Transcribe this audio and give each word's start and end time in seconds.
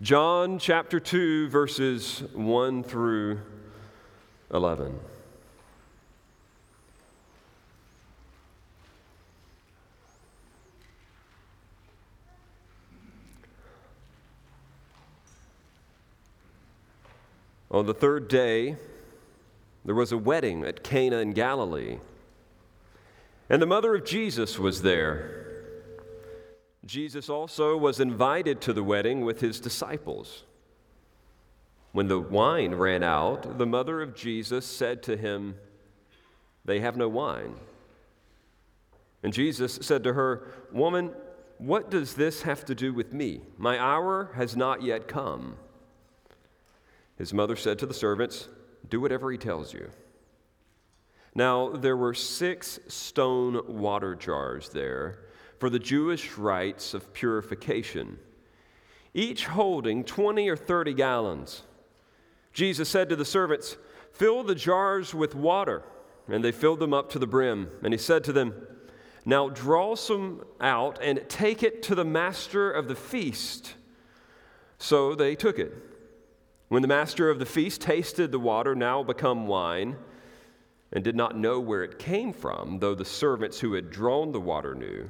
John 0.00 0.60
chapter 0.60 1.00
2, 1.00 1.48
verses 1.48 2.22
1 2.32 2.84
through 2.84 3.40
11. 4.54 4.96
On 17.72 17.84
the 17.84 17.92
third 17.92 18.28
day, 18.28 18.76
there 19.84 19.96
was 19.96 20.12
a 20.12 20.16
wedding 20.16 20.62
at 20.62 20.84
Cana 20.84 21.16
in 21.16 21.32
Galilee, 21.32 21.98
and 23.50 23.60
the 23.60 23.66
mother 23.66 23.96
of 23.96 24.04
Jesus 24.04 24.60
was 24.60 24.82
there. 24.82 25.47
Jesus 26.88 27.28
also 27.28 27.76
was 27.76 28.00
invited 28.00 28.62
to 28.62 28.72
the 28.72 28.82
wedding 28.82 29.20
with 29.20 29.40
his 29.40 29.60
disciples. 29.60 30.44
When 31.92 32.08
the 32.08 32.18
wine 32.18 32.74
ran 32.74 33.02
out, 33.02 33.58
the 33.58 33.66
mother 33.66 34.00
of 34.00 34.14
Jesus 34.14 34.64
said 34.64 35.02
to 35.02 35.16
him, 35.18 35.56
They 36.64 36.80
have 36.80 36.96
no 36.96 37.06
wine. 37.06 37.56
And 39.22 39.34
Jesus 39.34 39.78
said 39.82 40.02
to 40.04 40.14
her, 40.14 40.48
Woman, 40.72 41.12
what 41.58 41.90
does 41.90 42.14
this 42.14 42.42
have 42.42 42.64
to 42.64 42.74
do 42.74 42.94
with 42.94 43.12
me? 43.12 43.42
My 43.58 43.78
hour 43.78 44.30
has 44.36 44.56
not 44.56 44.82
yet 44.82 45.06
come. 45.06 45.58
His 47.18 47.34
mother 47.34 47.56
said 47.56 47.78
to 47.80 47.86
the 47.86 47.92
servants, 47.92 48.48
Do 48.88 48.98
whatever 48.98 49.30
he 49.30 49.36
tells 49.36 49.74
you. 49.74 49.90
Now, 51.34 51.68
there 51.68 51.98
were 51.98 52.14
six 52.14 52.80
stone 52.88 53.60
water 53.78 54.14
jars 54.14 54.70
there 54.70 55.18
for 55.58 55.70
the 55.70 55.78
Jewish 55.78 56.36
rites 56.36 56.94
of 56.94 57.12
purification, 57.12 58.18
each 59.14 59.46
holding 59.46 60.04
20 60.04 60.48
or 60.48 60.56
30 60.56 60.94
gallons. 60.94 61.62
Jesus 62.52 62.88
said 62.88 63.08
to 63.08 63.16
the 63.16 63.24
servants, 63.24 63.76
Fill 64.12 64.42
the 64.42 64.54
jars 64.54 65.14
with 65.14 65.34
water. 65.34 65.82
And 66.28 66.44
they 66.44 66.52
filled 66.52 66.80
them 66.80 66.92
up 66.92 67.10
to 67.10 67.18
the 67.18 67.26
brim. 67.26 67.70
And 67.82 67.94
he 67.94 67.98
said 67.98 68.24
to 68.24 68.32
them, 68.32 68.54
Now 69.24 69.48
draw 69.48 69.94
some 69.94 70.44
out 70.60 70.98
and 71.02 71.24
take 71.28 71.62
it 71.62 71.82
to 71.84 71.94
the 71.94 72.04
master 72.04 72.70
of 72.70 72.88
the 72.88 72.94
feast. 72.94 73.74
So 74.78 75.14
they 75.14 75.34
took 75.34 75.58
it. 75.58 75.72
When 76.68 76.82
the 76.82 76.88
master 76.88 77.30
of 77.30 77.38
the 77.38 77.46
feast 77.46 77.80
tasted 77.80 78.30
the 78.30 78.38
water, 78.38 78.74
now 78.74 79.02
become 79.02 79.46
wine, 79.46 79.96
and 80.92 81.02
did 81.02 81.16
not 81.16 81.36
know 81.36 81.60
where 81.60 81.82
it 81.82 81.98
came 81.98 82.32
from, 82.32 82.78
though 82.78 82.94
the 82.94 83.04
servants 83.04 83.58
who 83.58 83.72
had 83.72 83.90
drawn 83.90 84.32
the 84.32 84.40
water 84.40 84.74
knew, 84.74 85.08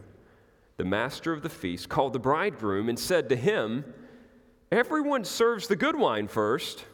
the 0.79 0.85
master 0.85 1.33
of 1.33 1.43
the 1.43 1.49
feast 1.51 1.89
called 1.89 2.15
the 2.15 2.19
bridegroom 2.19 2.89
and 2.89 2.99
said 2.99 3.29
to 3.29 3.37
him, 3.37 3.85
Everyone 4.73 5.25
serves 5.25 5.67
the 5.67 5.77
good 5.77 5.97
wine 5.97 6.29
first, 6.29 6.85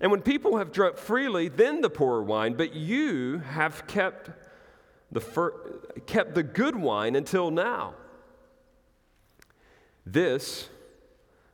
and 0.00 0.10
when 0.10 0.22
people 0.22 0.56
have 0.56 0.72
drunk 0.72 0.96
freely, 0.96 1.48
then 1.48 1.82
the 1.82 1.90
poor 1.90 2.22
wine, 2.22 2.54
but 2.54 2.74
you 2.74 3.38
have 3.38 3.86
kept 3.86 4.30
the, 5.12 5.20
fir- 5.20 5.54
kept 6.06 6.34
the 6.34 6.42
good 6.42 6.74
wine 6.74 7.14
until 7.14 7.50
now. 7.50 7.94
This, 10.06 10.68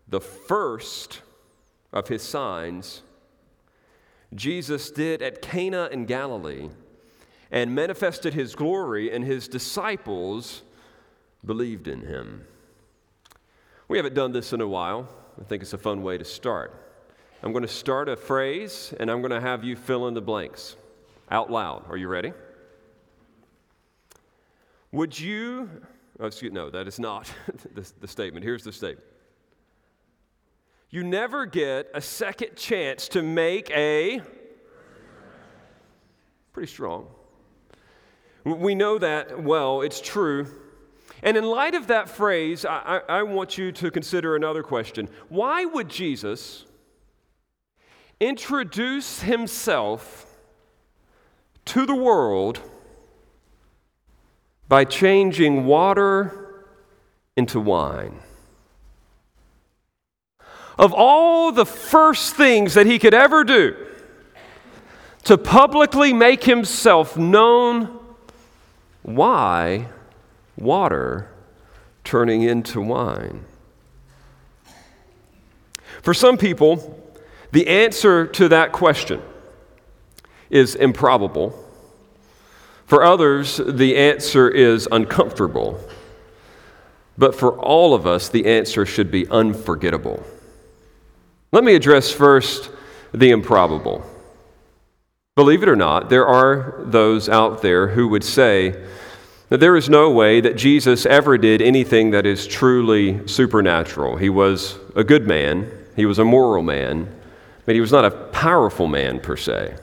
the 0.07 0.21
first 0.21 1.21
of 1.93 2.09
his 2.09 2.23
signs 2.23 3.03
Jesus 4.35 4.91
did 4.91 5.23
at 5.23 5.43
Cana 5.43 5.89
in 5.91 6.05
Galilee 6.05 6.69
and 7.51 7.75
manifested 7.75 8.35
his 8.35 8.55
glory, 8.55 9.11
and 9.11 9.25
his 9.25 9.49
disciples 9.49 10.63
believed 11.45 11.89
in 11.89 12.03
him. 12.03 12.47
We 13.89 13.97
haven't 13.97 14.15
done 14.15 14.33
this 14.33 14.53
in 14.53 14.61
a 14.61 14.69
while. 14.69 15.09
I 15.41 15.45
think 15.45 15.63
it's 15.63 15.73
a 15.73 15.79
fun 15.79 16.03
way 16.03 16.19
to 16.19 16.25
start. 16.25 16.75
I'm 17.43 17.53
going 17.53 17.63
to 17.63 17.69
start 17.69 18.09
a 18.09 18.17
phrase, 18.17 18.93
and 18.99 19.11
I'm 19.11 19.21
going 19.21 19.31
to 19.31 19.41
have 19.41 19.63
you 19.63 19.77
fill 19.77 20.09
in 20.09 20.15
the 20.15 20.21
blanks 20.21 20.77
out 21.31 21.51
loud. 21.51 21.85
Are 21.89 21.97
you 21.97 22.09
ready? 22.09 22.33
Would 24.93 25.19
you, 25.19 25.71
oh, 26.19 26.27
excuse, 26.27 26.53
no, 26.53 26.71
that 26.71 26.89
is 26.89 26.99
not 26.99 27.33
the, 27.75 27.91
the 28.01 28.09
statement. 28.09 28.45
Here's 28.45 28.65
the 28.65 28.73
statement. 28.73 29.07
You 30.91 31.05
never 31.05 31.45
get 31.45 31.91
a 31.95 32.01
second 32.01 32.57
chance 32.57 33.09
to 33.09 33.23
make 33.23 33.71
a. 33.71 34.23
Pretty 36.53 36.73
strong. 36.73 37.07
We 38.45 38.75
know 38.75 38.99
that 38.99 39.43
well, 39.43 39.83
it's 39.83 40.01
true. 40.01 40.47
And 41.23 41.37
in 41.37 41.45
light 41.45 41.75
of 41.75 41.89
that 41.89 42.09
phrase, 42.09 42.65
I, 42.65 43.01
I, 43.09 43.23
want 43.23 43.59
you 43.59 43.73
to 43.73 43.91
consider 43.91 44.37
another 44.37 44.63
question. 44.63 45.09
Why 45.29 45.65
would 45.65 45.89
Jesus 45.89 46.65
introduce 48.21 49.21
himself 49.23 50.27
to 51.67 51.87
the 51.87 51.95
world 51.95 52.61
by 54.69 54.85
changing 54.85 55.67
water 55.67 56.65
into 57.37 57.61
wine? 57.61 58.21
of 60.79 60.95
all 60.95 61.51
the 61.51 61.67
first 61.67 62.37
things 62.37 62.75
that 62.75 62.87
he 62.87 62.99
could 62.99 63.15
ever 63.15 63.43
do 63.43 63.77
to 65.25 65.37
publicly 65.37 66.13
make 66.13 66.45
himself 66.45 67.17
known, 67.17 67.99
why 69.03 69.89
water 70.59 71.31
turning 72.05 72.43
into 72.43 72.81
wine? 72.81 73.45
For 76.03 76.15
some 76.15 76.39
people, 76.39 77.03
the 77.53 77.67
answer 77.67 78.27
to 78.27 78.49
that 78.49 78.73
question 78.73 79.23
is 80.51 80.75
improbable. 80.75 81.65
For 82.87 83.03
others, 83.03 83.59
the 83.59 83.97
answer 83.97 84.49
is 84.49 84.89
uncomfortable. 84.91 85.81
But 87.19 87.35
for 87.35 87.59
all 87.59 87.95
of 87.95 88.07
us, 88.07 88.29
the 88.29 88.47
answer 88.47 88.87
should 88.87 89.11
be 89.11 89.27
unforgettable. 89.29 90.25
Let 91.53 91.65
me 91.65 91.75
address 91.75 92.11
first 92.11 92.71
the 93.13 93.31
improbable. 93.31 94.05
Believe 95.35 95.63
it 95.63 95.69
or 95.69 95.77
not, 95.77 96.09
there 96.09 96.27
are 96.27 96.81
those 96.85 97.29
out 97.29 97.63
there 97.63 97.89
who 97.89 98.09
would 98.09 98.25
say 98.25 98.85
that 99.49 99.61
there 99.61 99.77
is 99.77 99.89
no 99.89 100.11
way 100.11 100.41
that 100.41 100.57
Jesus 100.57 101.07
ever 101.07 101.39
did 101.39 101.63
anything 101.63 102.11
that 102.11 102.27
is 102.27 102.47
truly 102.47 103.27
supernatural. 103.27 104.17
He 104.17 104.29
was 104.29 104.79
a 104.95 105.05
good 105.05 105.27
man, 105.27 105.71
he 105.97 106.07
was 106.07 106.19
a 106.19 106.25
moral 106.25 106.63
man, 106.63 107.09
but 107.65 107.75
he 107.75 107.81
was 107.81 107.93
not 107.93 108.05
a 108.05 108.11
powerful 108.11 108.87
man 108.87 109.21
per 109.21 109.37
se. 109.37 109.77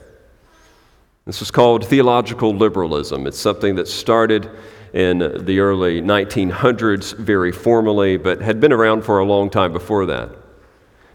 This 1.24 1.42
is 1.42 1.50
called 1.50 1.84
theological 1.84 2.54
liberalism. 2.54 3.26
It's 3.26 3.38
something 3.38 3.74
that 3.76 3.88
started 3.88 4.48
in 4.92 5.18
the 5.18 5.58
early 5.58 6.00
1900s 6.00 7.16
very 7.16 7.50
formally, 7.50 8.16
but 8.16 8.40
had 8.40 8.60
been 8.60 8.72
around 8.72 9.02
for 9.02 9.18
a 9.18 9.24
long 9.24 9.50
time 9.50 9.72
before 9.72 10.06
that. 10.06 10.30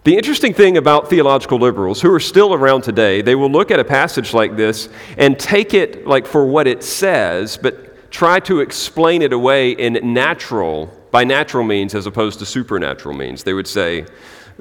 The 0.03 0.17
interesting 0.17 0.53
thing 0.53 0.77
about 0.77 1.09
theological 1.09 1.59
liberals 1.59 2.01
who 2.01 2.11
are 2.13 2.19
still 2.19 2.53
around 2.53 2.81
today, 2.81 3.21
they 3.21 3.35
will 3.35 3.51
look 3.51 3.71
at 3.71 3.79
a 3.79 3.85
passage 3.85 4.33
like 4.33 4.57
this 4.57 4.89
and 5.17 5.39
take 5.39 5.73
it 5.73 6.05
like 6.05 6.25
for 6.25 6.45
what 6.45 6.67
it 6.67 6.83
says, 6.83 7.57
but 7.57 7.90
try 8.11 8.39
to 8.41 8.59
explain 8.59 9.21
it 9.21 9.33
away 9.33 9.71
in 9.71 10.13
natural, 10.13 10.87
by 11.09 11.23
natural 11.23 11.63
means 11.63 11.95
as 11.95 12.05
opposed 12.05 12.39
to 12.39 12.45
supernatural 12.45 13.15
means. 13.15 13.43
They 13.43 13.53
would 13.53 13.67
say, 13.67 14.05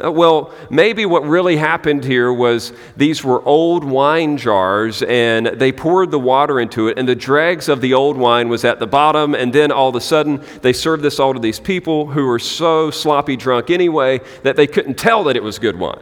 uh, 0.02 0.10
well, 0.10 0.54
maybe 0.70 1.04
what 1.04 1.24
really 1.24 1.56
happened 1.56 2.04
here 2.04 2.32
was 2.32 2.72
these 2.96 3.22
were 3.22 3.42
old 3.44 3.84
wine 3.84 4.36
jars 4.38 5.02
and 5.02 5.46
they 5.46 5.72
poured 5.72 6.10
the 6.10 6.18
water 6.18 6.60
into 6.60 6.88
it, 6.88 6.98
and 6.98 7.08
the 7.08 7.14
dregs 7.14 7.68
of 7.68 7.80
the 7.80 7.92
old 7.92 8.16
wine 8.16 8.48
was 8.48 8.64
at 8.64 8.78
the 8.78 8.86
bottom. 8.86 9.34
And 9.34 9.52
then 9.52 9.70
all 9.70 9.88
of 9.88 9.96
a 9.96 10.00
sudden, 10.00 10.42
they 10.62 10.72
served 10.72 11.02
this 11.02 11.18
all 11.18 11.34
to 11.34 11.40
these 11.40 11.60
people 11.60 12.06
who 12.06 12.26
were 12.26 12.38
so 12.38 12.90
sloppy 12.90 13.36
drunk 13.36 13.68
anyway 13.68 14.20
that 14.42 14.56
they 14.56 14.66
couldn't 14.66 14.94
tell 14.94 15.24
that 15.24 15.36
it 15.36 15.42
was 15.42 15.58
good 15.58 15.78
wine. 15.78 16.00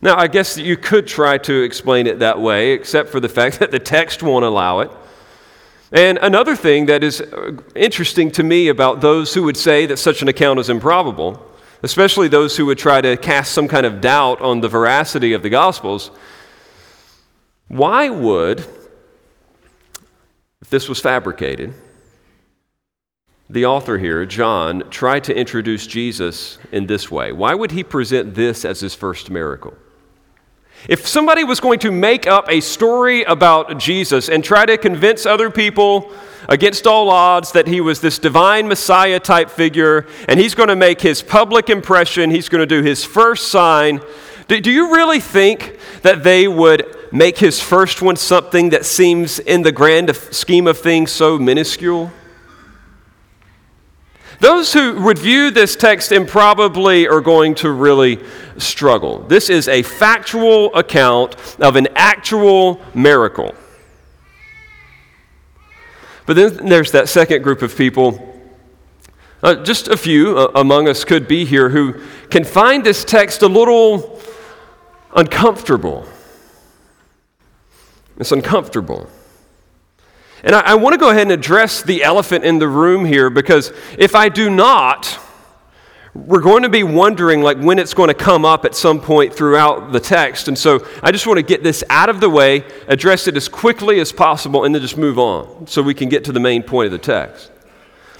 Now, 0.00 0.16
I 0.16 0.28
guess 0.28 0.56
you 0.56 0.76
could 0.76 1.06
try 1.06 1.38
to 1.38 1.62
explain 1.62 2.06
it 2.06 2.20
that 2.20 2.40
way, 2.40 2.72
except 2.72 3.08
for 3.08 3.18
the 3.20 3.28
fact 3.28 3.58
that 3.60 3.70
the 3.70 3.78
text 3.78 4.22
won't 4.22 4.44
allow 4.44 4.80
it. 4.80 4.90
And 5.90 6.18
another 6.18 6.54
thing 6.54 6.86
that 6.86 7.02
is 7.02 7.20
uh, 7.20 7.52
interesting 7.74 8.30
to 8.32 8.42
me 8.42 8.68
about 8.68 9.00
those 9.00 9.32
who 9.34 9.42
would 9.44 9.56
say 9.56 9.86
that 9.86 9.98
such 9.98 10.22
an 10.22 10.28
account 10.28 10.60
is 10.60 10.68
improbable 10.68 11.42
especially 11.82 12.28
those 12.28 12.56
who 12.56 12.66
would 12.66 12.78
try 12.78 13.00
to 13.00 13.16
cast 13.16 13.52
some 13.52 13.68
kind 13.68 13.86
of 13.86 14.00
doubt 14.00 14.40
on 14.40 14.60
the 14.60 14.68
veracity 14.68 15.32
of 15.32 15.42
the 15.42 15.50
Gospels, 15.50 16.10
why 17.68 18.08
would, 18.08 18.60
if 20.60 20.70
this 20.70 20.88
was 20.88 21.00
fabricated, 21.00 21.74
the 23.50 23.64
author 23.64 23.98
here, 23.98 24.26
John, 24.26 24.84
try 24.90 25.20
to 25.20 25.34
introduce 25.34 25.86
Jesus 25.86 26.58
in 26.72 26.86
this 26.86 27.10
way? 27.10 27.32
Why 27.32 27.54
would 27.54 27.70
he 27.70 27.84
present 27.84 28.34
this 28.34 28.64
as 28.64 28.80
his 28.80 28.94
first 28.94 29.30
miracle? 29.30 29.74
If 30.86 31.06
somebody 31.06 31.44
was 31.44 31.60
going 31.60 31.80
to 31.80 31.90
make 31.90 32.26
up 32.26 32.48
a 32.48 32.60
story 32.60 33.22
about 33.24 33.78
Jesus 33.78 34.28
and 34.28 34.44
try 34.44 34.66
to 34.66 34.78
convince 34.78 35.26
other 35.26 35.50
people 35.50 36.12
against 36.48 36.86
all 36.86 37.10
odds 37.10 37.52
that 37.52 37.66
he 37.66 37.80
was 37.80 38.00
this 38.00 38.18
divine 38.18 38.68
Messiah 38.68 39.20
type 39.20 39.50
figure 39.50 40.06
and 40.28 40.38
he's 40.38 40.54
going 40.54 40.68
to 40.68 40.76
make 40.76 41.00
his 41.00 41.22
public 41.22 41.68
impression, 41.68 42.30
he's 42.30 42.48
going 42.48 42.66
to 42.66 42.66
do 42.66 42.82
his 42.82 43.04
first 43.04 43.48
sign, 43.48 44.00
do, 44.48 44.58
do 44.60 44.70
you 44.70 44.94
really 44.94 45.20
think 45.20 45.78
that 46.02 46.24
they 46.24 46.48
would 46.48 46.96
make 47.12 47.36
his 47.36 47.60
first 47.60 48.00
one 48.00 48.16
something 48.16 48.70
that 48.70 48.86
seems, 48.86 49.38
in 49.38 49.62
the 49.62 49.72
grand 49.72 50.14
scheme 50.16 50.66
of 50.66 50.78
things, 50.78 51.12
so 51.12 51.38
minuscule? 51.38 52.10
Those 54.40 54.72
who 54.72 55.00
would 55.02 55.18
view 55.18 55.50
this 55.50 55.74
text 55.74 56.12
improbably 56.12 57.08
are 57.08 57.20
going 57.20 57.56
to 57.56 57.72
really 57.72 58.20
struggle. 58.56 59.20
This 59.20 59.50
is 59.50 59.66
a 59.66 59.82
factual 59.82 60.72
account 60.74 61.34
of 61.58 61.74
an 61.74 61.88
actual 61.96 62.80
miracle. 62.94 63.54
But 66.26 66.36
then 66.36 66.66
there's 66.66 66.92
that 66.92 67.08
second 67.08 67.42
group 67.42 67.62
of 67.62 67.76
people. 67.76 68.24
Uh, 69.42 69.56
just 69.64 69.88
a 69.88 69.96
few 69.96 70.38
uh, 70.38 70.52
among 70.54 70.88
us 70.88 71.04
could 71.04 71.26
be 71.26 71.44
here 71.44 71.70
who 71.70 71.94
can 72.28 72.44
find 72.44 72.84
this 72.84 73.04
text 73.04 73.42
a 73.42 73.48
little 73.48 74.20
uncomfortable. 75.16 76.06
It's 78.18 78.30
uncomfortable. 78.30 79.08
And 80.48 80.56
I, 80.56 80.60
I 80.60 80.74
want 80.76 80.94
to 80.94 80.98
go 80.98 81.10
ahead 81.10 81.24
and 81.24 81.32
address 81.32 81.82
the 81.82 82.02
elephant 82.02 82.42
in 82.42 82.58
the 82.58 82.66
room 82.66 83.04
here 83.04 83.28
because 83.28 83.70
if 83.98 84.14
I 84.14 84.30
do 84.30 84.48
not, 84.48 85.20
we're 86.14 86.40
going 86.40 86.62
to 86.62 86.70
be 86.70 86.82
wondering 86.82 87.42
like 87.42 87.58
when 87.58 87.78
it's 87.78 87.92
going 87.92 88.08
to 88.08 88.14
come 88.14 88.46
up 88.46 88.64
at 88.64 88.74
some 88.74 88.98
point 88.98 89.34
throughout 89.34 89.92
the 89.92 90.00
text. 90.00 90.48
And 90.48 90.56
so 90.56 90.86
I 91.02 91.12
just 91.12 91.26
want 91.26 91.36
to 91.36 91.42
get 91.42 91.62
this 91.62 91.84
out 91.90 92.08
of 92.08 92.20
the 92.20 92.30
way, 92.30 92.64
address 92.86 93.28
it 93.28 93.36
as 93.36 93.46
quickly 93.46 94.00
as 94.00 94.10
possible, 94.10 94.64
and 94.64 94.74
then 94.74 94.80
just 94.80 94.96
move 94.96 95.18
on 95.18 95.66
so 95.66 95.82
we 95.82 95.92
can 95.92 96.08
get 96.08 96.24
to 96.24 96.32
the 96.32 96.40
main 96.40 96.62
point 96.62 96.86
of 96.86 96.92
the 96.92 96.98
text. 96.98 97.50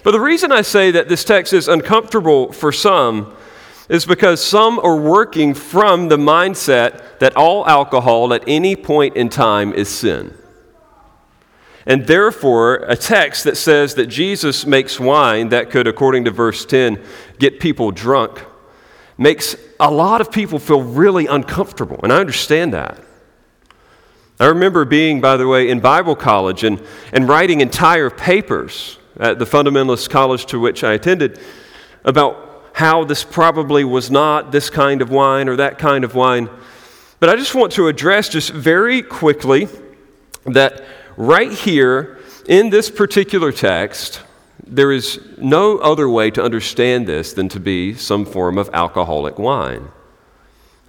But 0.04 0.10
the 0.10 0.20
reason 0.20 0.52
I 0.52 0.60
say 0.60 0.90
that 0.90 1.08
this 1.08 1.24
text 1.24 1.54
is 1.54 1.66
uncomfortable 1.66 2.52
for 2.52 2.72
some 2.72 3.34
is 3.88 4.04
because 4.04 4.44
some 4.44 4.78
are 4.80 4.96
working 5.00 5.54
from 5.54 6.08
the 6.08 6.18
mindset 6.18 7.20
that 7.20 7.34
all 7.38 7.66
alcohol 7.66 8.34
at 8.34 8.44
any 8.46 8.76
point 8.76 9.16
in 9.16 9.30
time 9.30 9.72
is 9.72 9.88
sin. 9.88 10.37
And 11.88 12.06
therefore, 12.06 12.84
a 12.86 12.96
text 12.96 13.44
that 13.44 13.56
says 13.56 13.94
that 13.94 14.06
Jesus 14.06 14.66
makes 14.66 15.00
wine 15.00 15.48
that 15.48 15.70
could, 15.70 15.86
according 15.86 16.26
to 16.26 16.30
verse 16.30 16.66
10, 16.66 17.02
get 17.38 17.60
people 17.60 17.90
drunk 17.90 18.44
makes 19.16 19.56
a 19.80 19.90
lot 19.90 20.20
of 20.20 20.30
people 20.30 20.58
feel 20.58 20.82
really 20.82 21.26
uncomfortable. 21.26 21.98
And 22.02 22.12
I 22.12 22.18
understand 22.18 22.74
that. 22.74 23.00
I 24.38 24.46
remember 24.46 24.84
being, 24.84 25.22
by 25.22 25.38
the 25.38 25.48
way, 25.48 25.70
in 25.70 25.80
Bible 25.80 26.14
college 26.14 26.62
and, 26.62 26.80
and 27.12 27.26
writing 27.26 27.62
entire 27.62 28.10
papers 28.10 28.98
at 29.18 29.38
the 29.38 29.46
fundamentalist 29.46 30.10
college 30.10 30.44
to 30.46 30.60
which 30.60 30.84
I 30.84 30.92
attended 30.92 31.40
about 32.04 32.70
how 32.74 33.02
this 33.02 33.24
probably 33.24 33.82
was 33.82 34.10
not 34.10 34.52
this 34.52 34.68
kind 34.68 35.00
of 35.00 35.10
wine 35.10 35.48
or 35.48 35.56
that 35.56 35.78
kind 35.78 36.04
of 36.04 36.14
wine. 36.14 36.50
But 37.18 37.30
I 37.30 37.36
just 37.36 37.54
want 37.54 37.72
to 37.72 37.88
address 37.88 38.28
just 38.28 38.50
very 38.50 39.02
quickly 39.02 39.68
that 40.44 40.84
right 41.18 41.52
here 41.52 42.16
in 42.46 42.70
this 42.70 42.88
particular 42.90 43.50
text, 43.50 44.22
there 44.64 44.92
is 44.92 45.20
no 45.36 45.78
other 45.78 46.08
way 46.08 46.30
to 46.30 46.42
understand 46.42 47.06
this 47.06 47.32
than 47.32 47.48
to 47.48 47.60
be 47.60 47.92
some 47.94 48.24
form 48.24 48.56
of 48.56 48.70
alcoholic 48.72 49.38
wine. 49.38 49.88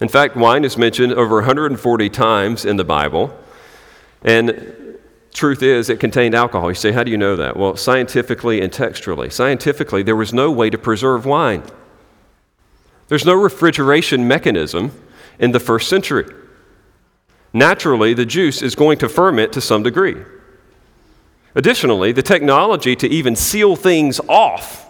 In 0.00 0.08
fact, 0.08 0.36
wine 0.36 0.64
is 0.64 0.78
mentioned 0.78 1.12
over 1.12 1.36
140 1.36 2.08
times 2.10 2.64
in 2.64 2.76
the 2.76 2.84
Bible, 2.84 3.36
and 4.22 4.98
truth 5.34 5.62
is, 5.62 5.90
it 5.90 5.98
contained 5.98 6.34
alcohol. 6.34 6.70
You 6.70 6.74
say, 6.74 6.92
how 6.92 7.02
do 7.02 7.10
you 7.10 7.18
know 7.18 7.36
that? 7.36 7.56
Well, 7.56 7.76
scientifically 7.76 8.60
and 8.60 8.72
textually. 8.72 9.30
Scientifically, 9.30 10.02
there 10.02 10.16
was 10.16 10.32
no 10.32 10.50
way 10.50 10.70
to 10.70 10.78
preserve 10.78 11.26
wine. 11.26 11.64
There's 13.08 13.26
no 13.26 13.34
refrigeration 13.34 14.28
mechanism 14.28 14.92
in 15.40 15.50
the 15.50 15.60
first 15.60 15.88
century 15.88 16.32
naturally 17.52 18.14
the 18.14 18.26
juice 18.26 18.62
is 18.62 18.74
going 18.74 18.98
to 18.98 19.08
ferment 19.08 19.52
to 19.52 19.60
some 19.60 19.82
degree. 19.82 20.16
Additionally, 21.54 22.12
the 22.12 22.22
technology 22.22 22.94
to 22.96 23.08
even 23.08 23.34
seal 23.34 23.74
things 23.74 24.20
off, 24.28 24.86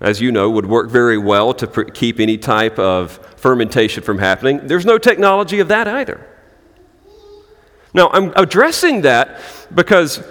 as 0.00 0.20
you 0.20 0.30
know, 0.30 0.50
would 0.50 0.66
work 0.66 0.90
very 0.90 1.16
well 1.16 1.54
to 1.54 1.84
keep 1.86 2.20
any 2.20 2.36
type 2.36 2.78
of 2.78 3.12
fermentation 3.36 4.02
from 4.02 4.18
happening. 4.18 4.66
There's 4.66 4.84
no 4.84 4.98
technology 4.98 5.60
of 5.60 5.68
that 5.68 5.88
either. 5.88 6.26
Now, 7.94 8.10
I'm 8.12 8.32
addressing 8.36 9.02
that 9.02 9.40
because 9.74 10.22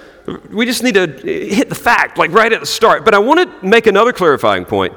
we 0.52 0.66
just 0.66 0.84
need 0.84 0.96
to 0.96 1.08
hit 1.08 1.70
the 1.70 1.76
fact, 1.76 2.18
like 2.18 2.32
right 2.32 2.52
at 2.52 2.60
the 2.60 2.66
start. 2.66 3.04
But 3.06 3.14
I 3.14 3.20
want 3.20 3.40
to 3.40 3.66
make 3.68 3.88
another 3.88 4.14
clarifying 4.14 4.66
point. 4.66 4.94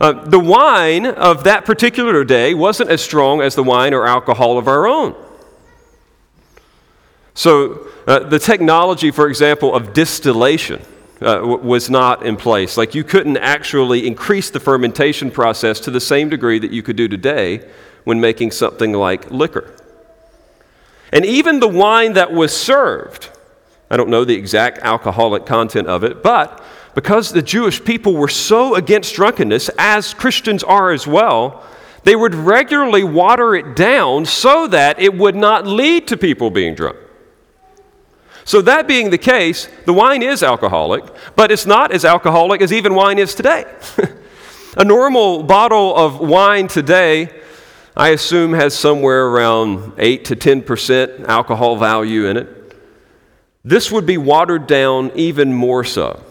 Uh, 0.00 0.12
the 0.12 0.38
wine 0.38 1.06
of 1.06 1.44
that 1.44 1.64
particular 1.64 2.24
day 2.24 2.54
wasn't 2.54 2.90
as 2.90 3.02
strong 3.02 3.40
as 3.40 3.54
the 3.54 3.62
wine 3.62 3.94
or 3.94 4.06
alcohol 4.06 4.58
of 4.58 4.68
our 4.68 4.86
own. 4.86 5.14
So, 7.36 7.88
uh, 8.06 8.20
the 8.20 8.38
technology, 8.38 9.10
for 9.10 9.28
example, 9.28 9.74
of 9.74 9.92
distillation 9.92 10.80
uh, 11.20 11.34
w- 11.34 11.58
was 11.58 11.90
not 11.90 12.24
in 12.24 12.36
place. 12.38 12.78
Like, 12.78 12.94
you 12.94 13.04
couldn't 13.04 13.36
actually 13.36 14.06
increase 14.06 14.48
the 14.48 14.58
fermentation 14.58 15.30
process 15.30 15.78
to 15.80 15.90
the 15.90 16.00
same 16.00 16.30
degree 16.30 16.58
that 16.58 16.70
you 16.70 16.82
could 16.82 16.96
do 16.96 17.08
today 17.08 17.68
when 18.04 18.22
making 18.22 18.52
something 18.52 18.94
like 18.94 19.30
liquor. 19.30 19.74
And 21.12 21.26
even 21.26 21.60
the 21.60 21.68
wine 21.68 22.14
that 22.14 22.32
was 22.32 22.56
served, 22.56 23.28
I 23.90 23.98
don't 23.98 24.08
know 24.08 24.24
the 24.24 24.34
exact 24.34 24.78
alcoholic 24.78 25.44
content 25.44 25.88
of 25.88 26.04
it, 26.04 26.22
but 26.22 26.64
because 26.94 27.32
the 27.32 27.42
Jewish 27.42 27.84
people 27.84 28.14
were 28.14 28.28
so 28.28 28.76
against 28.76 29.14
drunkenness, 29.14 29.68
as 29.76 30.14
Christians 30.14 30.64
are 30.64 30.90
as 30.90 31.06
well, 31.06 31.66
they 32.04 32.16
would 32.16 32.34
regularly 32.34 33.04
water 33.04 33.54
it 33.54 33.76
down 33.76 34.24
so 34.24 34.66
that 34.68 34.98
it 34.98 35.12
would 35.12 35.36
not 35.36 35.66
lead 35.66 36.08
to 36.08 36.16
people 36.16 36.50
being 36.50 36.74
drunk. 36.74 36.96
So, 38.46 38.62
that 38.62 38.86
being 38.86 39.10
the 39.10 39.18
case, 39.18 39.68
the 39.86 39.92
wine 39.92 40.22
is 40.22 40.44
alcoholic, 40.44 41.02
but 41.34 41.50
it's 41.50 41.66
not 41.66 41.90
as 41.90 42.04
alcoholic 42.04 42.62
as 42.62 42.72
even 42.72 42.94
wine 42.94 43.18
is 43.18 43.34
today. 43.34 43.64
a 44.76 44.84
normal 44.84 45.42
bottle 45.42 45.96
of 45.96 46.20
wine 46.20 46.68
today, 46.68 47.42
I 47.96 48.10
assume, 48.10 48.52
has 48.52 48.72
somewhere 48.72 49.26
around 49.26 49.94
8 49.98 50.24
to 50.26 50.36
10% 50.36 51.26
alcohol 51.26 51.76
value 51.76 52.26
in 52.26 52.36
it. 52.36 52.78
This 53.64 53.90
would 53.90 54.06
be 54.06 54.16
watered 54.16 54.68
down 54.68 55.10
even 55.16 55.52
more 55.52 55.82
so, 55.82 56.22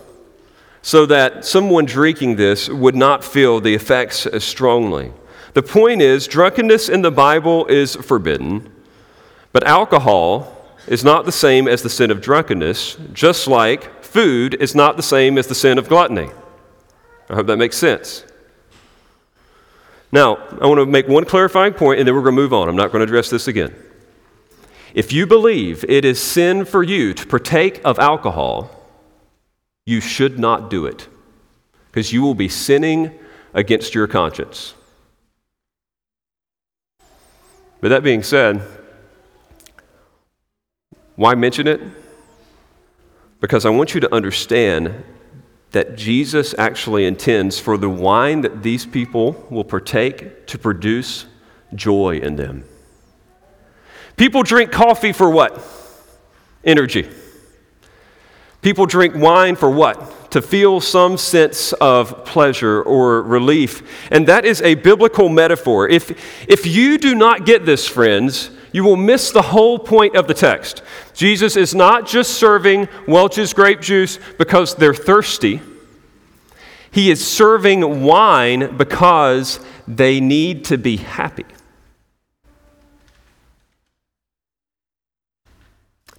so 0.81 1.05
that 1.07 1.43
someone 1.43 1.83
drinking 1.83 2.37
this 2.37 2.69
would 2.69 2.95
not 2.95 3.25
feel 3.25 3.59
the 3.59 3.73
effects 3.73 4.25
as 4.25 4.45
strongly. 4.45 5.11
The 5.53 5.63
point 5.63 6.01
is, 6.01 6.27
drunkenness 6.27 6.87
in 6.87 7.01
the 7.01 7.11
Bible 7.11 7.65
is 7.65 7.97
forbidden, 7.97 8.71
but 9.51 9.65
alcohol 9.65 10.54
is 10.87 11.03
not 11.03 11.25
the 11.25 11.31
same 11.31 11.67
as 11.67 11.81
the 11.81 11.89
sin 11.89 12.11
of 12.11 12.21
drunkenness, 12.21 12.97
just 13.13 13.47
like 13.47 14.03
food 14.03 14.55
is 14.55 14.75
not 14.75 14.97
the 14.97 15.03
same 15.03 15.37
as 15.37 15.47
the 15.47 15.55
sin 15.55 15.77
of 15.77 15.89
gluttony. 15.89 16.29
I 17.29 17.35
hope 17.35 17.47
that 17.47 17.57
makes 17.57 17.77
sense. 17.77 18.23
Now, 20.11 20.37
I 20.61 20.67
want 20.67 20.79
to 20.79 20.85
make 20.85 21.07
one 21.07 21.25
clarifying 21.25 21.73
point 21.73 21.99
and 21.99 22.07
then 22.07 22.15
we're 22.15 22.21
going 22.21 22.35
to 22.35 22.41
move 22.41 22.53
on. 22.53 22.69
I'm 22.69 22.75
not 22.75 22.91
going 22.91 22.99
to 22.99 23.03
address 23.03 23.29
this 23.29 23.47
again. 23.47 23.75
If 24.93 25.11
you 25.11 25.27
believe 25.27 25.83
it 25.89 26.05
is 26.05 26.21
sin 26.21 26.63
for 26.63 26.83
you 26.83 27.13
to 27.13 27.27
partake 27.27 27.81
of 27.83 27.99
alcohol, 27.99 28.71
you 29.85 29.99
should 29.99 30.39
not 30.39 30.69
do 30.69 30.85
it 30.85 31.09
because 31.91 32.13
you 32.13 32.21
will 32.21 32.35
be 32.35 32.47
sinning 32.47 33.11
against 33.53 33.93
your 33.93 34.07
conscience. 34.07 34.73
But 37.81 37.89
that 37.89 38.03
being 38.03 38.23
said, 38.23 38.61
why 41.15 41.35
mention 41.35 41.67
it? 41.67 41.81
Because 43.39 43.65
I 43.65 43.69
want 43.69 43.93
you 43.93 44.01
to 44.01 44.13
understand 44.13 45.03
that 45.71 45.97
Jesus 45.97 46.55
actually 46.57 47.05
intends 47.05 47.59
for 47.59 47.77
the 47.77 47.89
wine 47.89 48.41
that 48.41 48.63
these 48.63 48.85
people 48.85 49.45
will 49.49 49.63
partake 49.63 50.47
to 50.47 50.57
produce 50.57 51.25
joy 51.73 52.17
in 52.17 52.37
them. 52.37 52.63
People 54.15 54.43
drink 54.43 54.71
coffee 54.71 55.11
for 55.11 55.29
what? 55.29 55.61
Energy. 56.63 57.09
People 58.61 58.85
drink 58.85 59.15
wine 59.15 59.55
for 59.55 59.69
what? 59.69 60.31
To 60.31 60.41
feel 60.41 60.79
some 60.79 61.17
sense 61.17 61.73
of 61.73 62.25
pleasure 62.25 62.81
or 62.81 63.21
relief. 63.21 64.07
And 64.11 64.27
that 64.27 64.45
is 64.45 64.61
a 64.61 64.75
biblical 64.75 65.29
metaphor. 65.29 65.87
If, 65.89 66.49
if 66.49 66.65
you 66.65 66.97
do 66.97 67.13
not 67.15 67.45
get 67.45 67.65
this, 67.65 67.87
friends, 67.87 68.49
you 68.75 68.83
will 68.83 68.97
miss 68.97 69.31
the 69.31 69.41
whole 69.41 69.79
point 69.79 70.17
of 70.17 70.27
the 70.27 70.33
text. 70.33 70.83
Jesus 71.13 71.55
is 71.55 71.73
not 71.73 72.05
just 72.05 72.31
serving 72.33 72.89
Welch's 73.07 73.53
grape 73.53 73.79
juice 73.79 74.19
because 74.37 74.75
they're 74.75 74.93
thirsty, 74.93 75.61
he 76.91 77.09
is 77.09 77.25
serving 77.25 78.03
wine 78.03 78.75
because 78.75 79.61
they 79.87 80.19
need 80.19 80.65
to 80.65 80.77
be 80.77 80.97
happy. 80.97 81.45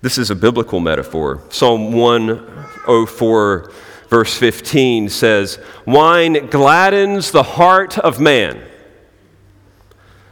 This 0.00 0.16
is 0.16 0.30
a 0.30 0.34
biblical 0.34 0.80
metaphor. 0.80 1.42
Psalm 1.50 1.92
104, 1.92 3.70
verse 4.08 4.34
15 4.34 5.10
says, 5.10 5.58
Wine 5.84 6.46
gladdens 6.46 7.32
the 7.32 7.42
heart 7.42 7.98
of 7.98 8.18
man. 8.18 8.62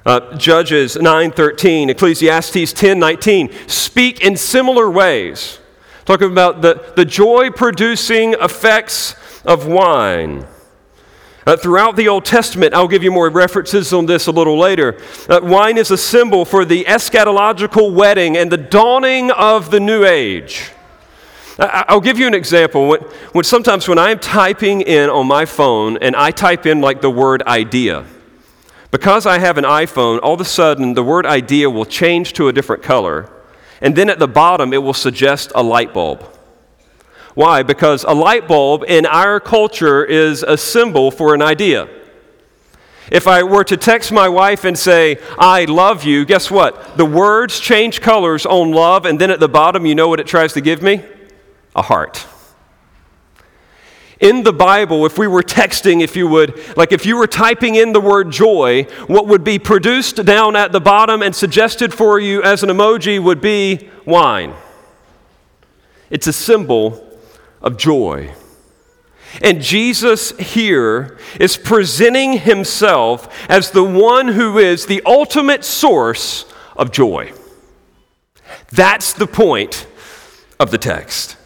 Uh, 0.06 0.36
Judges 0.36 0.96
9:13, 0.96 1.88
Ecclesiastes 1.88 2.74
10:19 2.74 3.50
speak 3.66 4.20
in 4.20 4.36
similar 4.36 4.90
ways, 4.90 5.60
talking 6.04 6.30
about 6.30 6.60
the, 6.60 6.92
the 6.94 7.06
joy-producing 7.06 8.34
effects 8.34 9.14
of 9.46 9.66
wine. 9.66 10.46
Uh, 11.46 11.56
throughout 11.56 11.96
the 11.96 12.08
Old 12.08 12.24
Testament, 12.24 12.74
I'll 12.74 12.88
give 12.88 13.02
you 13.02 13.10
more 13.10 13.28
references 13.30 13.92
on 13.92 14.06
this 14.06 14.26
a 14.26 14.30
little 14.30 14.58
later. 14.58 14.98
Uh, 15.28 15.40
wine 15.42 15.78
is 15.78 15.90
a 15.90 15.98
symbol 15.98 16.44
for 16.44 16.64
the 16.64 16.84
eschatological 16.84 17.92
wedding 17.92 18.36
and 18.36 18.50
the 18.50 18.56
dawning 18.56 19.30
of 19.30 19.70
the 19.70 19.80
new 19.80 20.04
age. 20.04 20.70
I'll 21.58 22.00
give 22.00 22.18
you 22.18 22.26
an 22.26 22.34
example. 22.34 22.88
When, 22.88 23.00
when 23.32 23.44
sometimes 23.44 23.86
when 23.86 23.98
I'm 23.98 24.18
typing 24.18 24.80
in 24.80 25.08
on 25.08 25.26
my 25.26 25.44
phone 25.44 25.98
and 25.98 26.16
I 26.16 26.30
type 26.30 26.66
in 26.66 26.80
like 26.80 27.00
the 27.00 27.10
word 27.10 27.42
idea, 27.42 28.04
because 28.94 29.26
I 29.26 29.40
have 29.40 29.58
an 29.58 29.64
iPhone, 29.64 30.20
all 30.22 30.34
of 30.34 30.40
a 30.40 30.44
sudden 30.44 30.94
the 30.94 31.02
word 31.02 31.26
idea 31.26 31.68
will 31.68 31.84
change 31.84 32.32
to 32.34 32.46
a 32.46 32.52
different 32.52 32.84
color, 32.84 33.28
and 33.80 33.96
then 33.96 34.08
at 34.08 34.20
the 34.20 34.28
bottom 34.28 34.72
it 34.72 34.84
will 34.84 34.94
suggest 34.94 35.50
a 35.56 35.64
light 35.64 35.92
bulb. 35.92 36.22
Why? 37.34 37.64
Because 37.64 38.04
a 38.04 38.12
light 38.12 38.46
bulb 38.46 38.84
in 38.86 39.04
our 39.04 39.40
culture 39.40 40.04
is 40.04 40.44
a 40.44 40.56
symbol 40.56 41.10
for 41.10 41.34
an 41.34 41.42
idea. 41.42 41.88
If 43.10 43.26
I 43.26 43.42
were 43.42 43.64
to 43.64 43.76
text 43.76 44.12
my 44.12 44.28
wife 44.28 44.62
and 44.62 44.78
say, 44.78 45.18
I 45.40 45.64
love 45.64 46.04
you, 46.04 46.24
guess 46.24 46.48
what? 46.48 46.96
The 46.96 47.04
words 47.04 47.58
change 47.58 48.00
colors 48.00 48.46
on 48.46 48.70
love, 48.70 49.06
and 49.06 49.20
then 49.20 49.32
at 49.32 49.40
the 49.40 49.48
bottom, 49.48 49.86
you 49.86 49.96
know 49.96 50.06
what 50.06 50.20
it 50.20 50.28
tries 50.28 50.52
to 50.52 50.60
give 50.60 50.82
me? 50.82 51.04
A 51.74 51.82
heart. 51.82 52.24
In 54.24 54.42
the 54.42 54.54
Bible, 54.54 55.04
if 55.04 55.18
we 55.18 55.26
were 55.26 55.42
texting, 55.42 56.00
if 56.02 56.16
you 56.16 56.26
would, 56.26 56.58
like 56.78 56.92
if 56.92 57.04
you 57.04 57.18
were 57.18 57.26
typing 57.26 57.74
in 57.74 57.92
the 57.92 58.00
word 58.00 58.32
joy, 58.32 58.84
what 59.06 59.26
would 59.26 59.44
be 59.44 59.58
produced 59.58 60.24
down 60.24 60.56
at 60.56 60.72
the 60.72 60.80
bottom 60.80 61.22
and 61.22 61.36
suggested 61.36 61.92
for 61.92 62.18
you 62.18 62.42
as 62.42 62.62
an 62.62 62.70
emoji 62.70 63.22
would 63.22 63.42
be 63.42 63.90
wine. 64.06 64.54
It's 66.08 66.26
a 66.26 66.32
symbol 66.32 67.06
of 67.60 67.76
joy. 67.76 68.32
And 69.42 69.60
Jesus 69.60 70.30
here 70.38 71.18
is 71.38 71.58
presenting 71.58 72.38
himself 72.38 73.28
as 73.50 73.72
the 73.72 73.84
one 73.84 74.28
who 74.28 74.56
is 74.56 74.86
the 74.86 75.02
ultimate 75.04 75.66
source 75.66 76.50
of 76.78 76.92
joy. 76.92 77.30
That's 78.72 79.12
the 79.12 79.26
point 79.26 79.86
of 80.58 80.70
the 80.70 80.78
text. 80.78 81.36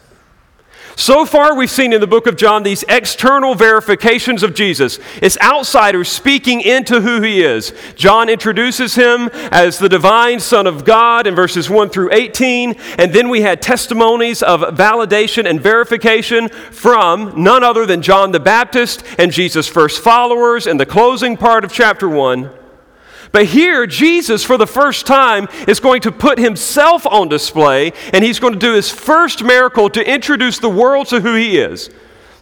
So 0.99 1.25
far, 1.25 1.55
we've 1.55 1.71
seen 1.71 1.93
in 1.93 2.01
the 2.01 2.07
book 2.07 2.27
of 2.27 2.35
John 2.35 2.63
these 2.63 2.83
external 2.89 3.55
verifications 3.55 4.43
of 4.43 4.53
Jesus. 4.53 4.99
It's 5.21 5.39
outsiders 5.39 6.09
speaking 6.09 6.59
into 6.59 6.99
who 6.99 7.21
he 7.21 7.41
is. 7.41 7.71
John 7.95 8.27
introduces 8.27 8.95
him 8.95 9.29
as 9.49 9.79
the 9.79 9.87
divine 9.87 10.41
Son 10.41 10.67
of 10.67 10.83
God 10.83 11.25
in 11.25 11.35
verses 11.35 11.69
1 11.69 11.89
through 11.89 12.11
18. 12.11 12.75
And 12.97 13.13
then 13.13 13.29
we 13.29 13.39
had 13.39 13.61
testimonies 13.61 14.43
of 14.43 14.59
validation 14.75 15.49
and 15.49 15.61
verification 15.61 16.49
from 16.49 17.31
none 17.41 17.63
other 17.63 17.85
than 17.85 18.01
John 18.01 18.33
the 18.33 18.41
Baptist 18.41 19.01
and 19.17 19.31
Jesus' 19.31 19.69
first 19.69 20.03
followers 20.03 20.67
in 20.67 20.75
the 20.75 20.85
closing 20.85 21.37
part 21.37 21.63
of 21.63 21.71
chapter 21.71 22.09
1. 22.09 22.58
But 23.31 23.45
here, 23.45 23.85
Jesus, 23.85 24.43
for 24.43 24.57
the 24.57 24.67
first 24.67 25.05
time, 25.05 25.47
is 25.67 25.79
going 25.79 26.01
to 26.01 26.11
put 26.11 26.39
himself 26.39 27.05
on 27.05 27.29
display, 27.29 27.93
and 28.11 28.23
he's 28.23 28.39
going 28.39 28.53
to 28.53 28.59
do 28.59 28.73
his 28.73 28.89
first 28.89 29.43
miracle 29.43 29.89
to 29.91 30.11
introduce 30.11 30.57
the 30.57 30.69
world 30.69 31.07
to 31.07 31.21
who 31.21 31.35
he 31.35 31.57
is. 31.57 31.89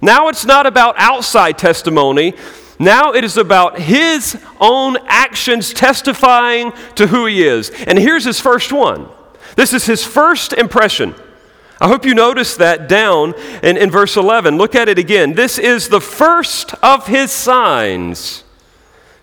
Now 0.01 0.27
it's 0.29 0.46
not 0.46 0.65
about 0.65 0.96
outside 0.98 1.58
testimony. 1.58 2.34
Now 2.79 3.13
it 3.13 3.24
is 3.24 3.38
about 3.38 3.79
his 3.79 4.41
own 4.60 4.98
actions 5.08 5.74
testifying 5.74 6.72
to 6.96 7.08
who 7.08 7.25
he 7.25 7.44
is. 7.44 7.72
And 7.88 7.98
here's 7.98 8.24
his 8.24 8.39
first 8.39 8.72
one. 8.72 9.10
This 9.56 9.74
is 9.74 9.86
his 9.86 10.06
first 10.06 10.53
impression. 10.53 11.15
I 11.82 11.88
hope 11.88 12.06
you 12.06 12.13
notice 12.13 12.56
that 12.58 12.88
down 12.88 13.34
in, 13.63 13.77
in 13.77 13.91
verse 13.91 14.15
11. 14.15 14.58
Look 14.58 14.75
at 14.75 14.89
it 14.89 14.98
again. 14.98 15.34
This 15.34 15.58
is 15.58 15.89
the 15.89 16.01
first 16.01 16.74
of 16.84 17.08
his 17.08 17.32
signs. 17.32 18.44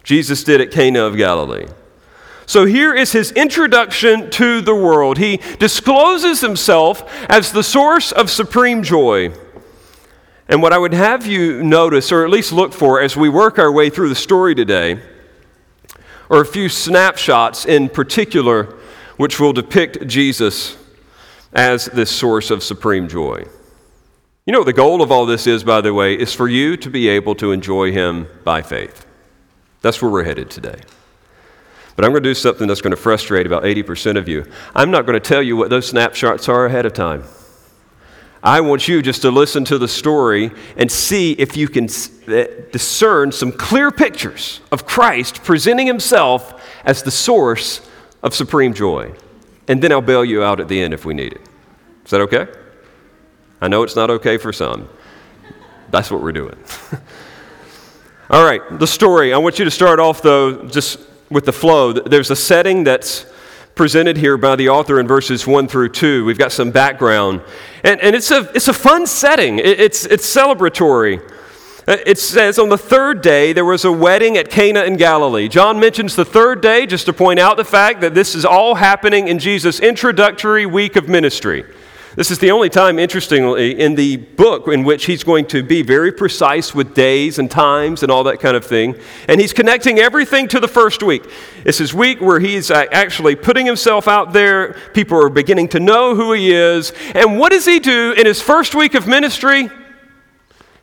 Jesus 0.04 0.44
did 0.44 0.60
at 0.60 0.70
Cana 0.70 1.02
of 1.04 1.16
Galilee. 1.16 1.66
So 2.46 2.66
here 2.66 2.94
is 2.94 3.12
his 3.12 3.32
introduction 3.32 4.30
to 4.32 4.60
the 4.60 4.74
world. 4.74 5.16
He 5.16 5.38
discloses 5.58 6.42
himself 6.42 7.02
as 7.30 7.52
the 7.52 7.62
source 7.62 8.12
of 8.12 8.30
supreme 8.30 8.82
joy. 8.82 9.32
And 10.46 10.60
what 10.60 10.74
I 10.74 10.78
would 10.78 10.92
have 10.92 11.26
you 11.26 11.62
notice, 11.62 12.12
or 12.12 12.22
at 12.22 12.30
least 12.30 12.52
look 12.52 12.74
for 12.74 13.00
as 13.00 13.16
we 13.16 13.30
work 13.30 13.58
our 13.58 13.72
way 13.72 13.88
through 13.88 14.10
the 14.10 14.14
story 14.14 14.54
today, 14.54 15.00
are 16.30 16.42
a 16.42 16.46
few 16.46 16.68
snapshots 16.68 17.64
in 17.64 17.88
particular 17.88 18.76
which 19.16 19.40
will 19.40 19.52
depict 19.54 20.06
Jesus 20.06 20.76
as 21.52 21.86
this 21.86 22.10
source 22.10 22.50
of 22.50 22.62
supreme 22.62 23.08
joy. 23.08 23.44
You 24.44 24.52
know 24.52 24.64
the 24.64 24.72
goal 24.74 25.00
of 25.00 25.10
all 25.10 25.24
this 25.24 25.46
is, 25.46 25.64
by 25.64 25.80
the 25.80 25.94
way, 25.94 26.14
is 26.14 26.34
for 26.34 26.48
you 26.48 26.76
to 26.76 26.90
be 26.90 27.08
able 27.08 27.34
to 27.36 27.52
enjoy 27.52 27.92
him 27.92 28.26
by 28.44 28.60
faith. 28.60 29.06
That's 29.84 30.00
where 30.00 30.10
we're 30.10 30.24
headed 30.24 30.48
today. 30.48 30.80
But 31.94 32.06
I'm 32.06 32.12
going 32.12 32.22
to 32.22 32.30
do 32.30 32.32
something 32.32 32.66
that's 32.66 32.80
going 32.80 32.92
to 32.92 32.96
frustrate 32.96 33.44
about 33.44 33.64
80% 33.64 34.16
of 34.16 34.26
you. 34.26 34.50
I'm 34.74 34.90
not 34.90 35.04
going 35.04 35.12
to 35.12 35.20
tell 35.20 35.42
you 35.42 35.58
what 35.58 35.68
those 35.68 35.86
snapshots 35.86 36.48
are 36.48 36.64
ahead 36.64 36.86
of 36.86 36.94
time. 36.94 37.24
I 38.42 38.62
want 38.62 38.88
you 38.88 39.02
just 39.02 39.20
to 39.22 39.30
listen 39.30 39.62
to 39.66 39.76
the 39.76 39.86
story 39.86 40.52
and 40.78 40.90
see 40.90 41.32
if 41.32 41.54
you 41.54 41.68
can 41.68 41.84
uh, 41.84 42.44
discern 42.72 43.30
some 43.30 43.52
clear 43.52 43.90
pictures 43.90 44.62
of 44.72 44.86
Christ 44.86 45.44
presenting 45.44 45.86
himself 45.86 46.66
as 46.86 47.02
the 47.02 47.10
source 47.10 47.86
of 48.22 48.34
supreme 48.34 48.72
joy. 48.72 49.12
And 49.68 49.82
then 49.82 49.92
I'll 49.92 50.00
bail 50.00 50.24
you 50.24 50.42
out 50.42 50.60
at 50.60 50.68
the 50.68 50.80
end 50.80 50.94
if 50.94 51.04
we 51.04 51.12
need 51.12 51.34
it. 51.34 51.42
Is 52.06 52.10
that 52.10 52.22
okay? 52.22 52.46
I 53.60 53.68
know 53.68 53.82
it's 53.82 53.96
not 53.96 54.08
okay 54.08 54.38
for 54.38 54.50
some. 54.50 54.88
That's 55.90 56.10
what 56.10 56.22
we're 56.22 56.32
doing. 56.32 56.56
All 58.30 58.42
right, 58.42 58.62
the 58.78 58.86
story. 58.86 59.34
I 59.34 59.38
want 59.38 59.58
you 59.58 59.66
to 59.66 59.70
start 59.70 60.00
off, 60.00 60.22
though, 60.22 60.66
just 60.66 60.98
with 61.28 61.44
the 61.44 61.52
flow. 61.52 61.92
There's 61.92 62.30
a 62.30 62.36
setting 62.36 62.82
that's 62.82 63.26
presented 63.74 64.16
here 64.16 64.38
by 64.38 64.56
the 64.56 64.70
author 64.70 64.98
in 64.98 65.06
verses 65.06 65.46
1 65.46 65.68
through 65.68 65.90
2. 65.90 66.24
We've 66.24 66.38
got 66.38 66.50
some 66.50 66.70
background. 66.70 67.42
And, 67.82 68.00
and 68.00 68.16
it's, 68.16 68.30
a, 68.30 68.50
it's 68.54 68.66
a 68.66 68.72
fun 68.72 69.06
setting, 69.06 69.58
it, 69.58 69.78
it's, 69.78 70.06
it's 70.06 70.26
celebratory. 70.26 71.20
Uh, 71.86 71.98
it 72.06 72.18
says, 72.18 72.58
On 72.58 72.70
the 72.70 72.78
third 72.78 73.20
day, 73.20 73.52
there 73.52 73.66
was 73.66 73.84
a 73.84 73.92
wedding 73.92 74.38
at 74.38 74.48
Cana 74.48 74.84
in 74.84 74.96
Galilee. 74.96 75.46
John 75.46 75.78
mentions 75.78 76.16
the 76.16 76.24
third 76.24 76.62
day 76.62 76.86
just 76.86 77.04
to 77.04 77.12
point 77.12 77.38
out 77.38 77.58
the 77.58 77.64
fact 77.64 78.00
that 78.00 78.14
this 78.14 78.34
is 78.34 78.46
all 78.46 78.76
happening 78.76 79.28
in 79.28 79.38
Jesus' 79.38 79.80
introductory 79.80 80.64
week 80.64 80.96
of 80.96 81.10
ministry. 81.10 81.66
This 82.16 82.30
is 82.30 82.38
the 82.38 82.52
only 82.52 82.70
time, 82.70 83.00
interestingly, 83.00 83.78
in 83.78 83.96
the 83.96 84.18
book 84.18 84.68
in 84.68 84.84
which 84.84 85.06
he's 85.06 85.24
going 85.24 85.46
to 85.46 85.64
be 85.64 85.82
very 85.82 86.12
precise 86.12 86.72
with 86.72 86.94
days 86.94 87.40
and 87.40 87.50
times 87.50 88.04
and 88.04 88.12
all 88.12 88.22
that 88.24 88.38
kind 88.38 88.56
of 88.56 88.64
thing. 88.64 88.94
And 89.26 89.40
he's 89.40 89.52
connecting 89.52 89.98
everything 89.98 90.46
to 90.48 90.60
the 90.60 90.68
first 90.68 91.02
week. 91.02 91.24
It's 91.64 91.78
his 91.78 91.92
week 91.92 92.20
where 92.20 92.38
he's 92.38 92.70
uh, 92.70 92.86
actually 92.92 93.34
putting 93.34 93.66
himself 93.66 94.06
out 94.06 94.32
there. 94.32 94.76
People 94.94 95.20
are 95.20 95.28
beginning 95.28 95.68
to 95.70 95.80
know 95.80 96.14
who 96.14 96.32
he 96.32 96.52
is. 96.52 96.92
And 97.16 97.40
what 97.40 97.50
does 97.50 97.64
he 97.64 97.80
do 97.80 98.12
in 98.12 98.26
his 98.26 98.40
first 98.40 98.76
week 98.76 98.94
of 98.94 99.08
ministry? 99.08 99.68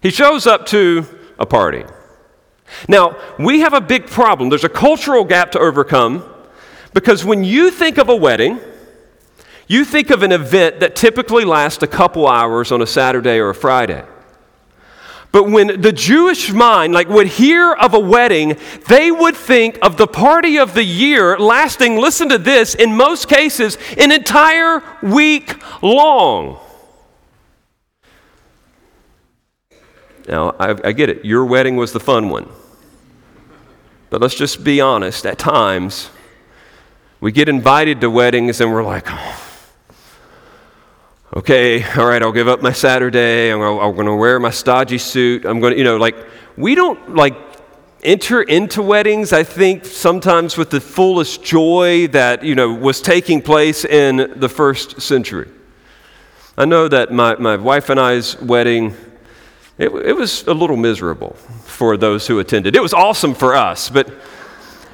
He 0.01 0.09
shows 0.09 0.45
up 0.45 0.65
to 0.67 1.05
a 1.39 1.45
party. 1.45 1.85
Now, 2.89 3.17
we 3.39 3.61
have 3.61 3.73
a 3.73 3.81
big 3.81 4.07
problem. 4.07 4.49
There's 4.49 4.65
a 4.65 4.69
cultural 4.69 5.23
gap 5.23 5.51
to 5.51 5.59
overcome 5.59 6.25
because 6.93 7.23
when 7.23 7.45
you 7.45 7.71
think 7.71 7.97
of 7.97 8.09
a 8.09 8.15
wedding, 8.15 8.59
you 9.71 9.85
think 9.85 10.09
of 10.09 10.21
an 10.21 10.31
event 10.33 10.81
that 10.81 10.95
typically 10.95 11.45
lasts 11.45 11.81
a 11.81 11.87
couple 11.87 12.27
hours 12.27 12.71
on 12.71 12.81
a 12.81 12.87
Saturday 12.87 13.37
or 13.37 13.49
a 13.49 13.55
Friday. 13.55 14.03
But 15.31 15.49
when 15.49 15.79
the 15.79 15.93
Jewish 15.93 16.51
mind 16.51 16.91
like 16.93 17.07
would 17.07 17.27
hear 17.27 17.71
of 17.71 17.93
a 17.93 17.99
wedding, 17.99 18.57
they 18.89 19.11
would 19.11 19.35
think 19.35 19.79
of 19.81 19.95
the 19.95 20.07
party 20.07 20.57
of 20.57 20.73
the 20.73 20.83
year 20.83 21.39
lasting, 21.39 21.95
listen 21.95 22.27
to 22.29 22.37
this, 22.37 22.75
in 22.75 22.97
most 22.97 23.29
cases, 23.29 23.77
an 23.97 24.11
entire 24.11 24.83
week 25.01 25.55
long. 25.81 26.59
Now, 30.27 30.53
I, 30.59 30.75
I 30.83 30.91
get 30.91 31.09
it. 31.09 31.23
Your 31.23 31.45
wedding 31.45 31.77
was 31.77 31.93
the 31.93 31.99
fun 32.01 32.29
one. 32.29 32.49
But 34.09 34.19
let's 34.19 34.35
just 34.35 34.65
be 34.65 34.81
honest. 34.81 35.25
At 35.25 35.37
times, 35.37 36.09
we 37.21 37.31
get 37.31 37.47
invited 37.47 38.01
to 38.01 38.09
weddings 38.09 38.59
and 38.59 38.73
we're 38.73 38.83
like, 38.83 39.05
oh, 39.07 39.50
okay, 41.35 41.83
all 41.97 42.05
right, 42.05 42.21
I'll 42.21 42.31
give 42.31 42.47
up 42.47 42.61
my 42.61 42.71
Saturday. 42.71 43.51
I'm 43.51 43.59
going 43.59 44.05
to 44.05 44.15
wear 44.15 44.39
my 44.39 44.49
stodgy 44.49 44.97
suit. 44.97 45.45
I'm 45.45 45.59
going 45.59 45.73
to, 45.73 45.77
you 45.77 45.83
know, 45.83 45.97
like, 45.97 46.15
we 46.57 46.75
don't 46.75 47.15
like 47.15 47.35
enter 48.03 48.41
into 48.41 48.81
weddings, 48.81 49.31
I 49.31 49.43
think, 49.43 49.85
sometimes 49.85 50.57
with 50.57 50.71
the 50.71 50.81
fullest 50.81 51.43
joy 51.43 52.07
that, 52.07 52.43
you 52.43 52.55
know, 52.55 52.73
was 52.73 52.99
taking 52.99 53.41
place 53.41 53.85
in 53.85 54.33
the 54.39 54.49
first 54.49 55.01
century. 55.01 55.49
I 56.57 56.65
know 56.65 56.87
that 56.87 57.11
my, 57.11 57.35
my 57.35 57.55
wife 57.55 57.89
and 57.89 57.99
I's 57.99 58.39
wedding, 58.41 58.95
it, 59.77 59.89
it 59.89 60.13
was 60.13 60.45
a 60.47 60.53
little 60.53 60.77
miserable 60.77 61.33
for 61.63 61.95
those 61.95 62.27
who 62.27 62.39
attended. 62.39 62.75
It 62.75 62.81
was 62.81 62.93
awesome 62.93 63.33
for 63.33 63.55
us, 63.55 63.89
but 63.89 64.11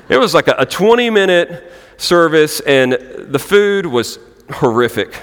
it 0.10 0.18
was 0.18 0.34
like 0.34 0.48
a, 0.48 0.56
a 0.60 0.66
20 0.66 1.10
minute 1.10 1.72
service, 1.98 2.60
and 2.60 2.94
the 2.94 3.40
food 3.40 3.86
was 3.88 4.20
horrific. 4.52 5.20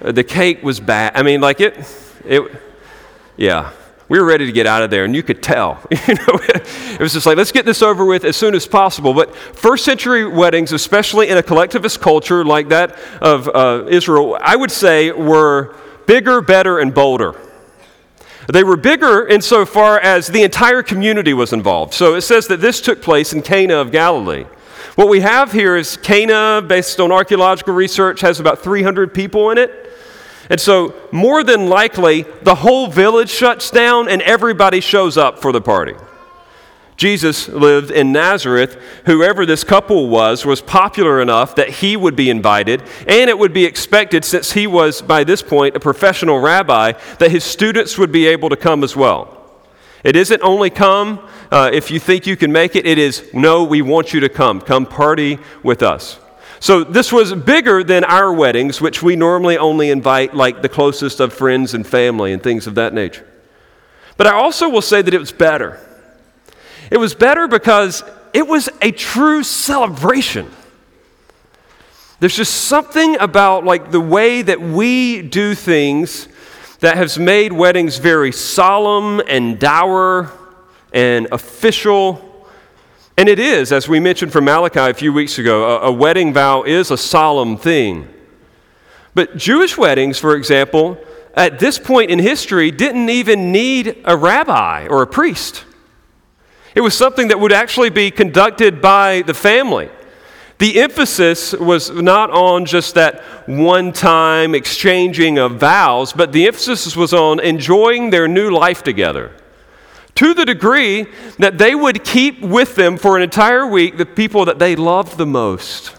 The 0.00 0.24
cake 0.24 0.62
was 0.62 0.80
bad. 0.80 1.16
I 1.16 1.22
mean, 1.22 1.40
like 1.40 1.60
it, 1.60 1.76
it, 2.24 2.42
yeah 3.36 3.72
we 4.08 4.18
were 4.18 4.24
ready 4.24 4.46
to 4.46 4.52
get 4.52 4.66
out 4.66 4.82
of 4.82 4.90
there, 4.90 5.04
and 5.04 5.14
you 5.14 5.22
could 5.22 5.42
tell. 5.42 5.80
You 6.08 6.14
know, 6.14 6.40
it 6.42 7.00
was 7.00 7.12
just 7.12 7.26
like, 7.26 7.36
let's 7.36 7.52
get 7.52 7.66
this 7.66 7.82
over 7.82 8.04
with 8.04 8.24
as 8.24 8.34
soon 8.34 8.54
as 8.54 8.66
possible. 8.66 9.12
But 9.12 9.36
first 9.36 9.84
century 9.84 10.26
weddings, 10.26 10.72
especially 10.72 11.28
in 11.28 11.36
a 11.36 11.42
collectivist 11.42 12.00
culture 12.00 12.44
like 12.44 12.70
that 12.70 12.98
of 13.20 13.46
uh, 13.48 13.84
Israel, 13.88 14.38
I 14.40 14.56
would 14.56 14.70
say 14.70 15.10
were 15.10 15.76
bigger, 16.06 16.40
better, 16.40 16.78
and 16.78 16.94
bolder. 16.94 17.38
They 18.50 18.64
were 18.64 18.78
bigger 18.78 19.26
insofar 19.28 20.00
as 20.00 20.28
the 20.28 20.42
entire 20.42 20.82
community 20.82 21.34
was 21.34 21.52
involved. 21.52 21.92
So 21.92 22.14
it 22.14 22.22
says 22.22 22.46
that 22.46 22.62
this 22.62 22.80
took 22.80 23.02
place 23.02 23.34
in 23.34 23.42
Cana 23.42 23.74
of 23.74 23.92
Galilee. 23.92 24.46
What 24.98 25.08
we 25.08 25.20
have 25.20 25.52
here 25.52 25.76
is 25.76 25.96
Cana, 25.96 26.60
based 26.60 26.98
on 26.98 27.12
archaeological 27.12 27.72
research, 27.72 28.20
has 28.22 28.40
about 28.40 28.64
300 28.64 29.14
people 29.14 29.50
in 29.50 29.56
it. 29.56 29.92
And 30.50 30.58
so, 30.60 30.92
more 31.12 31.44
than 31.44 31.68
likely, 31.68 32.22
the 32.42 32.56
whole 32.56 32.88
village 32.88 33.30
shuts 33.30 33.70
down 33.70 34.08
and 34.08 34.20
everybody 34.22 34.80
shows 34.80 35.16
up 35.16 35.40
for 35.40 35.52
the 35.52 35.60
party. 35.60 35.94
Jesus 36.96 37.48
lived 37.48 37.92
in 37.92 38.10
Nazareth. 38.10 38.76
Whoever 39.06 39.46
this 39.46 39.62
couple 39.62 40.08
was 40.08 40.44
was 40.44 40.60
popular 40.60 41.22
enough 41.22 41.54
that 41.54 41.68
he 41.68 41.96
would 41.96 42.16
be 42.16 42.28
invited, 42.28 42.82
and 43.06 43.30
it 43.30 43.38
would 43.38 43.52
be 43.52 43.66
expected, 43.66 44.24
since 44.24 44.50
he 44.50 44.66
was 44.66 45.00
by 45.00 45.22
this 45.22 45.42
point 45.42 45.76
a 45.76 45.80
professional 45.80 46.40
rabbi, 46.40 46.90
that 47.20 47.30
his 47.30 47.44
students 47.44 47.98
would 47.98 48.10
be 48.10 48.26
able 48.26 48.48
to 48.48 48.56
come 48.56 48.82
as 48.82 48.96
well. 48.96 49.37
It 50.04 50.16
isn't 50.16 50.42
only 50.42 50.70
come 50.70 51.20
uh, 51.50 51.70
if 51.72 51.90
you 51.90 51.98
think 51.98 52.26
you 52.26 52.36
can 52.36 52.52
make 52.52 52.76
it, 52.76 52.86
it 52.86 52.98
is 52.98 53.28
no, 53.32 53.64
we 53.64 53.82
want 53.82 54.12
you 54.12 54.20
to 54.20 54.28
come. 54.28 54.60
Come 54.60 54.84
party 54.84 55.38
with 55.62 55.82
us. 55.82 56.18
So 56.60 56.84
this 56.84 57.12
was 57.12 57.32
bigger 57.34 57.84
than 57.84 58.04
our 58.04 58.32
weddings, 58.32 58.80
which 58.80 59.02
we 59.02 59.16
normally 59.16 59.56
only 59.56 59.90
invite 59.90 60.34
like 60.34 60.60
the 60.60 60.68
closest 60.68 61.20
of 61.20 61.32
friends 61.32 61.72
and 61.72 61.86
family 61.86 62.32
and 62.32 62.42
things 62.42 62.66
of 62.66 62.74
that 62.74 62.92
nature. 62.92 63.26
But 64.16 64.26
I 64.26 64.32
also 64.32 64.68
will 64.68 64.82
say 64.82 65.00
that 65.00 65.14
it 65.14 65.20
was 65.20 65.32
better. 65.32 65.80
It 66.90 66.98
was 66.98 67.14
better 67.14 67.46
because 67.46 68.02
it 68.32 68.46
was 68.46 68.68
a 68.82 68.90
true 68.90 69.42
celebration. 69.42 70.50
There's 72.20 72.36
just 72.36 72.52
something 72.52 73.18
about 73.20 73.64
like 73.64 73.92
the 73.92 74.00
way 74.00 74.42
that 74.42 74.60
we 74.60 75.22
do 75.22 75.54
things 75.54 76.28
that 76.80 76.96
has 76.96 77.18
made 77.18 77.52
weddings 77.52 77.98
very 77.98 78.32
solemn 78.32 79.20
and 79.28 79.58
dour 79.58 80.32
and 80.92 81.26
official 81.32 82.28
and 83.18 83.28
it 83.28 83.40
is, 83.40 83.72
as 83.72 83.88
we 83.88 83.98
mentioned 83.98 84.30
from 84.30 84.44
Malachi 84.44 84.78
a 84.78 84.94
few 84.94 85.12
weeks 85.12 85.40
ago, 85.40 85.80
a, 85.80 85.88
a 85.88 85.92
wedding 85.92 86.32
vow 86.32 86.62
is 86.62 86.92
a 86.92 86.96
solemn 86.96 87.56
thing. 87.56 88.06
But 89.12 89.36
Jewish 89.36 89.76
weddings, 89.76 90.20
for 90.20 90.36
example, 90.36 90.96
at 91.34 91.58
this 91.58 91.80
point 91.80 92.12
in 92.12 92.20
history, 92.20 92.70
didn't 92.70 93.10
even 93.10 93.50
need 93.50 94.00
a 94.04 94.16
rabbi 94.16 94.86
or 94.86 95.02
a 95.02 95.06
priest. 95.08 95.64
It 96.76 96.80
was 96.80 96.96
something 96.96 97.26
that 97.26 97.40
would 97.40 97.50
actually 97.50 97.90
be 97.90 98.12
conducted 98.12 98.80
by 98.80 99.22
the 99.22 99.34
family. 99.34 99.90
The 100.58 100.80
emphasis 100.80 101.52
was 101.52 101.90
not 101.90 102.30
on 102.30 102.64
just 102.64 102.94
that 102.96 103.22
one 103.46 103.92
time 103.92 104.54
exchanging 104.54 105.38
of 105.38 105.52
vows, 105.60 106.12
but 106.12 106.32
the 106.32 106.48
emphasis 106.48 106.96
was 106.96 107.14
on 107.14 107.38
enjoying 107.38 108.10
their 108.10 108.26
new 108.26 108.50
life 108.50 108.82
together 108.82 109.32
to 110.16 110.34
the 110.34 110.44
degree 110.44 111.06
that 111.38 111.58
they 111.58 111.76
would 111.76 112.02
keep 112.02 112.40
with 112.40 112.74
them 112.74 112.96
for 112.96 113.16
an 113.16 113.22
entire 113.22 113.64
week 113.64 113.96
the 113.98 114.06
people 114.06 114.44
that 114.46 114.58
they 114.58 114.74
loved 114.74 115.16
the 115.16 115.26
most. 115.26 115.94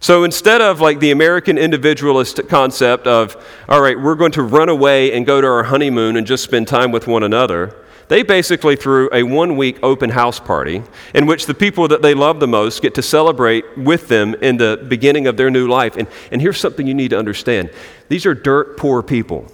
So 0.00 0.24
instead 0.24 0.62
of 0.62 0.80
like 0.80 1.00
the 1.00 1.10
American 1.10 1.58
individualist 1.58 2.48
concept 2.48 3.06
of, 3.06 3.36
all 3.68 3.82
right, 3.82 4.00
we're 4.00 4.14
going 4.14 4.32
to 4.32 4.42
run 4.42 4.70
away 4.70 5.12
and 5.12 5.26
go 5.26 5.42
to 5.42 5.46
our 5.46 5.64
honeymoon 5.64 6.16
and 6.16 6.26
just 6.26 6.44
spend 6.44 6.66
time 6.66 6.92
with 6.92 7.06
one 7.06 7.22
another, 7.22 7.76
they 8.08 8.22
basically 8.22 8.76
threw 8.76 9.08
a 9.12 9.22
one 9.22 9.56
week 9.56 9.78
open 9.82 10.10
house 10.10 10.38
party 10.38 10.82
in 11.14 11.26
which 11.26 11.46
the 11.46 11.54
people 11.54 11.88
that 11.88 12.02
they 12.02 12.14
love 12.14 12.40
the 12.40 12.48
most 12.48 12.82
get 12.82 12.94
to 12.94 13.02
celebrate 13.02 13.64
with 13.76 14.08
them 14.08 14.34
in 14.36 14.56
the 14.56 14.84
beginning 14.88 15.26
of 15.26 15.36
their 15.36 15.50
new 15.50 15.68
life. 15.68 15.96
And, 15.96 16.08
and 16.30 16.40
here's 16.40 16.58
something 16.58 16.86
you 16.86 16.94
need 16.94 17.10
to 17.10 17.18
understand 17.18 17.70
these 18.08 18.26
are 18.26 18.34
dirt 18.34 18.76
poor 18.76 19.02
people. 19.02 19.46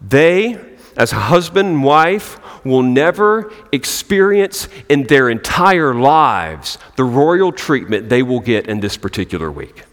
They 0.00 0.58
as 0.96 1.10
husband 1.10 1.68
and 1.68 1.84
wife 1.84 2.38
will 2.64 2.82
never 2.82 3.52
experience 3.72 4.68
in 4.88 5.04
their 5.04 5.30
entire 5.30 5.94
lives 5.94 6.78
the 6.96 7.04
royal 7.04 7.50
treatment 7.50 8.08
they 8.08 8.22
will 8.22 8.40
get 8.40 8.66
in 8.66 8.80
this 8.80 8.96
particular 8.96 9.50
week. 9.50 9.84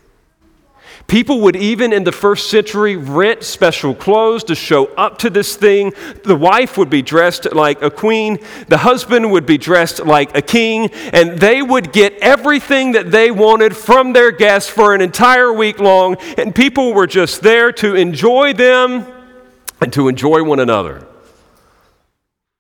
People 1.09 1.41
would 1.41 1.55
even 1.55 1.91
in 1.91 2.03
the 2.03 2.11
first 2.11 2.51
century 2.51 2.95
rent 2.95 3.43
special 3.43 3.95
clothes 3.95 4.43
to 4.45 4.53
show 4.53 4.85
up 4.93 5.17
to 5.17 5.31
this 5.31 5.55
thing. 5.55 5.91
The 6.23 6.35
wife 6.35 6.77
would 6.77 6.91
be 6.91 7.01
dressed 7.01 7.51
like 7.51 7.81
a 7.81 7.89
queen, 7.89 8.37
the 8.67 8.77
husband 8.77 9.31
would 9.31 9.47
be 9.47 9.57
dressed 9.57 10.05
like 10.05 10.37
a 10.37 10.41
king, 10.41 10.91
and 11.11 11.39
they 11.39 11.63
would 11.63 11.91
get 11.91 12.13
everything 12.21 12.91
that 12.91 13.09
they 13.09 13.31
wanted 13.31 13.75
from 13.75 14.13
their 14.13 14.31
guests 14.31 14.69
for 14.69 14.93
an 14.93 15.01
entire 15.01 15.51
week 15.51 15.79
long, 15.79 16.15
and 16.37 16.53
people 16.53 16.93
were 16.93 17.07
just 17.07 17.41
there 17.41 17.71
to 17.71 17.95
enjoy 17.95 18.53
them 18.53 19.03
and 19.81 19.91
to 19.93 20.09
enjoy 20.09 20.43
one 20.43 20.59
another. 20.59 21.07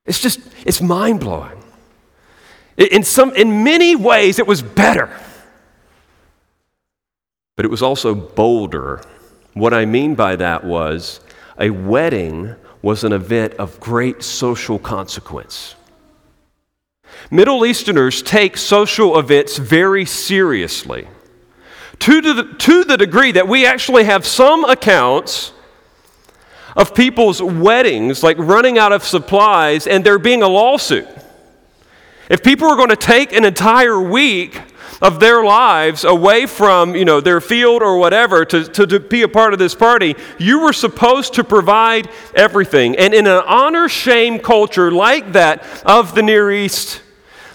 It's 0.07 0.19
just, 0.19 0.39
it's 0.65 0.81
mind 0.81 1.19
blowing. 1.19 1.63
In, 2.77 3.03
some, 3.03 3.35
in 3.35 3.63
many 3.63 3.95
ways, 3.95 4.39
it 4.39 4.47
was 4.47 4.63
better, 4.63 5.15
but 7.59 7.65
it 7.65 7.69
was 7.69 7.81
also 7.81 8.15
bolder. 8.15 9.01
What 9.53 9.73
I 9.73 9.83
mean 9.83 10.15
by 10.15 10.37
that 10.37 10.63
was 10.63 11.19
a 11.59 11.69
wedding 11.71 12.55
was 12.81 13.03
an 13.03 13.11
event 13.11 13.55
of 13.55 13.81
great 13.81 14.23
social 14.23 14.79
consequence. 14.79 15.75
Middle 17.29 17.65
Easterners 17.65 18.21
take 18.21 18.55
social 18.55 19.19
events 19.19 19.57
very 19.57 20.05
seriously 20.05 21.09
to 21.99 22.21
the, 22.21 22.43
to 22.59 22.85
the 22.85 22.95
degree 22.95 23.33
that 23.33 23.49
we 23.49 23.65
actually 23.65 24.05
have 24.05 24.25
some 24.25 24.63
accounts 24.63 25.51
of 26.77 26.95
people's 26.95 27.41
weddings, 27.41 28.23
like 28.23 28.37
running 28.37 28.77
out 28.77 28.93
of 28.93 29.03
supplies, 29.03 29.85
and 29.85 30.05
there 30.05 30.17
being 30.17 30.43
a 30.43 30.47
lawsuit. 30.47 31.09
If 32.29 32.41
people 32.41 32.69
were 32.69 32.77
going 32.77 32.87
to 32.87 32.95
take 32.95 33.33
an 33.33 33.43
entire 33.43 33.99
week 33.99 34.61
of 35.01 35.19
their 35.19 35.43
lives 35.43 36.03
away 36.03 36.45
from 36.45 36.95
you 36.95 37.05
know 37.05 37.21
their 37.21 37.39
field 37.39 37.81
or 37.81 37.97
whatever 37.97 38.45
to, 38.45 38.65
to, 38.65 38.85
to, 38.85 38.99
be 38.99 39.21
a 39.21 39.27
part 39.27 39.53
of 39.53 39.59
this 39.59 39.73
party 39.73 40.15
you 40.37 40.59
were 40.59 40.73
supposed 40.73 41.33
to 41.33 41.43
provide 41.43 42.09
everything. 42.35 42.97
And 42.97 43.13
in 43.13 43.27
an 43.27 43.43
honor 43.47 43.87
shame 43.87 44.39
culture 44.39 44.91
like 44.91 45.33
that 45.33 45.65
of 45.85 46.15
the 46.15 46.21
near 46.21 46.51
east 46.51 47.01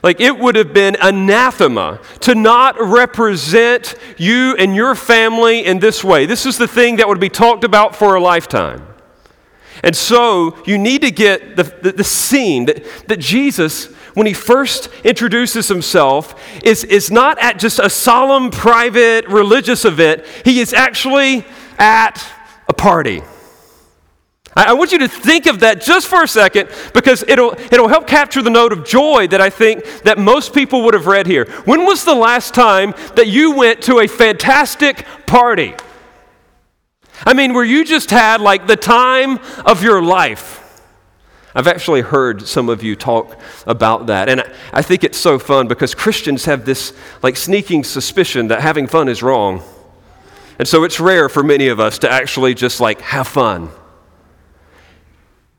like 0.04 0.20
it 0.20 0.38
would 0.38 0.54
have 0.54 0.74
been 0.74 0.98
anathema 1.00 1.98
to 2.20 2.34
not 2.34 2.76
represent 2.78 3.94
you 4.18 4.54
and 4.56 4.76
your 4.76 4.94
family 4.94 5.64
in 5.64 5.78
this 5.78 6.04
way. 6.04 6.26
This 6.26 6.44
is 6.44 6.58
the 6.58 6.68
thing 6.68 6.96
that 6.96 7.08
would 7.08 7.20
be 7.20 7.30
talked 7.30 7.64
about 7.64 7.96
for 7.96 8.14
a 8.14 8.20
lifetime. 8.20 8.86
And 9.82 9.96
so 9.96 10.62
you 10.66 10.76
need 10.76 11.00
to 11.02 11.10
get 11.10 11.56
the, 11.56 11.62
the, 11.62 11.92
the, 11.92 12.04
scene 12.04 12.66
that, 12.66 12.84
that 13.08 13.18
Jesus, 13.18 13.88
when 14.14 14.26
he 14.26 14.32
first 14.32 14.88
introduces 15.04 15.68
himself, 15.68 16.40
is, 16.64 16.84
is 16.84 17.10
not 17.10 17.38
at 17.40 17.58
just 17.58 17.78
a 17.78 17.90
solemn, 17.90 18.50
private, 18.50 19.26
religious 19.28 19.84
event. 19.84 20.24
He 20.44 20.60
is 20.60 20.72
actually 20.72 21.44
at 21.78 22.24
a 22.68 22.72
party. 22.72 23.22
I, 24.56 24.66
I 24.66 24.72
want 24.74 24.92
you 24.92 24.98
to 24.98 25.08
think 25.08 25.46
of 25.46 25.60
that 25.60 25.80
just 25.80 26.06
for 26.06 26.22
a 26.22 26.28
second 26.28 26.68
because 26.92 27.24
it'll, 27.26 27.54
it'll 27.72 27.88
help 27.88 28.06
capture 28.06 28.42
the 28.42 28.50
note 28.50 28.72
of 28.72 28.84
joy 28.84 29.26
that 29.28 29.40
I 29.40 29.50
think 29.50 29.84
that 30.02 30.18
most 30.18 30.54
people 30.54 30.84
would 30.84 30.94
have 30.94 31.06
read 31.06 31.26
here. 31.26 31.46
When 31.64 31.84
was 31.84 32.04
the 32.04 32.14
last 32.14 32.54
time 32.54 32.94
that 33.16 33.26
you 33.26 33.52
went 33.52 33.82
to 33.82 33.98
a 33.98 34.06
fantastic 34.06 35.04
party? 35.26 35.74
I 37.26 37.32
mean, 37.32 37.54
where 37.54 37.64
you 37.64 37.84
just 37.84 38.10
had 38.10 38.40
like 38.40 38.66
the 38.66 38.76
time 38.76 39.38
of 39.64 39.82
your 39.82 40.02
life. 40.02 40.60
I've 41.54 41.68
actually 41.68 42.00
heard 42.00 42.46
some 42.46 42.68
of 42.68 42.82
you 42.82 42.96
talk 42.96 43.38
about 43.66 44.06
that. 44.06 44.28
And 44.28 44.42
I 44.72 44.82
think 44.82 45.04
it's 45.04 45.18
so 45.18 45.38
fun 45.38 45.68
because 45.68 45.94
Christians 45.94 46.46
have 46.46 46.64
this 46.64 46.92
like 47.22 47.36
sneaking 47.36 47.84
suspicion 47.84 48.48
that 48.48 48.60
having 48.60 48.86
fun 48.86 49.08
is 49.08 49.22
wrong. 49.22 49.62
And 50.58 50.66
so 50.66 50.84
it's 50.84 50.98
rare 50.98 51.28
for 51.28 51.42
many 51.42 51.68
of 51.68 51.78
us 51.78 51.98
to 52.00 52.10
actually 52.10 52.54
just 52.54 52.80
like 52.80 53.00
have 53.00 53.28
fun. 53.28 53.70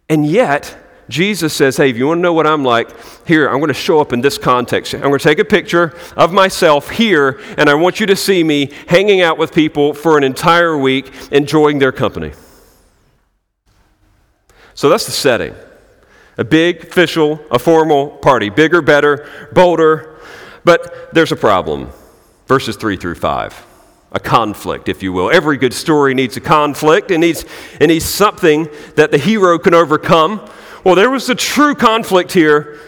And 0.10 0.26
yet, 0.26 0.78
Jesus 1.10 1.54
says, 1.54 1.78
Hey, 1.78 1.90
if 1.90 1.98
you 1.98 2.08
want 2.08 2.20
to 2.20 2.22
know 2.22 2.34
what 2.34 2.48
I'm 2.48 2.64
like, 2.64 2.90
here, 3.28 3.48
I'm 3.48 3.58
going 3.58 3.68
to 3.68 3.74
show 3.74 4.00
up 4.00 4.12
in 4.12 4.22
this 4.22 4.38
context. 4.38 4.94
I'm 4.94 5.02
going 5.02 5.18
to 5.18 5.24
take 5.24 5.40
a 5.40 5.46
picture 5.46 5.96
of 6.16 6.34
myself 6.34 6.90
here, 6.90 7.40
and 7.58 7.70
I 7.70 7.76
want 7.76 8.00
you 8.00 8.06
to 8.08 8.16
see 8.16 8.44
me 8.44 8.72
hanging 8.88 9.22
out 9.22 9.38
with 9.38 9.54
people 9.54 9.94
for 9.94 10.18
an 10.18 10.24
entire 10.24 10.78
week, 10.78 11.12
enjoying 11.32 11.80
their 11.80 11.92
company. 11.92 12.34
So 14.74 14.90
that's 14.90 15.06
the 15.06 15.12
setting. 15.12 15.56
A 16.38 16.44
big, 16.44 16.84
official, 16.84 17.40
a 17.50 17.60
formal 17.60 18.10
party. 18.10 18.50
Bigger, 18.50 18.82
better, 18.82 19.28
bolder. 19.54 20.20
But 20.64 21.14
there's 21.14 21.32
a 21.32 21.36
problem. 21.36 21.90
Verses 22.48 22.76
3 22.76 22.98
through 22.98 23.16
5 23.16 23.66
a 24.16 24.20
conflict, 24.20 24.88
if 24.88 25.04
you 25.04 25.12
will. 25.12 25.30
Every 25.30 25.58
good 25.58 25.74
story 25.74 26.14
needs 26.14 26.38
a 26.38 26.42
conflict. 26.42 27.12
It 27.12 27.18
needs, 27.18 27.44
it 27.82 27.88
needs 27.88 28.06
something 28.06 28.70
that 28.96 29.12
the 29.12 29.18
hero 29.18 29.60
can 29.60 29.74
overcome. 29.74 30.50
Well, 30.86 30.96
there 30.96 31.10
was 31.10 31.30
a 31.30 31.36
true 31.36 31.76
conflict 31.76 32.32
here. 32.32 32.80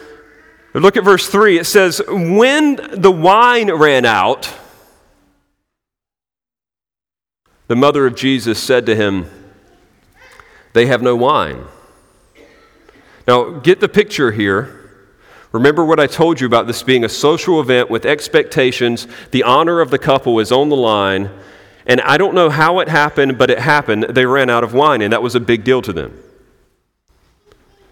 Look 0.72 0.96
at 0.96 1.04
verse 1.04 1.28
3. 1.28 1.58
It 1.58 1.64
says, 1.64 2.00
When 2.08 2.76
the 2.92 3.10
wine 3.10 3.70
ran 3.70 4.06
out, 4.06 4.50
the 7.66 7.76
mother 7.76 8.06
of 8.06 8.14
Jesus 8.14 8.58
said 8.58 8.86
to 8.86 8.96
him, 8.96 9.28
They 10.72 10.86
have 10.86 11.02
no 11.02 11.14
wine. 11.14 11.64
Now, 13.28 13.50
get 13.50 13.80
the 13.80 13.90
picture 13.90 14.32
here. 14.32 14.74
Remember 15.52 15.84
what 15.84 16.00
I 16.00 16.06
told 16.06 16.40
you 16.40 16.46
about 16.46 16.66
this 16.66 16.82
being 16.82 17.04
a 17.04 17.10
social 17.10 17.60
event 17.60 17.90
with 17.90 18.06
expectations. 18.06 19.06
The 19.32 19.42
honor 19.42 19.82
of 19.82 19.90
the 19.90 19.98
couple 19.98 20.40
is 20.40 20.50
on 20.50 20.70
the 20.70 20.76
line. 20.76 21.30
And 21.86 22.00
I 22.00 22.16
don't 22.16 22.34
know 22.34 22.48
how 22.48 22.78
it 22.78 22.88
happened, 22.88 23.36
but 23.36 23.50
it 23.50 23.58
happened. 23.58 24.04
They 24.04 24.24
ran 24.24 24.48
out 24.48 24.64
of 24.64 24.72
wine, 24.72 25.02
and 25.02 25.12
that 25.12 25.22
was 25.22 25.34
a 25.34 25.40
big 25.40 25.62
deal 25.62 25.82
to 25.82 25.92
them. 25.92 26.18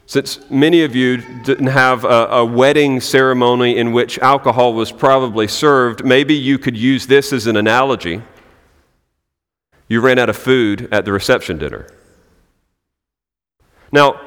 Since 0.07 0.49
many 0.49 0.83
of 0.85 0.97
you 0.97 1.19
didn't 1.43 1.67
have 1.67 2.05
a, 2.05 2.29
a, 2.29 2.45
wedding 2.45 3.01
ceremony 3.01 3.77
in 3.77 3.93
which 3.93 4.19
alcohol 4.21 4.73
was 4.73 4.91
probably 4.91 5.49
served, 5.49 6.03
maybe 6.03 6.33
you 6.33 6.59
could 6.59 6.79
use 6.79 7.07
this 7.07 7.33
as 7.35 7.47
an 7.47 7.57
analogy. 7.57 8.23
You 9.87 10.01
ran 10.01 10.19
out 10.19 10.31
of 10.31 10.37
food 10.37 10.89
at 10.91 11.05
the 11.05 11.13
reception 11.13 11.59
dinner. 11.59 11.89
Now, 13.93 14.26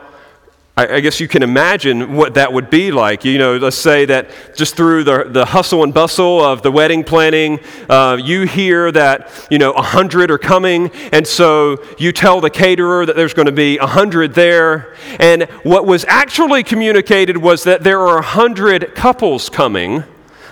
I, 0.87 0.99
guess 0.99 1.19
you 1.19 1.27
can 1.27 1.43
imagine 1.43 2.15
what 2.15 2.35
that 2.35 2.53
would 2.53 2.69
be 2.69 2.91
like. 2.91 3.25
You 3.25 3.37
know, 3.37 3.57
let's 3.57 3.75
say 3.75 4.05
that 4.05 4.29
just 4.55 4.75
through 4.75 5.03
the, 5.03 5.25
the 5.25 5.45
hustle 5.45 5.83
and 5.83 5.93
bustle 5.93 6.43
of 6.43 6.61
the 6.61 6.71
wedding 6.71 7.03
planning, 7.03 7.59
uh, 7.89 8.17
you 8.21 8.43
hear 8.43 8.91
that, 8.91 9.47
you 9.49 9.57
know, 9.57 9.71
a 9.71 9.81
hundred 9.81 10.31
are 10.31 10.37
coming, 10.37 10.89
and 11.11 11.27
so 11.27 11.83
you 11.97 12.11
tell 12.11 12.39
the 12.39 12.49
caterer 12.49 13.05
that 13.05 13.15
there's 13.15 13.33
going 13.33 13.47
to 13.47 13.51
be 13.51 13.77
a 13.77 13.87
hundred 13.87 14.33
there. 14.35 14.95
And 15.19 15.43
what 15.63 15.85
was 15.85 16.05
actually 16.07 16.63
communicated 16.63 17.37
was 17.37 17.63
that 17.65 17.83
there 17.83 17.99
are 17.99 18.19
a 18.19 18.25
hundred 18.25 18.95
couples 18.95 19.49
coming, 19.49 20.03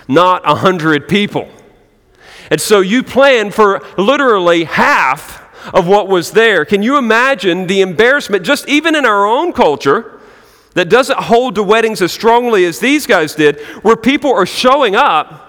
not 0.08 0.42
a 0.44 0.56
hundred 0.56 1.08
people. 1.08 1.48
And 2.50 2.60
so 2.60 2.80
you 2.80 3.02
plan 3.02 3.50
for 3.50 3.82
literally 3.96 4.64
half 4.64 5.38
of 5.74 5.86
what 5.86 6.08
was 6.08 6.32
there. 6.32 6.64
Can 6.64 6.82
you 6.82 6.96
imagine 6.96 7.66
the 7.66 7.80
embarrassment, 7.80 8.44
just 8.44 8.68
even 8.68 8.94
in 8.94 9.04
our 9.04 9.26
own 9.26 9.52
culture? 9.52 10.17
That 10.78 10.88
doesn't 10.88 11.18
hold 11.18 11.56
to 11.56 11.62
weddings 11.62 12.00
as 12.00 12.12
strongly 12.12 12.64
as 12.64 12.78
these 12.78 13.04
guys 13.04 13.34
did, 13.34 13.60
where 13.82 13.96
people 13.96 14.32
are 14.32 14.46
showing 14.46 14.94
up 14.94 15.44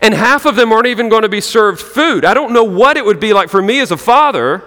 and 0.00 0.14
half 0.14 0.46
of 0.46 0.56
them 0.56 0.72
aren't 0.72 0.86
even 0.86 1.10
going 1.10 1.22
to 1.22 1.28
be 1.28 1.42
served 1.42 1.78
food. 1.80 2.24
I 2.24 2.32
don't 2.32 2.54
know 2.54 2.64
what 2.64 2.96
it 2.96 3.04
would 3.04 3.20
be 3.20 3.34
like 3.34 3.50
for 3.50 3.60
me 3.60 3.80
as 3.80 3.90
a 3.90 3.98
father 3.98 4.62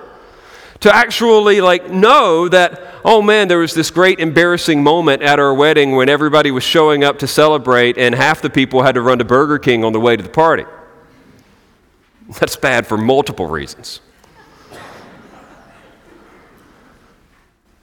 to 0.81 0.93
actually 0.93 1.59
like 1.59 1.89
know 1.89 2.47
that 2.49 2.81
oh 3.03 3.21
man 3.21 3.47
there 3.47 3.57
was 3.57 3.73
this 3.73 3.89
great 3.89 4.19
embarrassing 4.19 4.83
moment 4.83 5.23
at 5.23 5.39
our 5.39 5.53
wedding 5.53 5.95
when 5.95 6.07
everybody 6.07 6.51
was 6.51 6.63
showing 6.63 7.03
up 7.03 7.19
to 7.19 7.27
celebrate 7.27 7.97
and 7.97 8.13
half 8.13 8.41
the 8.41 8.49
people 8.49 8.83
had 8.83 8.93
to 8.93 9.01
run 9.01 9.17
to 9.17 9.25
Burger 9.25 9.57
King 9.57 9.83
on 9.83 9.91
the 9.91 9.99
way 9.99 10.15
to 10.15 10.21
the 10.21 10.29
party. 10.29 10.65
That's 12.39 12.55
bad 12.55 12.85
for 12.85 12.97
multiple 12.97 13.47
reasons. 13.47 14.01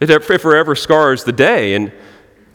It 0.01 0.23
forever 0.23 0.75
scars 0.75 1.25
the 1.25 1.33
day. 1.33 1.75
And, 1.75 1.93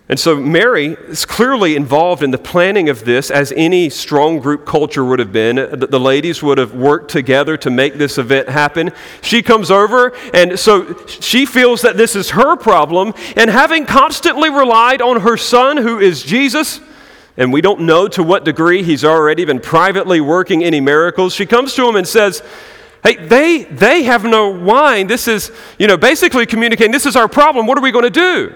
and 0.08 0.20
so 0.20 0.40
Mary 0.40 0.98
is 1.08 1.26
clearly 1.26 1.76
involved 1.76 2.24
in 2.24 2.32
the 2.32 2.38
planning 2.38 2.88
of 2.90 3.04
this, 3.04 3.30
as 3.30 3.52
any 3.56 3.90
strong 3.90 4.40
group 4.40 4.66
culture 4.66 5.04
would 5.04 5.20
have 5.20 5.32
been. 5.32 5.56
The 5.56 6.00
ladies 6.00 6.42
would 6.42 6.58
have 6.58 6.74
worked 6.74 7.12
together 7.12 7.58
to 7.58 7.70
make 7.70 7.96
this 7.96 8.18
event 8.18 8.50
happen. 8.50 8.92
She 9.22 9.42
comes 9.42 9.72
over, 9.72 10.16
and 10.34 10.58
so 10.58 11.06
she 11.08 11.46
feels 11.46 11.82
that 11.82 11.98
this 11.98 12.16
is 12.16 12.32
her 12.32 12.56
problem. 12.56 13.14
And 13.36 13.50
having 13.50 13.86
constantly 13.86 14.50
relied 14.50 15.02
on 15.02 15.22
her 15.22 15.38
son, 15.38 15.78
who 15.78 16.00
is 16.00 16.24
Jesus, 16.24 16.80
and 17.36 17.52
we 17.52 17.62
don't 17.62 17.82
know 17.82 18.08
to 18.10 18.24
what 18.24 18.46
degree 18.46 18.84
he's 18.84 19.04
already 19.04 19.44
been 19.44 19.60
privately 19.60 20.22
working 20.22 20.64
any 20.64 20.80
miracles, 20.80 21.34
she 21.34 21.46
comes 21.46 21.74
to 21.76 21.88
him 21.88 21.96
and 21.96 22.08
says, 22.08 22.44
Hey, 23.04 23.16
they, 23.18 23.64
they 23.64 24.04
have 24.04 24.24
no 24.24 24.50
wine. 24.50 25.08
This 25.08 25.28
is, 25.28 25.52
you 25.78 25.88
know, 25.88 25.98
basically 25.98 26.46
communicating, 26.46 26.92
this 26.92 27.06
is 27.06 27.18
our 27.18 27.28
problem. 27.28 27.68
What 27.68 27.78
are 27.78 27.82
we 27.82 27.92
going 27.92 28.06
to 28.06 28.10
do? 28.10 28.56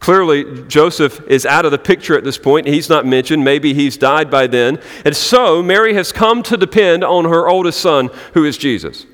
Clearly, 0.00 0.64
Joseph 0.66 1.20
is 1.28 1.46
out 1.46 1.64
of 1.64 1.70
the 1.70 1.78
picture 1.78 2.18
at 2.18 2.24
this 2.24 2.36
point. 2.36 2.66
He's 2.66 2.88
not 2.88 3.06
mentioned. 3.06 3.44
Maybe 3.44 3.72
he's 3.72 3.96
died 3.96 4.32
by 4.32 4.48
then. 4.48 4.80
And 5.04 5.14
so, 5.14 5.62
Mary 5.62 5.94
has 5.94 6.10
come 6.10 6.42
to 6.42 6.56
depend 6.56 7.04
on 7.04 7.26
her 7.26 7.48
oldest 7.48 7.80
son, 7.80 8.10
who 8.34 8.44
is 8.44 8.58
Jesus. 8.58 9.06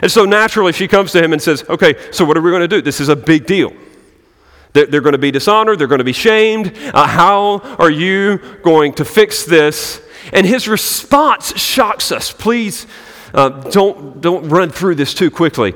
And 0.00 0.10
so, 0.10 0.24
naturally, 0.24 0.72
she 0.72 0.88
comes 0.88 1.12
to 1.12 1.22
him 1.22 1.34
and 1.34 1.42
says, 1.42 1.62
Okay, 1.68 1.94
so 2.10 2.24
what 2.24 2.38
are 2.38 2.40
we 2.40 2.50
going 2.50 2.62
to 2.62 2.68
do? 2.68 2.80
This 2.80 3.00
is 3.00 3.10
a 3.10 3.16
big 3.16 3.44
deal. 3.44 3.74
They're, 4.72 4.86
they're 4.86 5.02
going 5.02 5.12
to 5.12 5.18
be 5.18 5.30
dishonored. 5.30 5.78
They're 5.78 5.88
going 5.88 5.98
to 5.98 6.04
be 6.04 6.14
shamed. 6.14 6.72
Uh, 6.94 7.06
how 7.06 7.58
are 7.78 7.90
you 7.90 8.38
going 8.62 8.94
to 8.94 9.04
fix 9.04 9.44
this? 9.44 10.00
And 10.32 10.46
his 10.46 10.66
response 10.66 11.54
shocks 11.60 12.10
us. 12.10 12.32
Please 12.32 12.86
uh, 13.34 13.48
don't, 13.70 14.20
don't 14.20 14.48
run 14.48 14.70
through 14.70 14.94
this 14.94 15.12
too 15.12 15.30
quickly. 15.30 15.74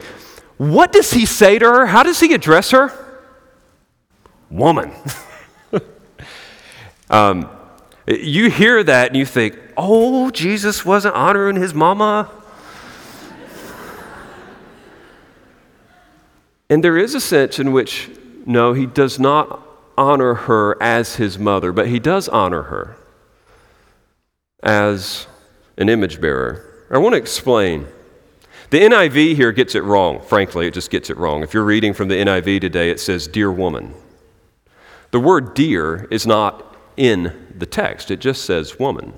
What 0.59 0.93
does 0.93 1.11
he 1.11 1.27
say 1.27 1.59
to 1.59 1.65
her? 1.67 1.87
How 1.87 2.03
does 2.03 2.21
he 2.21 2.33
address 2.33 2.71
her? 2.71 2.93
Woman. 4.49 4.93
um, 7.11 7.51
you 8.07 8.49
hear 8.49 8.83
that 8.85 9.09
and 9.09 9.17
you 9.17 9.27
think, 9.27 9.59
oh, 9.77 10.31
Jesus 10.31 10.85
wasn't 10.85 11.15
honoring 11.15 11.57
his 11.57 11.75
mama. 11.75 12.31
and 16.71 16.83
there 16.83 16.97
is 16.97 17.15
a 17.15 17.21
sense 17.21 17.59
in 17.59 17.73
which, 17.73 18.09
no, 18.47 18.73
he 18.73 18.87
does 18.87 19.19
not 19.19 19.63
honor 19.97 20.35
her 20.35 20.81
as 20.81 21.17
his 21.17 21.39
mother, 21.39 21.73
but 21.73 21.89
he 21.89 21.99
does 21.99 22.29
honor 22.29 22.63
her 22.63 22.97
as 24.63 25.27
an 25.77 25.89
image 25.89 26.21
bearer. 26.21 26.68
I 26.91 26.99
want 26.99 27.15
to 27.15 27.19
explain. 27.19 27.87
The 28.71 28.81
NIV 28.81 29.35
here 29.37 29.53
gets 29.53 29.75
it 29.75 29.83
wrong. 29.83 30.21
Frankly, 30.21 30.67
it 30.67 30.75
just 30.75 30.91
gets 30.91 31.11
it 31.11 31.17
wrong. 31.17 31.43
If 31.43 31.55
you're 31.55 31.65
reading 31.65 31.95
from 31.95 32.09
the 32.09 32.17
NIV 32.17 32.61
today, 32.61 32.91
it 32.91 33.01
says, 33.01 33.27
Dear 33.27 33.51
woman. 33.51 33.95
The 35.11 35.21
word 35.21 35.55
dear 35.55 36.07
is 36.11 36.27
not 36.27 36.77
in 36.97 37.47
the 37.57 37.67
text, 37.67 38.11
it 38.11 38.21
just 38.21 38.45
says 38.45 38.79
woman. 38.79 39.15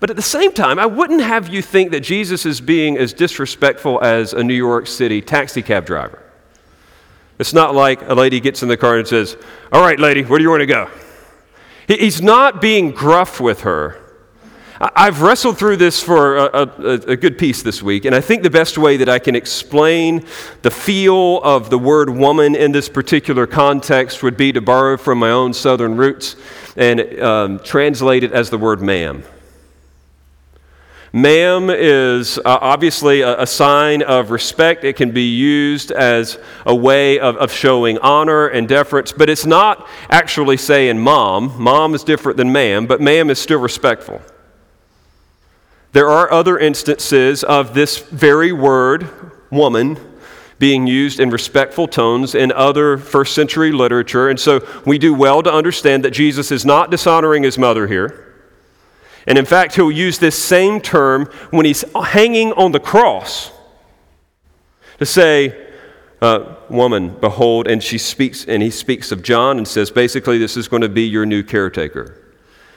But 0.00 0.10
at 0.10 0.16
the 0.16 0.22
same 0.22 0.52
time, 0.52 0.78
I 0.78 0.86
wouldn't 0.86 1.22
have 1.22 1.48
you 1.48 1.62
think 1.62 1.90
that 1.90 2.00
Jesus 2.00 2.44
is 2.46 2.60
being 2.60 2.98
as 2.98 3.12
disrespectful 3.12 4.02
as 4.02 4.32
a 4.32 4.44
New 4.44 4.54
York 4.54 4.86
City 4.86 5.22
taxi 5.22 5.62
cab 5.62 5.86
driver. 5.86 6.22
It's 7.38 7.52
not 7.52 7.74
like 7.74 8.02
a 8.02 8.14
lady 8.14 8.40
gets 8.40 8.62
in 8.62 8.68
the 8.68 8.76
car 8.76 8.98
and 8.98 9.06
says, 9.06 9.36
All 9.72 9.80
right, 9.82 9.98
lady, 9.98 10.22
where 10.22 10.38
do 10.38 10.42
you 10.42 10.50
want 10.50 10.60
to 10.60 10.66
go? 10.66 10.90
He's 11.88 12.22
not 12.22 12.60
being 12.60 12.90
gruff 12.90 13.40
with 13.40 13.60
her. 13.62 14.05
I've 14.78 15.22
wrestled 15.22 15.58
through 15.58 15.78
this 15.78 16.02
for 16.02 16.36
a, 16.36 16.44
a, 16.44 16.92
a, 16.92 17.16
good 17.16 17.38
piece 17.38 17.62
this 17.62 17.82
week, 17.82 18.04
and 18.04 18.14
I 18.14 18.20
think 18.20 18.42
the 18.42 18.50
best 18.50 18.76
way 18.76 18.98
that 18.98 19.08
I 19.08 19.18
can 19.18 19.34
explain 19.34 20.26
the 20.60 20.70
feel 20.70 21.40
of 21.42 21.70
the 21.70 21.78
word 21.78 22.10
woman 22.10 22.54
in 22.54 22.72
this 22.72 22.88
particular 22.88 23.46
context 23.46 24.22
would 24.22 24.36
be 24.36 24.52
to 24.52 24.60
borrow 24.60 24.98
from 24.98 25.18
my 25.18 25.30
own 25.30 25.54
southern 25.54 25.96
roots 25.96 26.36
and 26.76 27.00
um, 27.20 27.58
translate 27.60 28.22
it 28.22 28.32
as 28.32 28.50
the 28.50 28.58
word 28.58 28.82
ma'am. 28.82 29.24
Ma'am 31.14 31.70
is 31.70 32.36
uh, 32.36 32.42
obviously 32.44 33.22
a, 33.22 33.40
a, 33.40 33.46
sign 33.46 34.02
of 34.02 34.30
respect. 34.30 34.84
It 34.84 34.96
can 34.96 35.12
be 35.12 35.34
used 35.34 35.90
as 35.90 36.38
a 36.66 36.74
way 36.74 37.18
of, 37.18 37.36
of 37.36 37.50
showing 37.50 37.96
honor 37.98 38.48
and 38.48 38.68
deference, 38.68 39.12
but 39.12 39.30
it's 39.30 39.46
not 39.46 39.88
actually 40.10 40.58
saying 40.58 40.98
mom. 40.98 41.54
Mom 41.58 41.94
is 41.94 42.04
different 42.04 42.36
than 42.36 42.52
ma'am, 42.52 42.86
but 42.86 43.00
ma'am 43.00 43.30
is 43.30 43.38
still 43.38 43.60
respectful. 43.60 44.20
There 45.96 46.10
are 46.10 46.30
other 46.30 46.58
instances 46.58 47.42
of 47.42 47.72
this 47.72 47.96
very 47.96 48.52
word, 48.52 49.08
woman, 49.50 49.98
being 50.58 50.86
used 50.86 51.18
in 51.18 51.30
respectful 51.30 51.88
tones 51.88 52.34
in 52.34 52.52
other 52.52 52.98
first 52.98 53.34
century 53.34 53.72
literature. 53.72 54.28
And 54.28 54.38
so 54.38 54.60
we 54.84 54.98
do 54.98 55.14
well 55.14 55.42
to 55.42 55.50
understand 55.50 56.04
that 56.04 56.10
Jesus 56.10 56.52
is 56.52 56.66
not 56.66 56.90
dishonoring 56.90 57.44
his 57.44 57.56
mother 57.56 57.86
here. 57.86 58.34
And 59.26 59.38
in 59.38 59.46
fact, 59.46 59.76
he'll 59.76 59.90
use 59.90 60.18
this 60.18 60.36
same 60.38 60.82
term 60.82 61.30
when 61.48 61.64
he's 61.64 61.82
hanging 61.94 62.52
on 62.52 62.72
the 62.72 62.80
cross 62.80 63.50
to 64.98 65.06
say, 65.06 65.72
uh, 66.20 66.56
woman, 66.68 67.16
behold, 67.20 67.68
and 67.68 67.82
she 67.82 67.96
speaks, 67.96 68.44
and 68.44 68.62
he 68.62 68.68
speaks 68.68 69.12
of 69.12 69.22
John 69.22 69.56
and 69.56 69.66
says, 69.66 69.90
basically, 69.90 70.36
this 70.36 70.58
is 70.58 70.68
going 70.68 70.82
to 70.82 70.90
be 70.90 71.06
your 71.08 71.24
new 71.24 71.42
caretaker. 71.42 72.25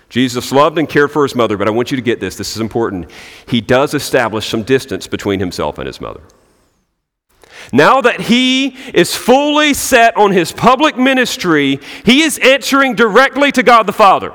Jesus 0.10 0.52
loved 0.52 0.78
and 0.80 0.90
cared 0.90 1.12
for 1.12 1.24
his 1.24 1.36
mother, 1.36 1.56
but 1.56 1.68
I 1.68 1.72
want 1.72 1.92
you 1.92 1.96
to 1.96 2.02
get 2.04 2.20
this. 2.20 2.36
This 2.36 2.56
is 2.56 2.62
important. 2.62 3.10
He 3.48 3.62
does 3.62 3.94
establish 3.94 4.50
some 4.50 4.64
distance 4.64 5.06
between 5.08 5.40
himself 5.40 5.78
and 5.78 5.86
his 5.86 6.02
mother. 6.02 6.22
Now 7.72 8.02
that 8.02 8.22
he 8.22 8.76
is 8.94 9.16
fully 9.16 9.76
set 9.76 10.18
on 10.18 10.32
his 10.32 10.52
public 10.52 10.98
ministry, 10.98 11.80
he 12.04 12.24
is 12.24 12.40
answering 12.40 12.96
directly 12.96 13.52
to 13.52 13.62
God 13.62 13.86
the 13.86 13.94
Father. 13.94 14.34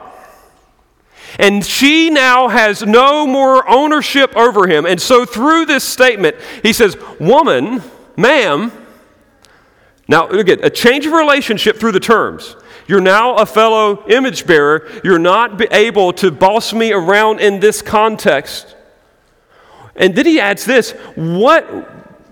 And 1.38 1.66
she 1.66 2.10
now 2.10 2.46
has 2.46 2.82
no 2.82 3.26
more 3.26 3.68
ownership 3.68 4.37
over 4.37 4.68
him. 4.68 4.87
And 4.87 5.02
so, 5.02 5.24
through 5.24 5.66
this 5.66 5.82
statement, 5.82 6.37
he 6.62 6.72
says, 6.72 6.96
Woman, 7.18 7.82
ma'am, 8.16 8.70
now 10.06 10.28
again, 10.28 10.60
a 10.62 10.70
change 10.70 11.06
of 11.06 11.12
relationship 11.12 11.78
through 11.78 11.92
the 11.92 12.00
terms. 12.00 12.54
You're 12.87 13.01
now 13.01 13.37
a 13.37 13.47
fellow 13.47 14.07
image 14.09 14.47
bearer. 14.47 14.88
You're 15.03 15.18
not 15.18 15.61
able 15.73 16.12
to 16.14 16.31
boss 16.31 16.73
me 16.73 16.92
around 16.92 17.40
in 17.40 17.61
this 17.61 17.83
context. 17.83 18.77
And 19.97 20.14
then 20.14 20.27
he 20.27 20.40
adds 20.40 20.64
this 20.64 20.92
what, 21.14 21.64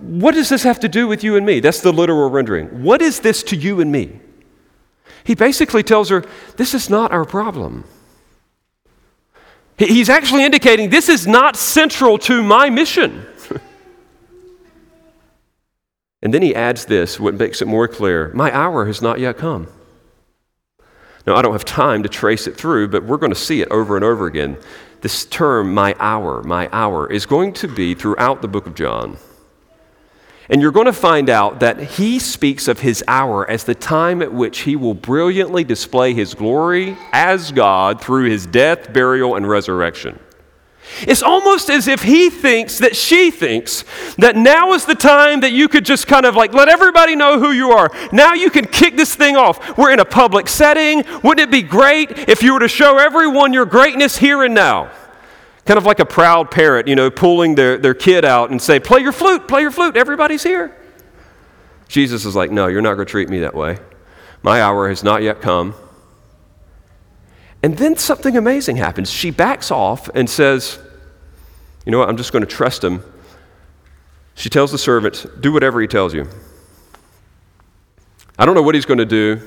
what 0.01 0.35
does 0.35 0.49
this 0.49 0.65
have 0.65 0.81
to 0.81 0.89
do 0.89 1.07
with 1.07 1.25
you 1.25 1.37
and 1.37 1.47
me? 1.47 1.61
That's 1.61 1.81
the 1.81 1.93
literal 1.93 2.31
rendering. 2.31 2.83
What 2.83 3.01
is 3.01 3.21
this 3.21 3.43
to 3.45 3.57
you 3.57 3.81
and 3.81 3.91
me? 3.91 4.21
He 5.25 5.35
basically 5.35 5.83
tells 5.83 6.09
her, 6.09 6.25
This 6.57 6.75
is 6.75 6.91
not 6.91 7.13
our 7.13 7.25
problem. 7.25 7.85
He's 9.79 10.11
actually 10.11 10.45
indicating 10.45 10.91
this 10.91 11.09
is 11.09 11.27
not 11.27 11.57
central 11.57 12.19
to 12.19 12.43
my 12.43 12.71
mission. 12.71 13.27
and 16.23 16.33
then 16.33 16.43
he 16.43 16.55
adds 16.55 16.85
this, 16.85 17.19
what 17.19 17.35
makes 17.35 17.63
it 17.63 17.67
more 17.67 17.89
clear 17.89 18.31
my 18.35 18.55
hour 18.55 18.87
has 18.87 19.03
not 19.03 19.19
yet 19.19 19.39
come. 19.39 19.67
Now, 21.27 21.37
I 21.37 21.43
don't 21.43 21.53
have 21.53 21.65
time 21.65 22.03
to 22.03 22.09
trace 22.09 22.47
it 22.47 22.57
through, 22.57 22.89
but 22.89 23.05
we're 23.05 23.17
going 23.17 23.33
to 23.33 23.39
see 23.39 23.61
it 23.61 23.71
over 23.71 23.97
and 23.97 24.05
over 24.05 24.27
again. 24.27 24.57
This 25.03 25.25
term, 25.25 25.73
my 25.73 25.95
hour, 25.99 26.43
my 26.43 26.69
hour, 26.73 27.11
is 27.11 27.27
going 27.27 27.53
to 27.55 27.69
be 27.69 27.95
throughout 27.95 28.43
the 28.43 28.49
book 28.49 28.67
of 28.67 28.75
John. 28.75 29.19
And 30.49 30.61
you're 30.61 30.73
going 30.73 30.87
to 30.87 30.93
find 30.93 31.31
out 31.31 31.61
that 31.61 31.81
he 31.81 32.19
speaks 32.19 32.69
of 32.69 32.81
his 32.81 33.03
hour 33.07 33.49
as 33.49 33.65
the 33.65 33.75
time 33.75 34.21
at 34.21 34.33
which 34.33 34.61
he 34.61 34.77
will 34.77 34.95
brilliantly 34.95 35.65
display 35.65 36.13
his 36.13 36.35
glory 36.35 36.97
as 37.13 37.53
God 37.53 38.01
through 38.01 38.29
his 38.29 38.47
death, 38.47 38.93
burial, 38.93 39.37
and 39.37 39.49
resurrection. 39.49 40.19
It's 41.01 41.23
almost 41.23 41.71
as 41.71 41.89
if 41.89 42.03
he 42.03 42.31
thinks 42.31 42.79
that 42.79 42.95
she 42.95 43.31
thinks 43.31 43.85
that 44.19 44.37
now 44.37 44.73
is 44.73 44.85
the 44.85 44.95
time 44.95 45.41
that 45.41 45.53
you 45.53 45.69
could 45.69 45.85
just 45.85 46.07
kind 46.07 46.27
of 46.27 46.37
like 46.37 46.53
let 46.53 46.69
everybody 46.69 47.17
know 47.17 47.39
who 47.39 47.51
you 47.51 47.71
are. 47.71 47.91
Now 48.13 48.35
you 48.35 48.51
can 48.51 48.67
kick 48.67 48.97
this 48.97 49.15
thing 49.15 49.37
off. 49.37 49.77
We're 49.77 49.93
in 49.93 50.01
a 50.01 50.05
public 50.05 50.49
setting. 50.49 51.05
Wouldn't 51.23 51.41
it 51.41 51.51
be 51.51 51.63
great 51.63 52.29
if 52.29 52.43
you 52.43 52.55
were 52.55 52.61
to 52.61 52.69
show 52.69 52.99
everyone 52.99 53.53
your 53.53 53.67
greatness 53.67 54.17
here 54.17 54.43
and 54.43 54.55
now? 54.55 54.91
Kind 55.65 55.79
of 55.79 55.85
like 55.85 56.01
a 56.01 56.07
proud 56.07 56.51
parent, 56.51 56.89
you 56.89 56.97
know, 56.97 57.11
pulling 57.11 57.55
their, 57.55 57.79
their 57.79 57.95
kid 57.95 58.25
out 58.25 58.51
and 58.51 58.61
say, 58.61 58.81
Play 58.81 59.01
your 59.01 59.13
flute, 59.13 59.47
play 59.47 59.63
your 59.63 59.71
flute, 59.71 59.97
everybody's 59.97 60.43
here. 60.43 60.77
Jesus 61.89 62.25
is 62.25 62.35
like, 62.35 62.51
No, 62.51 62.67
you're 62.67 62.83
not 62.83 62.95
going 62.95 63.07
to 63.07 63.11
treat 63.11 63.29
me 63.29 63.41
that 63.41 63.55
way. 63.55 63.79
My 64.43 64.61
hour 64.61 64.89
has 64.89 65.05
not 65.05 65.23
yet 65.23 65.41
come. 65.41 65.75
And 67.63 67.79
then 67.79 67.97
something 67.97 68.37
amazing 68.37 68.77
happens. 68.77 69.11
She 69.11 69.31
backs 69.31 69.71
off 69.71 70.09
and 70.15 70.29
says, 70.29 70.79
You 71.87 71.93
know 71.93 71.99
what? 71.99 72.09
I'm 72.09 72.17
just 72.17 72.33
going 72.33 72.45
to 72.45 72.51
trust 72.51 72.83
him. 72.83 73.05
She 74.35 74.49
tells 74.49 74.73
the 74.73 74.79
servants, 74.79 75.27
Do 75.41 75.53
whatever 75.53 75.81
he 75.81 75.87
tells 75.87 76.13
you. 76.13 76.29
I 78.39 78.45
don't 78.45 78.55
know 78.55 78.63
what 78.63 78.75
he's 78.75 78.87
going 78.87 78.99
to 78.99 79.07
do, 79.07 79.41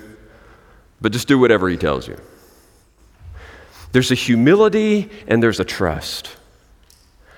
but 1.02 1.12
just 1.12 1.28
do 1.28 1.38
whatever 1.38 1.68
he 1.68 1.76
tells 1.76 2.08
you. 2.08 2.18
There's 3.92 4.12
a 4.12 4.16
humility 4.16 5.10
and 5.28 5.42
there's 5.42 5.60
a 5.60 5.66
trust. 5.66 6.36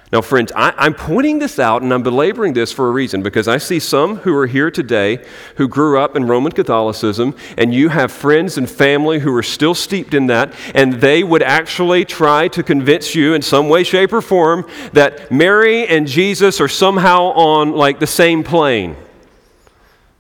Now, 0.09 0.21
friends, 0.21 0.53
I, 0.55 0.73
am 0.85 0.93
pointing 0.93 1.39
this 1.39 1.59
out 1.59 1.81
and 1.81 1.93
I'm 1.93 2.01
belaboring 2.01 2.53
this 2.53 2.71
for 2.71 2.87
a 2.87 2.91
reason 2.91 3.21
because 3.23 3.49
I 3.49 3.57
see 3.57 3.77
some 3.79 4.17
who 4.17 4.33
are 4.37 4.47
here 4.47 4.71
today 4.71 5.25
who 5.55 5.67
grew 5.67 5.99
up 5.99 6.15
in 6.15 6.25
Roman 6.25 6.53
Catholicism, 6.53 7.35
and 7.57 7.73
you 7.73 7.89
have 7.89 8.09
friends 8.09 8.57
and 8.57 8.69
family 8.69 9.19
who 9.19 9.35
are 9.35 9.43
still 9.43 9.75
steeped 9.75 10.13
in 10.13 10.27
that, 10.27 10.53
and 10.73 10.93
they 10.93 11.23
would 11.23 11.43
actually 11.43 12.05
try 12.05 12.47
to 12.49 12.63
convince 12.63 13.15
you 13.15 13.33
in 13.33 13.41
some 13.41 13.67
way, 13.67 13.83
shape, 13.83 14.13
or 14.13 14.21
form 14.21 14.65
that 14.93 15.29
Mary 15.29 15.85
and 15.85 16.07
Jesus 16.07 16.61
are 16.61 16.69
somehow 16.69 17.33
on 17.33 17.73
like 17.73 17.99
the 17.99 18.07
same 18.07 18.45
plane. 18.45 18.95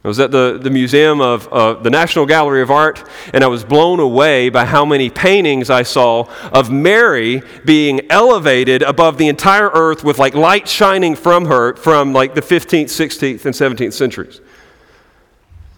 I 0.07 0.09
was 0.09 0.21
at 0.21 0.31
the, 0.31 0.57
the 0.57 0.69
Museum 0.69 1.19
of 1.19 1.49
uh, 1.51 1.73
the 1.73 1.89
National 1.89 2.25
Gallery 2.25 2.61
of 2.61 2.71
Art, 2.71 3.03
and 3.33 3.43
I 3.43 3.47
was 3.47 3.65
blown 3.65 3.99
away 3.99 4.47
by 4.47 4.63
how 4.63 4.85
many 4.85 5.09
paintings 5.09 5.69
I 5.69 5.83
saw 5.83 6.29
of 6.53 6.71
Mary 6.71 7.41
being 7.65 8.09
elevated 8.09 8.83
above 8.83 9.17
the 9.17 9.27
entire 9.27 9.67
earth 9.67 10.05
with 10.05 10.17
like 10.17 10.33
light 10.33 10.65
shining 10.65 11.13
from 11.13 11.47
her 11.47 11.75
from 11.75 12.13
like 12.13 12.35
the 12.35 12.41
15th, 12.41 12.85
16th, 12.85 13.45
and 13.45 13.53
17th 13.53 13.91
centuries. 13.91 14.39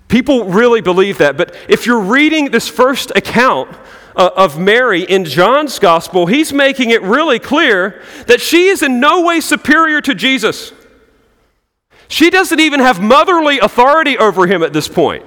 People 0.09 0.45
really 0.45 0.81
believe 0.81 1.17
that, 1.17 1.35
but 1.35 1.55
if 1.67 1.87
you're 1.87 1.99
reading 1.99 2.51
this 2.51 2.67
first 2.67 3.11
account 3.15 3.75
uh, 4.15 4.29
of 4.35 4.59
Mary 4.59 5.01
in 5.01 5.25
John's 5.25 5.79
gospel, 5.79 6.27
he's 6.27 6.53
making 6.53 6.91
it 6.91 7.01
really 7.01 7.39
clear 7.39 8.03
that 8.27 8.41
she 8.41 8.67
is 8.67 8.83
in 8.83 8.99
no 8.99 9.23
way 9.23 9.39
superior 9.39 10.01
to 10.01 10.13
Jesus. 10.13 10.71
She 12.09 12.31
doesn't 12.31 12.59
even 12.59 12.79
have 12.79 12.99
motherly 12.99 13.59
authority 13.59 14.17
over 14.17 14.47
him 14.47 14.63
at 14.63 14.73
this 14.73 14.87
point. 14.87 15.23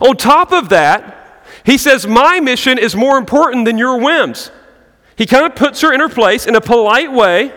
On 0.00 0.16
top 0.16 0.52
of 0.52 0.68
that, 0.68 1.44
he 1.64 1.76
says, 1.76 2.06
My 2.06 2.38
mission 2.38 2.78
is 2.78 2.94
more 2.94 3.18
important 3.18 3.64
than 3.64 3.76
your 3.76 3.98
whims. 3.98 4.52
He 5.16 5.26
kind 5.26 5.44
of 5.44 5.56
puts 5.56 5.80
her 5.80 5.92
in 5.92 6.00
her 6.00 6.08
place 6.08 6.46
in 6.46 6.54
a 6.54 6.60
polite 6.60 7.12
way, 7.12 7.52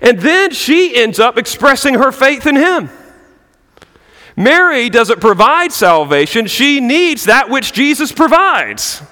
and 0.00 0.20
then 0.20 0.52
she 0.52 0.96
ends 0.96 1.18
up 1.18 1.36
expressing 1.36 1.94
her 1.94 2.12
faith 2.12 2.46
in 2.46 2.56
him. 2.56 2.88
Mary 4.36 4.88
doesn't 4.88 5.20
provide 5.20 5.72
salvation, 5.72 6.46
she 6.46 6.80
needs 6.80 7.24
that 7.24 7.50
which 7.50 7.72
Jesus 7.72 8.12
provides. 8.12 9.02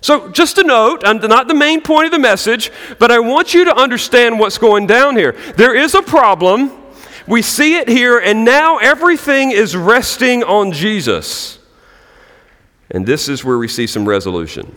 So, 0.00 0.28
just 0.28 0.58
a 0.58 0.62
note, 0.62 1.02
not 1.02 1.48
the 1.48 1.54
main 1.54 1.80
point 1.80 2.06
of 2.06 2.12
the 2.12 2.18
message, 2.18 2.70
but 2.98 3.10
I 3.10 3.18
want 3.18 3.52
you 3.52 3.64
to 3.64 3.76
understand 3.76 4.38
what's 4.38 4.58
going 4.58 4.86
down 4.86 5.16
here. 5.16 5.32
There 5.56 5.74
is 5.74 5.94
a 5.94 6.02
problem. 6.02 6.72
We 7.26 7.42
see 7.42 7.76
it 7.76 7.88
here, 7.88 8.18
and 8.18 8.44
now 8.44 8.78
everything 8.78 9.50
is 9.50 9.76
resting 9.76 10.44
on 10.44 10.72
Jesus. 10.72 11.58
And 12.90 13.06
this 13.06 13.28
is 13.28 13.44
where 13.44 13.58
we 13.58 13.68
see 13.68 13.86
some 13.86 14.08
resolution. 14.08 14.76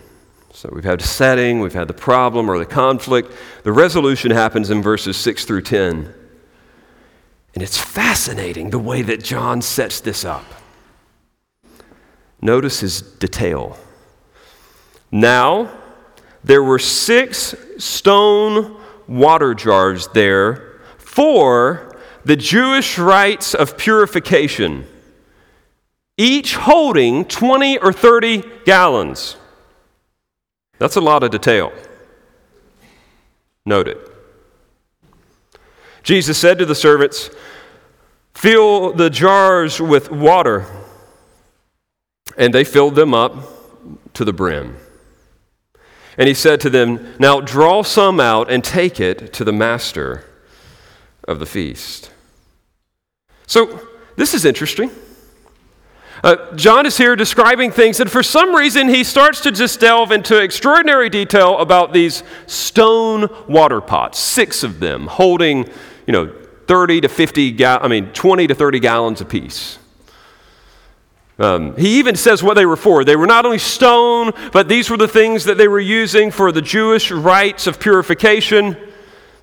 So, 0.54 0.70
we've 0.74 0.84
had 0.84 1.00
the 1.00 1.08
setting, 1.08 1.60
we've 1.60 1.74
had 1.74 1.88
the 1.88 1.94
problem 1.94 2.50
or 2.50 2.58
the 2.58 2.66
conflict. 2.66 3.32
The 3.64 3.72
resolution 3.72 4.32
happens 4.32 4.70
in 4.70 4.82
verses 4.82 5.18
6 5.18 5.46
through 5.46 5.62
10. 5.62 6.14
And 7.54 7.64
it's 7.64 7.78
fascinating 7.78 8.70
the 8.70 8.80
way 8.80 9.02
that 9.02 9.24
John 9.24 9.62
sets 9.62 10.00
this 10.00 10.26
up. 10.26 10.46
Notice 12.42 12.80
his 12.80 13.02
detail. 13.02 13.78
Now, 15.12 15.72
there 16.44 16.64
were 16.64 16.80
six 16.80 17.54
stone 17.78 18.78
water 19.08 19.54
jars 19.54 20.08
there 20.10 20.80
for 20.98 22.00
the 22.24 22.36
Jewish 22.36 22.98
rites 22.98 23.54
of 23.54 23.78
purification, 23.78 24.86
each 26.18 26.56
holding 26.56 27.26
20 27.26 27.80
or 27.80 27.92
30 27.92 28.44
gallons. 28.66 29.36
That's 30.80 30.96
a 30.96 31.02
lot 31.02 31.24
of 31.24 31.32
detail. 31.32 31.72
Note 33.66 33.88
it. 33.88 33.98
Jesus 36.04 36.38
said 36.38 36.58
to 36.58 36.66
the 36.66 36.76
servants, 36.76 37.30
Fill 38.34 38.94
the 38.94 39.10
jars 39.10 39.80
with 39.80 40.10
water. 40.10 40.66
And 42.38 42.54
they 42.54 42.64
filled 42.64 42.96
them 42.96 43.14
up 43.14 43.36
to 44.14 44.26
the 44.26 44.34
brim. 44.34 44.78
And 46.22 46.28
he 46.28 46.36
said 46.36 46.62
to 46.62 46.70
them, 46.70 47.16
Now 47.18 47.42
draw 47.42 47.82
some 47.82 48.20
out 48.20 48.52
and 48.52 48.64
take 48.64 49.00
it 49.00 49.34
to 49.34 49.44
the 49.44 49.52
master 49.52 50.24
of 51.28 51.40
the 51.40 51.48
feast. 51.48 52.12
So, 53.48 53.88
this 54.18 54.36
is 54.36 54.46
interesting. 54.46 54.92
Uh, 56.24 56.54
John 56.56 56.86
is 56.86 56.96
here 56.96 57.16
describing 57.16 57.72
things, 57.72 58.00
and 58.00 58.12
for 58.12 58.22
some 58.22 58.54
reason, 58.54 58.88
he 58.88 59.04
starts 59.04 59.42
to 59.42 59.52
just 59.52 59.80
delve 59.80 60.12
into 60.12 60.38
extraordinary 60.38 61.10
detail 61.10 61.58
about 61.58 61.92
these 61.92 62.22
stone 62.46 63.28
water 63.48 63.82
pots, 63.82 64.20
six 64.20 64.62
of 64.62 64.80
them, 64.80 65.08
holding, 65.08 65.68
you 66.06 66.14
know, 66.14 66.32
30 66.68 67.02
to 67.02 67.10
50, 67.10 67.52
ga- 67.54 67.80
I 67.82 67.88
mean, 67.88 68.12
20 68.14 68.46
to 68.46 68.54
30 68.54 68.80
gallons 68.80 69.22
apiece. 69.22 69.80
Um, 71.40 71.76
he 71.76 71.98
even 71.98 72.16
says 72.16 72.44
what 72.44 72.54
they 72.54 72.66
were 72.66 72.76
for. 72.76 73.04
They 73.04 73.16
were 73.16 73.26
not 73.26 73.46
only 73.46 73.58
stone, 73.58 74.32
but 74.52 74.68
these 74.68 74.90
were 74.90 74.98
the 74.98 75.08
things 75.08 75.46
that 75.46 75.58
they 75.58 75.68
were 75.68 75.80
using 75.80 76.30
for 76.30 76.52
the 76.52 76.62
Jewish 76.62 77.12
rites 77.12 77.68
of 77.68 77.80
purification. 77.80 78.78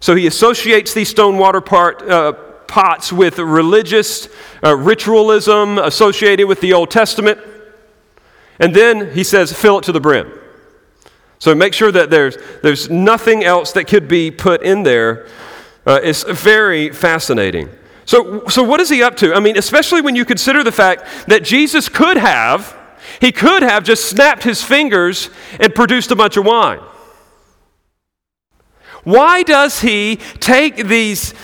So 0.00 0.14
he 0.14 0.26
associates 0.26 0.94
these 0.94 1.08
stone 1.08 1.38
water 1.38 1.60
part, 1.60 2.02
uh, 2.08 2.34
pots 2.68 3.12
with 3.12 3.38
religious 3.38 4.28
uh, 4.62 4.76
ritualism 4.76 5.78
associated 5.78 6.46
with 6.46 6.60
the 6.60 6.72
Old 6.72 6.90
Testament. 6.90 7.40
And 8.60 8.74
then 8.74 9.12
he 9.12 9.24
says, 9.24 9.52
fill 9.52 9.78
it 9.78 9.84
to 9.84 9.92
the 9.92 10.00
brim. 10.00 10.32
So 11.40 11.54
make 11.54 11.72
sure 11.72 11.92
that 11.92 12.10
there's, 12.10 12.36
there's 12.62 12.90
nothing 12.90 13.44
else 13.44 13.72
that 13.72 13.86
could 13.86 14.08
be 14.08 14.30
put 14.30 14.62
in 14.62 14.82
there. 14.82 15.28
Uh, 15.86 16.00
it's 16.02 16.24
very 16.24 16.90
fascinating. 16.90 17.70
So, 18.08 18.42
so, 18.48 18.62
what 18.62 18.80
is 18.80 18.88
he 18.88 19.02
up 19.02 19.16
to? 19.16 19.34
I 19.34 19.40
mean, 19.40 19.58
especially 19.58 20.00
when 20.00 20.16
you 20.16 20.24
consider 20.24 20.64
the 20.64 20.72
fact 20.72 21.04
that 21.26 21.44
Jesus 21.44 21.90
could 21.90 22.16
have, 22.16 22.74
he 23.20 23.32
could 23.32 23.62
have 23.62 23.84
just 23.84 24.08
snapped 24.08 24.44
his 24.44 24.62
fingers 24.62 25.28
and 25.60 25.74
produced 25.74 26.10
a 26.10 26.16
bunch 26.16 26.38
of 26.38 26.46
wine. 26.46 26.80
Why 29.04 29.42
does 29.42 29.82
he 29.82 30.16
take 30.40 30.76
these, 30.86 31.34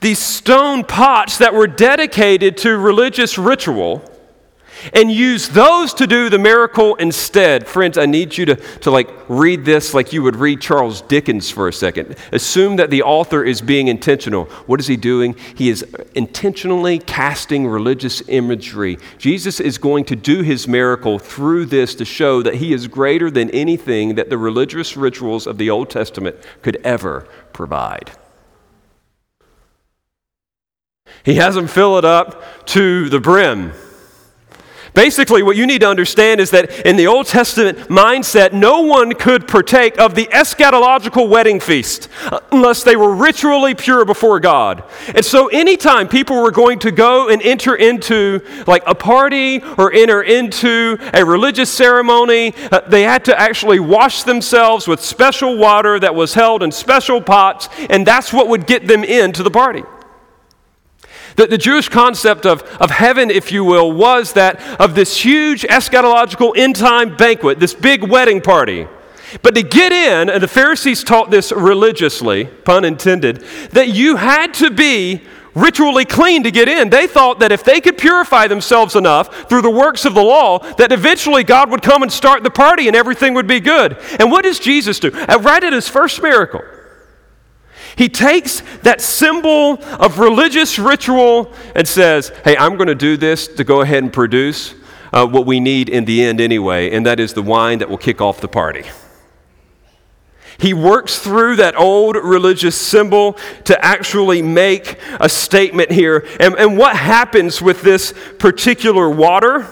these 0.00 0.18
stone 0.18 0.84
pots 0.84 1.36
that 1.36 1.52
were 1.52 1.66
dedicated 1.66 2.56
to 2.58 2.78
religious 2.78 3.36
ritual? 3.36 4.02
And 4.92 5.10
use 5.10 5.48
those 5.48 5.94
to 5.94 6.06
do 6.06 6.28
the 6.28 6.38
miracle 6.38 6.94
instead. 6.96 7.66
Friends, 7.66 7.98
I 7.98 8.06
need 8.06 8.36
you 8.36 8.46
to, 8.46 8.56
to 8.80 8.90
like 8.90 9.08
read 9.28 9.64
this 9.64 9.94
like 9.94 10.12
you 10.12 10.22
would 10.22 10.36
read 10.36 10.60
Charles 10.60 11.00
Dickens 11.00 11.50
for 11.50 11.68
a 11.68 11.72
second. 11.72 12.16
Assume 12.32 12.76
that 12.76 12.90
the 12.90 13.02
author 13.02 13.44
is 13.44 13.60
being 13.60 13.88
intentional. 13.88 14.44
What 14.66 14.80
is 14.80 14.86
he 14.86 14.96
doing? 14.96 15.36
He 15.54 15.68
is 15.68 15.84
intentionally 16.14 16.98
casting 16.98 17.66
religious 17.66 18.22
imagery. 18.28 18.98
Jesus 19.18 19.60
is 19.60 19.78
going 19.78 20.04
to 20.06 20.16
do 20.16 20.42
his 20.42 20.68
miracle 20.68 21.18
through 21.18 21.66
this 21.66 21.94
to 21.96 22.04
show 22.04 22.42
that 22.42 22.56
he 22.56 22.72
is 22.72 22.88
greater 22.88 23.30
than 23.30 23.50
anything 23.50 24.14
that 24.16 24.30
the 24.30 24.38
religious 24.38 24.96
rituals 24.96 25.46
of 25.46 25.58
the 25.58 25.70
Old 25.70 25.90
Testament 25.90 26.36
could 26.62 26.76
ever 26.84 27.26
provide. 27.52 28.12
He 31.24 31.36
has 31.36 31.54
them 31.54 31.68
fill 31.68 31.96
it 31.98 32.04
up 32.04 32.66
to 32.66 33.08
the 33.08 33.20
brim. 33.20 33.72
Basically, 34.94 35.42
what 35.42 35.56
you 35.56 35.66
need 35.66 35.80
to 35.80 35.88
understand 35.88 36.40
is 36.40 36.52
that 36.52 36.86
in 36.86 36.94
the 36.94 37.08
Old 37.08 37.26
Testament 37.26 37.78
mindset, 37.88 38.52
no 38.52 38.82
one 38.82 39.12
could 39.12 39.48
partake 39.48 39.98
of 39.98 40.14
the 40.14 40.26
eschatological 40.26 41.28
wedding 41.28 41.58
feast 41.58 42.08
unless 42.52 42.84
they 42.84 42.94
were 42.94 43.12
ritually 43.12 43.74
pure 43.74 44.04
before 44.04 44.38
God. 44.38 44.84
And 45.12 45.24
so, 45.24 45.48
anytime 45.48 46.06
people 46.06 46.40
were 46.40 46.52
going 46.52 46.78
to 46.80 46.92
go 46.92 47.28
and 47.28 47.42
enter 47.42 47.74
into 47.74 48.40
like 48.68 48.84
a 48.86 48.94
party 48.94 49.64
or 49.78 49.92
enter 49.92 50.22
into 50.22 50.96
a 51.12 51.24
religious 51.24 51.72
ceremony, 51.72 52.54
uh, 52.70 52.80
they 52.86 53.02
had 53.02 53.24
to 53.24 53.38
actually 53.38 53.80
wash 53.80 54.22
themselves 54.22 54.86
with 54.86 55.00
special 55.00 55.56
water 55.56 55.98
that 55.98 56.14
was 56.14 56.34
held 56.34 56.62
in 56.62 56.70
special 56.70 57.20
pots, 57.20 57.68
and 57.90 58.06
that's 58.06 58.32
what 58.32 58.46
would 58.46 58.68
get 58.68 58.86
them 58.86 59.02
into 59.02 59.42
the 59.42 59.50
party. 59.50 59.82
The, 61.36 61.46
the 61.46 61.58
Jewish 61.58 61.88
concept 61.88 62.46
of, 62.46 62.62
of 62.80 62.90
heaven, 62.90 63.30
if 63.30 63.50
you 63.50 63.64
will, 63.64 63.92
was 63.92 64.32
that 64.34 64.60
of 64.80 64.94
this 64.94 65.24
huge 65.24 65.62
eschatological 65.62 66.56
end 66.56 66.76
time 66.76 67.16
banquet, 67.16 67.60
this 67.60 67.74
big 67.74 68.04
wedding 68.04 68.40
party. 68.40 68.86
But 69.42 69.54
to 69.56 69.62
get 69.62 69.92
in, 69.92 70.30
and 70.30 70.42
the 70.42 70.48
Pharisees 70.48 71.02
taught 71.02 71.30
this 71.30 71.50
religiously, 71.50 72.44
pun 72.44 72.84
intended, 72.84 73.38
that 73.72 73.88
you 73.88 74.16
had 74.16 74.54
to 74.54 74.70
be 74.70 75.22
ritually 75.54 76.04
clean 76.04 76.42
to 76.42 76.50
get 76.50 76.68
in. 76.68 76.90
They 76.90 77.06
thought 77.06 77.40
that 77.40 77.52
if 77.52 77.64
they 77.64 77.80
could 77.80 77.96
purify 77.96 78.46
themselves 78.46 78.96
enough 78.96 79.48
through 79.48 79.62
the 79.62 79.70
works 79.70 80.04
of 80.04 80.14
the 80.14 80.22
law, 80.22 80.58
that 80.74 80.92
eventually 80.92 81.44
God 81.44 81.70
would 81.70 81.82
come 81.82 82.02
and 82.02 82.12
start 82.12 82.42
the 82.42 82.50
party 82.50 82.88
and 82.88 82.96
everything 82.96 83.34
would 83.34 83.46
be 83.46 83.60
good. 83.60 83.96
And 84.18 84.30
what 84.30 84.42
does 84.42 84.58
Jesus 84.58 84.98
do? 84.98 85.10
Uh, 85.12 85.38
right 85.40 85.62
at 85.62 85.72
his 85.72 85.88
first 85.88 86.20
miracle, 86.22 86.62
he 87.96 88.08
takes 88.08 88.62
that 88.82 89.00
symbol 89.00 89.82
of 90.00 90.18
religious 90.18 90.78
ritual 90.78 91.52
and 91.74 91.86
says, 91.86 92.32
Hey, 92.44 92.56
I'm 92.56 92.76
going 92.76 92.88
to 92.88 92.94
do 92.94 93.16
this 93.16 93.48
to 93.48 93.64
go 93.64 93.80
ahead 93.80 94.02
and 94.02 94.12
produce 94.12 94.74
uh, 95.12 95.26
what 95.26 95.46
we 95.46 95.60
need 95.60 95.88
in 95.88 96.04
the 96.04 96.24
end 96.24 96.40
anyway, 96.40 96.90
and 96.90 97.06
that 97.06 97.20
is 97.20 97.34
the 97.34 97.42
wine 97.42 97.78
that 97.78 97.88
will 97.88 97.98
kick 97.98 98.20
off 98.20 98.40
the 98.40 98.48
party. 98.48 98.84
He 100.58 100.72
works 100.72 101.18
through 101.18 101.56
that 101.56 101.76
old 101.76 102.16
religious 102.16 102.76
symbol 102.76 103.36
to 103.64 103.84
actually 103.84 104.42
make 104.42 104.98
a 105.20 105.28
statement 105.28 105.90
here. 105.90 106.26
And, 106.38 106.54
and 106.54 106.78
what 106.78 106.96
happens 106.96 107.60
with 107.60 107.82
this 107.82 108.14
particular 108.38 109.10
water? 109.10 109.66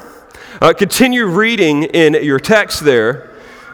Uh, 0.60 0.72
continue 0.72 1.26
reading 1.26 1.84
in 1.84 2.14
your 2.14 2.40
text 2.40 2.84
there. 2.84 3.31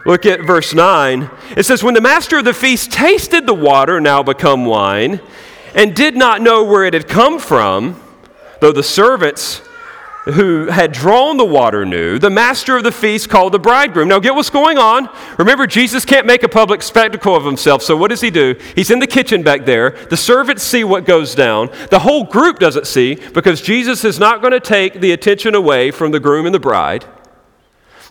Look 0.09 0.25
at 0.25 0.41
verse 0.41 0.73
9. 0.73 1.29
It 1.55 1.67
says, 1.67 1.83
When 1.83 1.93
the 1.93 2.01
master 2.01 2.39
of 2.39 2.45
the 2.45 2.51
feast 2.51 2.91
tasted 2.91 3.45
the 3.45 3.53
water, 3.53 4.01
now 4.01 4.23
become 4.23 4.65
wine, 4.65 5.21
and 5.75 5.95
did 5.95 6.17
not 6.17 6.41
know 6.41 6.63
where 6.63 6.83
it 6.83 6.95
had 6.95 7.07
come 7.07 7.37
from, 7.37 8.01
though 8.59 8.71
the 8.71 8.81
servants 8.81 9.61
who 10.25 10.65
had 10.65 10.93
drawn 10.93 11.37
the 11.37 11.45
water 11.45 11.85
knew, 11.85 12.17
the 12.17 12.31
master 12.31 12.75
of 12.75 12.83
the 12.83 12.91
feast 12.91 13.29
called 13.29 13.53
the 13.53 13.59
bridegroom. 13.59 14.07
Now, 14.07 14.17
get 14.17 14.33
what's 14.33 14.49
going 14.49 14.79
on. 14.79 15.09
Remember, 15.37 15.67
Jesus 15.67 16.05
can't 16.05 16.25
make 16.25 16.41
a 16.41 16.49
public 16.49 16.81
spectacle 16.81 17.35
of 17.35 17.45
himself, 17.45 17.83
so 17.83 17.95
what 17.95 18.07
does 18.07 18.21
he 18.21 18.31
do? 18.31 18.55
He's 18.73 18.89
in 18.89 18.97
the 18.97 19.05
kitchen 19.05 19.43
back 19.43 19.65
there. 19.65 19.91
The 19.91 20.17
servants 20.17 20.63
see 20.63 20.83
what 20.83 21.05
goes 21.05 21.35
down. 21.35 21.69
The 21.91 21.99
whole 21.99 22.23
group 22.23 22.57
doesn't 22.57 22.87
see 22.87 23.13
because 23.13 23.61
Jesus 23.61 24.03
is 24.03 24.17
not 24.17 24.41
going 24.41 24.53
to 24.53 24.59
take 24.59 25.01
the 25.01 25.11
attention 25.11 25.53
away 25.53 25.91
from 25.91 26.11
the 26.11 26.19
groom 26.19 26.47
and 26.47 26.55
the 26.55 26.59
bride. 26.59 27.05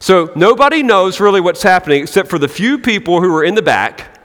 So 0.01 0.33
nobody 0.37 0.83
knows 0.83 1.21
really 1.21 1.41
what's 1.41 1.63
happening 1.63 2.03
except 2.03 2.29
for 2.29 2.39
the 2.39 2.49
few 2.49 2.79
people 2.79 3.21
who 3.21 3.35
are 3.35 3.45
in 3.45 3.55
the 3.55 3.63
back. 3.63 4.19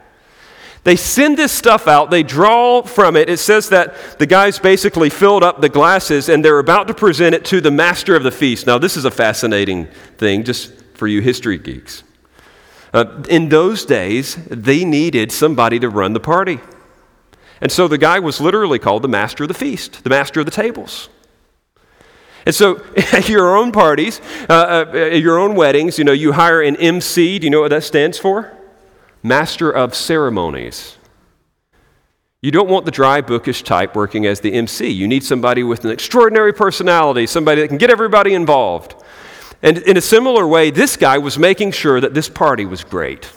They 0.83 0.97
send 0.97 1.37
this 1.37 1.53
stuff 1.53 1.87
out, 1.87 2.11
they 2.11 2.23
draw 2.23 2.81
from 2.81 3.15
it. 3.15 3.29
It 3.29 3.37
says 3.37 3.69
that 3.69 4.19
the 4.19 4.25
guys 4.25 4.59
basically 4.59 5.09
filled 5.09 5.41
up 5.41 5.61
the 5.61 5.69
glasses 5.69 6.27
and 6.27 6.43
they're 6.43 6.59
about 6.59 6.87
to 6.87 6.93
present 6.93 7.33
it 7.33 7.45
to 7.45 7.61
the 7.61 7.71
master 7.71 8.15
of 8.15 8.23
the 8.23 8.31
feast. 8.31 8.67
Now, 8.67 8.77
this 8.77 8.97
is 8.97 9.05
a 9.05 9.11
fascinating 9.11 9.87
thing 10.17 10.43
just 10.43 10.73
for 10.93 11.07
you 11.07 11.21
history 11.21 11.57
geeks. 11.57 12.03
Uh, 12.93 13.23
in 13.29 13.49
those 13.49 13.85
days, 13.85 14.35
they 14.47 14.83
needed 14.83 15.31
somebody 15.31 15.79
to 15.79 15.89
run 15.89 16.13
the 16.13 16.19
party. 16.19 16.59
And 17.61 17.71
so 17.71 17.87
the 17.87 17.97
guy 17.97 18.19
was 18.19 18.41
literally 18.41 18.77
called 18.77 19.03
the 19.03 19.07
master 19.07 19.45
of 19.45 19.47
the 19.47 19.53
feast, 19.53 20.03
the 20.03 20.09
master 20.09 20.41
of 20.41 20.45
the 20.45 20.51
tables. 20.51 21.07
And 22.45 22.53
so, 22.53 22.83
at 22.95 23.29
your 23.29 23.55
own 23.55 23.71
parties, 23.71 24.19
uh, 24.49 24.85
uh, 24.93 24.97
your 24.97 25.37
own 25.37 25.55
weddings, 25.55 25.97
you 25.97 26.03
know, 26.03 26.11
you 26.11 26.33
hire 26.33 26.61
an 26.61 26.75
MC. 26.75 27.39
Do 27.39 27.45
you 27.45 27.49
know 27.51 27.61
what 27.61 27.69
that 27.69 27.83
stands 27.83 28.17
for? 28.17 28.51
Master 29.21 29.71
of 29.71 29.95
Ceremonies. 29.95 30.97
You 32.41 32.51
don't 32.51 32.69
want 32.69 32.83
the 32.83 32.91
dry, 32.91 33.21
bookish 33.21 33.63
type 33.63 33.95
working 33.95 34.25
as 34.25 34.41
the 34.41 34.51
MC. 34.51 34.89
You 34.89 35.07
need 35.07 35.23
somebody 35.23 35.63
with 35.63 35.85
an 35.85 35.91
extraordinary 35.91 36.51
personality, 36.51 37.25
somebody 37.25 37.61
that 37.61 37.69
can 37.69 37.77
get 37.77 37.89
everybody 37.89 38.33
involved. 38.33 38.95
And 39.61 39.77
in 39.77 39.95
a 39.95 40.01
similar 40.01 40.45
way, 40.45 40.69
this 40.69 40.97
guy 40.97 41.19
was 41.19 41.39
making 41.39 41.71
sure 41.71 42.01
that 42.01 42.13
this 42.13 42.27
party 42.27 42.65
was 42.65 42.83
great. 42.83 43.31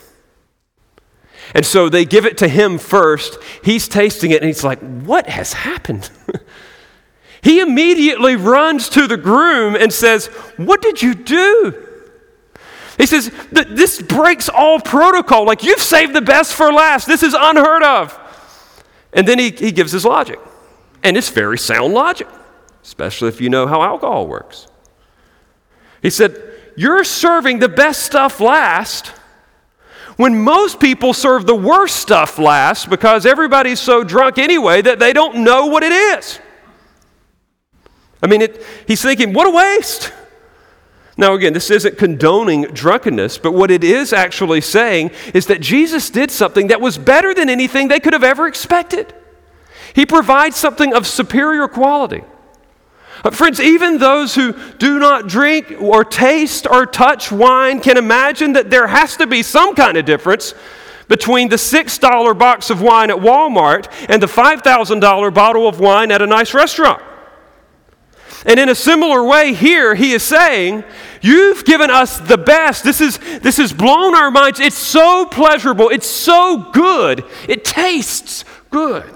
And 1.55 1.65
so 1.65 1.87
they 1.87 2.03
give 2.03 2.25
it 2.25 2.37
to 2.39 2.49
him 2.49 2.77
first. 2.77 3.37
He's 3.63 3.87
tasting 3.87 4.31
it 4.31 4.41
and 4.41 4.47
he's 4.47 4.65
like, 4.65 4.79
What 4.79 5.27
has 5.29 5.53
happened? 5.53 6.09
He 7.47 7.61
immediately 7.61 8.35
runs 8.35 8.89
to 8.89 9.07
the 9.07 9.15
groom 9.15 9.73
and 9.73 9.93
says, 9.93 10.25
What 10.57 10.81
did 10.81 11.01
you 11.01 11.15
do? 11.15 11.81
He 12.97 13.05
says, 13.05 13.31
This 13.53 14.01
breaks 14.01 14.49
all 14.49 14.81
protocol. 14.81 15.45
Like, 15.45 15.63
you've 15.63 15.79
saved 15.79 16.13
the 16.13 16.19
best 16.19 16.55
for 16.55 16.73
last. 16.73 17.07
This 17.07 17.23
is 17.23 17.33
unheard 17.33 17.83
of. 17.83 18.19
And 19.13 19.25
then 19.25 19.39
he, 19.39 19.51
he 19.51 19.71
gives 19.71 19.93
his 19.93 20.03
logic. 20.03 20.41
And 21.03 21.15
it's 21.15 21.29
very 21.29 21.57
sound 21.57 21.93
logic, 21.93 22.27
especially 22.83 23.29
if 23.29 23.39
you 23.39 23.49
know 23.49 23.65
how 23.65 23.81
alcohol 23.81 24.27
works. 24.27 24.67
He 26.01 26.09
said, 26.09 26.35
You're 26.75 27.05
serving 27.05 27.59
the 27.59 27.69
best 27.69 28.03
stuff 28.03 28.41
last 28.41 29.13
when 30.17 30.43
most 30.43 30.81
people 30.81 31.13
serve 31.13 31.47
the 31.47 31.55
worst 31.55 31.95
stuff 31.95 32.39
last 32.39 32.89
because 32.89 33.25
everybody's 33.25 33.79
so 33.79 34.03
drunk 34.03 34.37
anyway 34.37 34.81
that 34.81 34.99
they 34.99 35.13
don't 35.13 35.45
know 35.45 35.67
what 35.67 35.83
it 35.83 35.93
is. 35.93 36.41
I 38.21 38.27
mean, 38.27 38.41
it, 38.41 38.63
he's 38.87 39.01
thinking, 39.01 39.33
what 39.33 39.47
a 39.47 39.51
waste. 39.51 40.11
Now, 41.17 41.33
again, 41.33 41.53
this 41.53 41.71
isn't 41.71 41.97
condoning 41.97 42.63
drunkenness, 42.63 43.39
but 43.39 43.53
what 43.53 43.71
it 43.71 43.83
is 43.83 44.13
actually 44.13 44.61
saying 44.61 45.11
is 45.33 45.47
that 45.47 45.61
Jesus 45.61 46.11
did 46.11 46.29
something 46.29 46.67
that 46.67 46.79
was 46.79 46.97
better 46.97 47.33
than 47.33 47.49
anything 47.49 47.87
they 47.87 47.99
could 47.99 48.13
have 48.13 48.23
ever 48.23 48.47
expected. 48.47 49.13
He 49.95 50.05
provides 50.05 50.55
something 50.55 50.93
of 50.93 51.07
superior 51.07 51.67
quality. 51.67 52.23
Uh, 53.23 53.31
friends, 53.31 53.59
even 53.59 53.97
those 53.97 54.35
who 54.35 54.53
do 54.77 54.99
not 54.99 55.27
drink 55.27 55.73
or 55.79 56.05
taste 56.05 56.67
or 56.69 56.85
touch 56.85 57.31
wine 57.31 57.79
can 57.79 57.97
imagine 57.97 58.53
that 58.53 58.69
there 58.69 58.85
has 58.85 59.17
to 59.17 59.25
be 59.25 59.41
some 59.41 59.73
kind 59.73 59.97
of 59.97 60.05
difference 60.05 60.53
between 61.07 61.49
the 61.49 61.55
$6 61.55 62.37
box 62.37 62.69
of 62.69 62.81
wine 62.81 63.09
at 63.09 63.17
Walmart 63.17 63.91
and 64.07 64.21
the 64.21 64.27
$5,000 64.27 65.33
bottle 65.33 65.67
of 65.67 65.79
wine 65.79 66.11
at 66.11 66.21
a 66.21 66.27
nice 66.27 66.53
restaurant. 66.53 67.01
And 68.45 68.59
in 68.59 68.69
a 68.69 68.75
similar 68.75 69.23
way, 69.23 69.53
here 69.53 69.95
he 69.95 70.13
is 70.13 70.23
saying, 70.23 70.83
You've 71.21 71.65
given 71.65 71.89
us 71.89 72.19
the 72.19 72.37
best. 72.37 72.83
This, 72.83 73.01
is, 73.01 73.17
this 73.39 73.57
has 73.57 73.73
blown 73.73 74.15
our 74.15 74.29
minds. 74.29 74.59
It's 74.59 74.77
so 74.77 75.25
pleasurable. 75.25 75.89
It's 75.89 76.07
so 76.07 76.69
good. 76.71 77.25
It 77.49 77.65
tastes 77.65 78.45
good. 78.69 79.11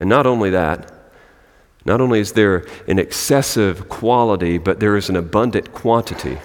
And 0.00 0.10
not 0.10 0.26
only 0.26 0.50
that, 0.50 0.92
not 1.84 2.00
only 2.00 2.20
is 2.20 2.32
there 2.32 2.66
an 2.86 2.98
excessive 2.98 3.88
quality, 3.88 4.58
but 4.58 4.80
there 4.80 4.96
is 4.96 5.08
an 5.08 5.16
abundant 5.16 5.72
quantity. 5.72 6.38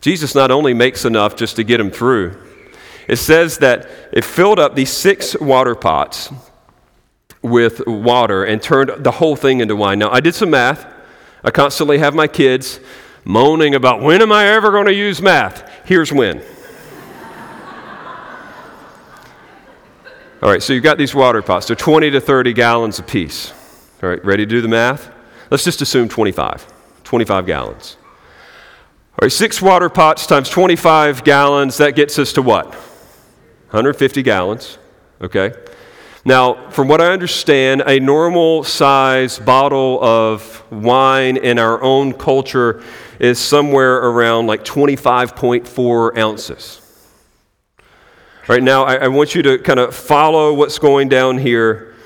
Jesus 0.00 0.34
not 0.34 0.50
only 0.50 0.74
makes 0.74 1.04
enough 1.04 1.36
just 1.36 1.56
to 1.56 1.64
get 1.64 1.80
him 1.80 1.90
through, 1.90 2.36
it 3.08 3.16
says 3.16 3.58
that 3.58 3.88
it 4.12 4.24
filled 4.24 4.58
up 4.58 4.74
these 4.74 4.90
six 4.90 5.38
water 5.38 5.74
pots 5.74 6.30
with 7.42 7.86
water 7.86 8.44
and 8.44 8.62
turned 8.62 9.04
the 9.04 9.10
whole 9.10 9.36
thing 9.36 9.60
into 9.60 9.76
wine. 9.76 9.98
Now, 9.98 10.10
I 10.10 10.20
did 10.20 10.34
some 10.34 10.50
math. 10.50 10.86
I 11.44 11.50
constantly 11.50 11.98
have 11.98 12.14
my 12.14 12.28
kids 12.28 12.80
moaning 13.24 13.74
about 13.74 14.00
when 14.00 14.22
am 14.22 14.32
I 14.32 14.46
ever 14.46 14.70
going 14.70 14.86
to 14.86 14.94
use 14.94 15.20
math? 15.20 15.68
Here's 15.84 16.12
when. 16.12 16.42
All 20.42 20.50
right, 20.50 20.62
so 20.62 20.72
you've 20.72 20.82
got 20.82 20.98
these 20.98 21.14
water 21.14 21.40
pots. 21.40 21.68
They're 21.68 21.76
20 21.76 22.10
to 22.10 22.20
30 22.20 22.52
gallons 22.52 22.98
apiece. 22.98 23.52
All 24.02 24.08
right, 24.08 24.24
ready 24.24 24.44
to 24.44 24.50
do 24.50 24.60
the 24.60 24.68
math? 24.68 25.08
Let's 25.50 25.62
just 25.62 25.82
assume 25.82 26.08
25. 26.08 26.66
25 27.04 27.46
gallons. 27.46 27.96
All 29.12 29.18
right, 29.22 29.30
six 29.30 29.62
water 29.62 29.88
pots 29.88 30.26
times 30.26 30.48
25 30.48 31.22
gallons, 31.22 31.76
that 31.76 31.94
gets 31.94 32.18
us 32.18 32.32
to 32.32 32.42
what? 32.42 32.66
150 33.70 34.22
gallons, 34.22 34.78
okay? 35.20 35.52
Now, 36.24 36.70
from 36.70 36.86
what 36.86 37.00
I 37.00 37.12
understand, 37.12 37.82
a 37.84 37.98
normal 37.98 38.62
size 38.62 39.40
bottle 39.40 39.98
of 40.02 40.62
wine 40.70 41.36
in 41.36 41.58
our 41.58 41.82
own 41.82 42.12
culture 42.12 42.80
is 43.18 43.40
somewhere 43.40 43.96
around 43.96 44.46
like 44.46 44.64
25.4 44.64 46.16
ounces. 46.16 46.80
All 47.78 47.86
right, 48.48 48.62
now 48.62 48.84
I, 48.84 48.94
I 48.96 49.08
want 49.08 49.34
you 49.34 49.42
to 49.42 49.58
kind 49.58 49.80
of 49.80 49.96
follow 49.96 50.54
what's 50.54 50.78
going 50.78 51.08
down 51.08 51.38
here. 51.38 51.96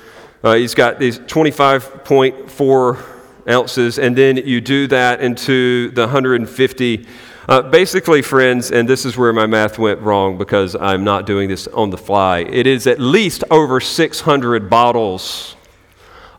Uh, 0.43 0.55
he's 0.55 0.73
got 0.73 0.97
these 0.97 1.19
25.4 1.19 3.05
ounces, 3.47 3.99
and 3.99 4.15
then 4.15 4.37
you 4.37 4.61
do 4.61 4.87
that 4.87 5.21
into 5.21 5.91
the 5.91 6.01
150. 6.01 7.07
Uh, 7.47 7.61
basically, 7.61 8.21
friends, 8.21 8.71
and 8.71 8.89
this 8.89 9.05
is 9.05 9.15
where 9.15 9.31
my 9.31 9.45
math 9.45 9.79
went 9.79 10.01
wrong 10.01 10.37
because 10.37 10.75
I'm 10.75 11.05
not 11.05 11.25
doing 11.25 11.47
this 11.47 11.65
on 11.67 11.91
the 11.91 11.97
fly, 11.97 12.39
it 12.39 12.67
is 12.67 12.87
at 12.87 12.99
least 12.99 13.45
over 13.49 13.79
600 13.79 14.69
bottles 14.69 15.55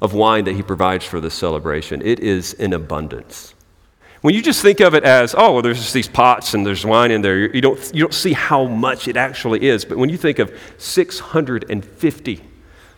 of 0.03 0.13
wine 0.13 0.45
that 0.45 0.55
he 0.55 0.63
provides 0.63 1.07
for 1.07 1.19
this 1.19 1.33
celebration. 1.33 2.03
It 2.03 2.21
is 2.21 2.53
in 2.53 2.75
abundance. 2.75 3.55
When 4.21 4.35
you 4.35 4.43
just 4.43 4.61
think 4.61 4.81
of 4.81 4.95
it 4.95 5.03
as, 5.03 5.35
oh, 5.35 5.55
well, 5.55 5.63
there's 5.63 5.79
just 5.79 5.95
these 5.95 6.09
pots 6.09 6.53
and 6.53 6.67
there's 6.67 6.85
wine 6.85 7.11
in 7.11 7.23
there, 7.23 7.55
you 7.55 7.63
don't, 7.63 7.95
you 7.95 8.03
don't 8.03 8.13
see 8.13 8.35
how 8.35 8.67
much 8.67 9.09
it 9.09 9.17
actually 9.17 9.67
is. 9.67 9.87
But 9.87 9.97
when 9.97 10.11
you 10.11 10.19
think 10.19 10.39
of 10.39 10.55
650 10.77 12.45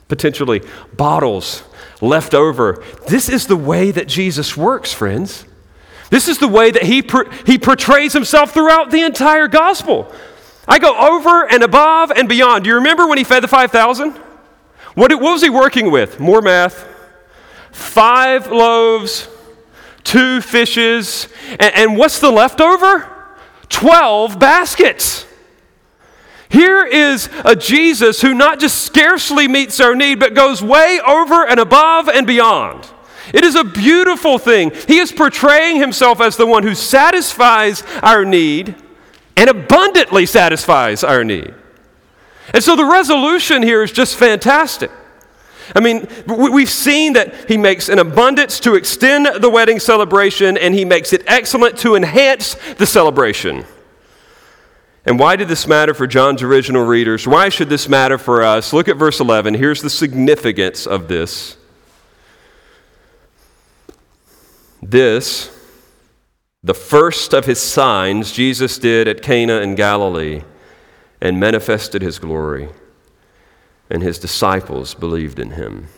potentially 0.08 0.62
bottles 0.96 1.62
left 2.00 2.34
over, 2.34 2.82
this 3.08 3.28
is 3.28 3.46
the 3.46 3.56
way 3.56 3.92
that 3.92 4.08
Jesus 4.08 4.56
works, 4.56 4.92
friends. 4.92 5.44
This 6.10 6.28
is 6.28 6.38
the 6.38 6.48
way 6.48 6.70
that 6.70 6.82
he, 6.82 7.04
he 7.46 7.56
portrays 7.58 8.12
himself 8.12 8.52
throughout 8.52 8.90
the 8.90 9.02
entire 9.02 9.48
gospel. 9.48 10.12
I 10.66 10.78
go 10.78 10.96
over 10.96 11.50
and 11.50 11.62
above 11.62 12.10
and 12.10 12.28
beyond. 12.28 12.64
Do 12.64 12.70
you 12.70 12.76
remember 12.76 13.06
when 13.06 13.18
he 13.18 13.24
fed 13.24 13.42
the 13.42 13.48
5,000? 13.48 14.12
What, 14.94 15.12
what 15.12 15.20
was 15.20 15.42
he 15.42 15.50
working 15.50 15.90
with? 15.90 16.20
More 16.20 16.42
math. 16.42 16.86
Five 17.70 18.50
loaves 18.50 19.28
two 20.02 20.40
fishes, 20.40 21.28
and, 21.50 21.74
and 21.74 21.96
what's 21.96 22.18
the 22.18 22.30
leftover? 22.30 23.08
12 23.68 24.38
baskets. 24.38 25.26
Here 26.48 26.84
is 26.84 27.28
a 27.44 27.54
Jesus 27.54 28.20
who 28.20 28.34
not 28.34 28.58
just 28.58 28.82
scarcely 28.82 29.46
meets 29.46 29.78
our 29.78 29.94
need, 29.94 30.18
but 30.18 30.34
goes 30.34 30.62
way 30.62 31.00
over 31.06 31.46
and 31.46 31.60
above 31.60 32.08
and 32.08 32.26
beyond. 32.26 32.90
It 33.32 33.44
is 33.44 33.54
a 33.54 33.64
beautiful 33.64 34.38
thing. 34.38 34.72
He 34.88 34.98
is 34.98 35.12
portraying 35.12 35.76
himself 35.76 36.20
as 36.20 36.36
the 36.36 36.46
one 36.46 36.62
who 36.62 36.74
satisfies 36.74 37.82
our 38.02 38.24
need 38.24 38.74
and 39.36 39.48
abundantly 39.48 40.26
satisfies 40.26 41.04
our 41.04 41.24
need. 41.24 41.54
And 42.52 42.62
so 42.62 42.76
the 42.76 42.84
resolution 42.84 43.62
here 43.62 43.82
is 43.82 43.92
just 43.92 44.16
fantastic. 44.16 44.90
I 45.74 45.80
mean, 45.80 46.08
we've 46.26 46.70
seen 46.70 47.12
that 47.12 47.48
he 47.48 47.56
makes 47.56 47.88
an 47.88 48.00
abundance 48.00 48.58
to 48.60 48.74
extend 48.74 49.40
the 49.40 49.48
wedding 49.48 49.78
celebration, 49.78 50.58
and 50.58 50.74
he 50.74 50.84
makes 50.84 51.12
it 51.12 51.22
excellent 51.26 51.78
to 51.78 51.94
enhance 51.94 52.54
the 52.74 52.86
celebration. 52.86 53.64
And 55.06 55.18
why 55.18 55.36
did 55.36 55.48
this 55.48 55.66
matter 55.66 55.94
for 55.94 56.06
John's 56.06 56.42
original 56.42 56.84
readers? 56.84 57.26
Why 57.26 57.48
should 57.48 57.68
this 57.68 57.88
matter 57.88 58.18
for 58.18 58.42
us? 58.42 58.72
Look 58.72 58.88
at 58.88 58.96
verse 58.96 59.20
11. 59.20 59.54
Here's 59.54 59.80
the 59.80 59.90
significance 59.90 60.86
of 60.86 61.08
this. 61.08 61.56
This, 64.82 65.56
the 66.62 66.74
first 66.74 67.32
of 67.34 67.46
his 67.46 67.60
signs, 67.60 68.32
Jesus 68.32 68.78
did 68.78 69.08
at 69.08 69.22
Cana 69.22 69.60
in 69.60 69.74
Galilee 69.74 70.42
and 71.20 71.38
manifested 71.38 72.02
his 72.02 72.18
glory 72.18 72.68
and 73.90 74.02
his 74.02 74.18
disciples 74.18 74.94
believed 74.94 75.38
in 75.38 75.50
him. 75.50 75.88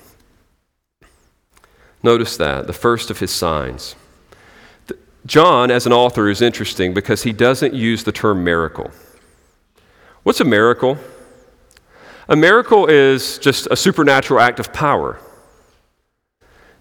Notice 2.02 2.36
that, 2.36 2.66
the 2.66 2.72
first 2.72 3.10
of 3.10 3.20
his 3.20 3.30
signs. 3.30 3.94
John, 5.24 5.70
as 5.70 5.86
an 5.86 5.92
author, 5.92 6.28
is 6.28 6.42
interesting 6.42 6.94
because 6.94 7.22
he 7.22 7.32
doesn't 7.32 7.74
use 7.74 8.02
the 8.02 8.10
term 8.10 8.42
miracle. 8.42 8.90
What's 10.24 10.40
a 10.40 10.44
miracle? 10.44 10.98
A 12.28 12.34
miracle 12.34 12.86
is 12.86 13.38
just 13.38 13.68
a 13.70 13.76
supernatural 13.76 14.40
act 14.40 14.58
of 14.58 14.72
power. 14.72 15.20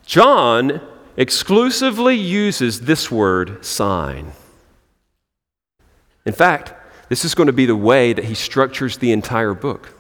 John 0.06 0.82
exclusively 1.22 2.16
uses 2.16 2.82
this 2.82 3.12
word, 3.12 3.64
sign. 3.64 4.32
In 6.26 6.34
fact, 6.34 6.74
this 7.10 7.24
is 7.24 7.36
going 7.36 7.46
to 7.46 7.54
be 7.54 7.68
the 7.68 7.76
way 7.76 8.12
that 8.12 8.26
he 8.26 8.34
structures 8.34 8.98
the 8.98 9.12
entire 9.12 9.54
book. 9.54 9.94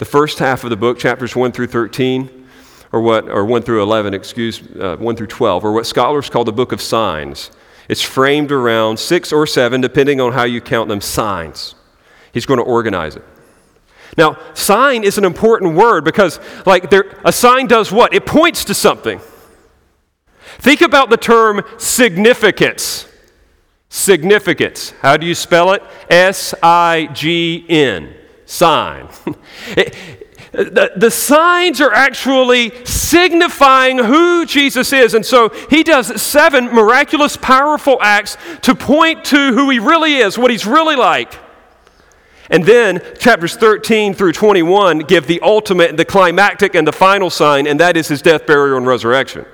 The 0.00 0.04
first 0.04 0.40
half 0.40 0.64
of 0.64 0.70
the 0.70 0.76
book, 0.76 0.98
chapters 0.98 1.36
1 1.36 1.52
through 1.52 1.68
13, 1.68 2.48
or 2.90 3.00
what, 3.00 3.28
or 3.28 3.44
1 3.44 3.62
through 3.62 3.84
11, 3.84 4.12
excuse, 4.12 4.60
uh, 4.80 4.96
1 4.96 5.14
through 5.14 5.28
12, 5.28 5.64
or 5.64 5.72
what 5.72 5.86
scholars 5.86 6.28
call 6.28 6.42
the 6.42 6.52
book 6.52 6.72
of 6.72 6.80
signs. 6.80 7.52
It's 7.88 8.02
framed 8.02 8.50
around 8.50 8.98
six 8.98 9.32
or 9.32 9.46
seven, 9.46 9.80
depending 9.80 10.20
on 10.20 10.32
how 10.32 10.42
you 10.42 10.60
count 10.60 10.88
them, 10.88 11.00
signs. 11.00 11.76
He's 12.34 12.44
going 12.44 12.58
to 12.58 12.64
organize 12.64 13.14
it. 13.14 13.24
Now, 14.16 14.38
sign 14.54 15.04
is 15.04 15.16
an 15.16 15.24
important 15.24 15.74
word 15.74 16.04
because, 16.04 16.38
like, 16.66 16.90
there, 16.90 17.18
a 17.24 17.32
sign 17.32 17.66
does 17.66 17.90
what? 17.90 18.12
It 18.12 18.26
points 18.26 18.64
to 18.66 18.74
something. 18.74 19.20
Think 20.58 20.82
about 20.82 21.08
the 21.08 21.16
term 21.16 21.62
significance. 21.78 23.08
Significance. 23.88 24.90
How 25.00 25.16
do 25.16 25.26
you 25.26 25.34
spell 25.34 25.72
it? 25.72 25.82
S 26.10 26.54
I 26.62 27.08
G 27.12 27.64
N 27.68 28.14
sign. 28.44 29.08
the, 30.52 30.92
the 30.94 31.10
signs 31.10 31.80
are 31.80 31.92
actually 31.92 32.84
signifying 32.84 33.98
who 33.98 34.44
Jesus 34.44 34.92
is. 34.92 35.14
And 35.14 35.24
so 35.24 35.48
he 35.70 35.82
does 35.82 36.20
seven 36.20 36.66
miraculous, 36.66 37.36
powerful 37.36 37.98
acts 38.02 38.36
to 38.62 38.74
point 38.74 39.24
to 39.26 39.52
who 39.52 39.70
he 39.70 39.78
really 39.78 40.16
is, 40.16 40.38
what 40.38 40.50
he's 40.50 40.66
really 40.66 40.96
like. 40.96 41.32
And 42.52 42.64
then 42.64 43.00
chapters 43.18 43.56
13 43.56 44.12
through 44.12 44.32
21 44.32 45.00
give 45.00 45.26
the 45.26 45.40
ultimate, 45.40 45.96
the 45.96 46.04
climactic, 46.04 46.74
and 46.74 46.86
the 46.86 46.92
final 46.92 47.30
sign, 47.30 47.66
and 47.66 47.80
that 47.80 47.96
is 47.96 48.08
his 48.08 48.20
death, 48.20 48.46
burial, 48.46 48.76
and 48.76 48.86
resurrection. 48.86 49.46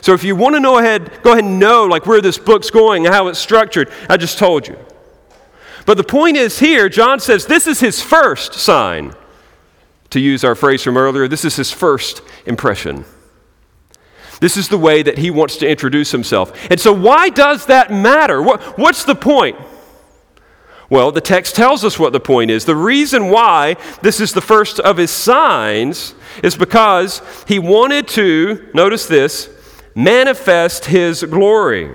So 0.00 0.14
if 0.14 0.24
you 0.24 0.34
want 0.34 0.56
to 0.56 0.60
know 0.60 0.78
ahead, 0.78 1.22
go 1.22 1.32
ahead 1.32 1.44
and 1.44 1.60
know 1.60 1.84
like 1.84 2.06
where 2.06 2.20
this 2.20 2.36
book's 2.36 2.70
going 2.70 3.06
and 3.06 3.14
how 3.14 3.28
it's 3.28 3.38
structured. 3.38 3.90
I 4.10 4.16
just 4.16 4.36
told 4.36 4.66
you. 4.66 4.76
But 5.86 5.96
the 5.96 6.04
point 6.04 6.36
is 6.36 6.58
here, 6.58 6.88
John 6.88 7.20
says 7.20 7.46
this 7.46 7.68
is 7.68 7.80
his 7.80 8.02
first 8.02 8.52
sign. 8.54 9.14
To 10.10 10.20
use 10.20 10.42
our 10.42 10.54
phrase 10.54 10.82
from 10.82 10.96
earlier, 10.96 11.28
this 11.28 11.44
is 11.44 11.54
his 11.54 11.70
first 11.70 12.22
impression. 12.46 13.04
This 14.40 14.56
is 14.56 14.68
the 14.68 14.78
way 14.78 15.02
that 15.02 15.18
he 15.18 15.30
wants 15.30 15.56
to 15.58 15.68
introduce 15.68 16.10
himself. 16.10 16.52
And 16.70 16.80
so, 16.80 16.92
why 16.92 17.28
does 17.28 17.66
that 17.66 17.92
matter? 17.92 18.42
What, 18.42 18.78
what's 18.78 19.04
the 19.04 19.14
point? 19.14 19.56
Well, 20.90 21.12
the 21.12 21.20
text 21.20 21.54
tells 21.54 21.84
us 21.84 21.98
what 21.98 22.12
the 22.12 22.20
point 22.20 22.50
is. 22.50 22.64
The 22.64 22.74
reason 22.74 23.28
why 23.28 23.76
this 24.00 24.20
is 24.20 24.32
the 24.32 24.40
first 24.40 24.80
of 24.80 24.96
his 24.96 25.10
signs 25.10 26.14
is 26.42 26.56
because 26.56 27.20
he 27.46 27.58
wanted 27.58 28.08
to, 28.08 28.70
notice 28.72 29.06
this, 29.06 29.50
manifest 29.94 30.86
his 30.86 31.22
glory. 31.24 31.94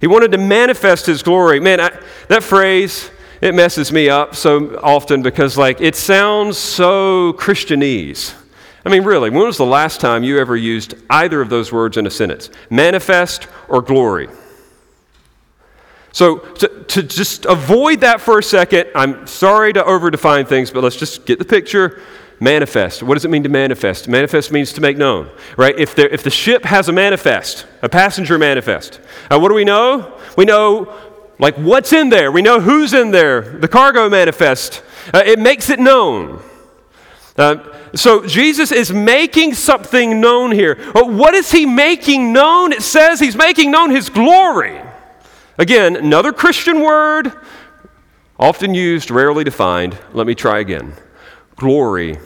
He 0.00 0.08
wanted 0.08 0.32
to 0.32 0.38
manifest 0.38 1.06
his 1.06 1.22
glory. 1.22 1.60
Man, 1.60 1.78
I, 1.78 1.96
that 2.26 2.42
phrase, 2.42 3.10
it 3.40 3.54
messes 3.54 3.92
me 3.92 4.08
up 4.08 4.34
so 4.34 4.80
often 4.82 5.22
because, 5.22 5.56
like, 5.56 5.80
it 5.80 5.94
sounds 5.94 6.58
so 6.58 7.32
Christianese. 7.34 8.34
I 8.84 8.88
mean, 8.88 9.04
really, 9.04 9.30
when 9.30 9.46
was 9.46 9.58
the 9.58 9.64
last 9.64 10.00
time 10.00 10.24
you 10.24 10.40
ever 10.40 10.56
used 10.56 10.94
either 11.08 11.40
of 11.40 11.48
those 11.48 11.70
words 11.70 11.96
in 11.96 12.08
a 12.08 12.10
sentence? 12.10 12.50
Manifest 12.68 13.46
or 13.68 13.80
glory? 13.80 14.28
So, 16.12 16.38
to, 16.38 16.68
to, 16.84 17.02
just 17.02 17.46
avoid 17.46 18.00
that 18.00 18.20
for 18.20 18.38
a 18.38 18.42
second, 18.42 18.88
I'm 18.94 19.26
sorry 19.26 19.72
to 19.72 19.82
overdefine 19.82 20.46
things, 20.46 20.70
but 20.70 20.82
let's 20.82 20.96
just 20.96 21.24
get 21.24 21.38
the 21.38 21.44
picture. 21.44 22.02
Manifest. 22.38 23.04
What 23.04 23.14
does 23.14 23.24
it 23.24 23.30
mean 23.30 23.44
to 23.44 23.48
manifest? 23.48 24.08
Manifest 24.08 24.50
means 24.50 24.72
to 24.72 24.80
make 24.80 24.96
known, 24.96 25.30
right? 25.56 25.78
If, 25.78 25.94
there, 25.94 26.08
if 26.08 26.24
the 26.24 26.30
ship 26.30 26.64
has 26.64 26.88
a 26.88 26.92
manifest, 26.92 27.66
a 27.82 27.88
passenger 27.88 28.36
manifest, 28.36 29.00
uh, 29.30 29.38
what 29.38 29.48
do 29.48 29.54
we 29.54 29.64
know? 29.64 30.20
We 30.36 30.44
know, 30.44 30.92
like, 31.38 31.54
what's 31.54 31.92
in 31.92 32.08
there. 32.08 32.32
We 32.32 32.42
know 32.42 32.60
who's 32.60 32.94
in 32.94 33.12
there. 33.12 33.42
The 33.42 33.68
cargo 33.68 34.10
manifest. 34.10 34.82
Uh, 35.14 35.22
it 35.24 35.38
makes 35.38 35.70
it 35.70 35.78
known. 35.78 36.42
Uh, 37.36 37.72
so 37.94 38.26
Jesus 38.26 38.72
is 38.72 38.92
making 38.92 39.54
something 39.54 40.20
known 40.20 40.50
here. 40.50 40.74
what 40.94 41.34
is 41.34 41.52
he 41.52 41.64
making 41.64 42.32
known? 42.32 42.72
It 42.72 42.82
says 42.82 43.20
he's 43.20 43.36
making 43.36 43.70
known 43.70 43.90
his 43.90 44.08
glory. 44.08 44.80
Again, 45.62 45.94
another 45.94 46.32
Christian 46.32 46.80
word, 46.80 47.32
often 48.36 48.74
used, 48.74 49.12
rarely 49.12 49.44
defined. 49.44 49.96
Let 50.12 50.26
me 50.26 50.34
try 50.34 50.58
again. 50.58 50.92
Glory. 51.54 52.18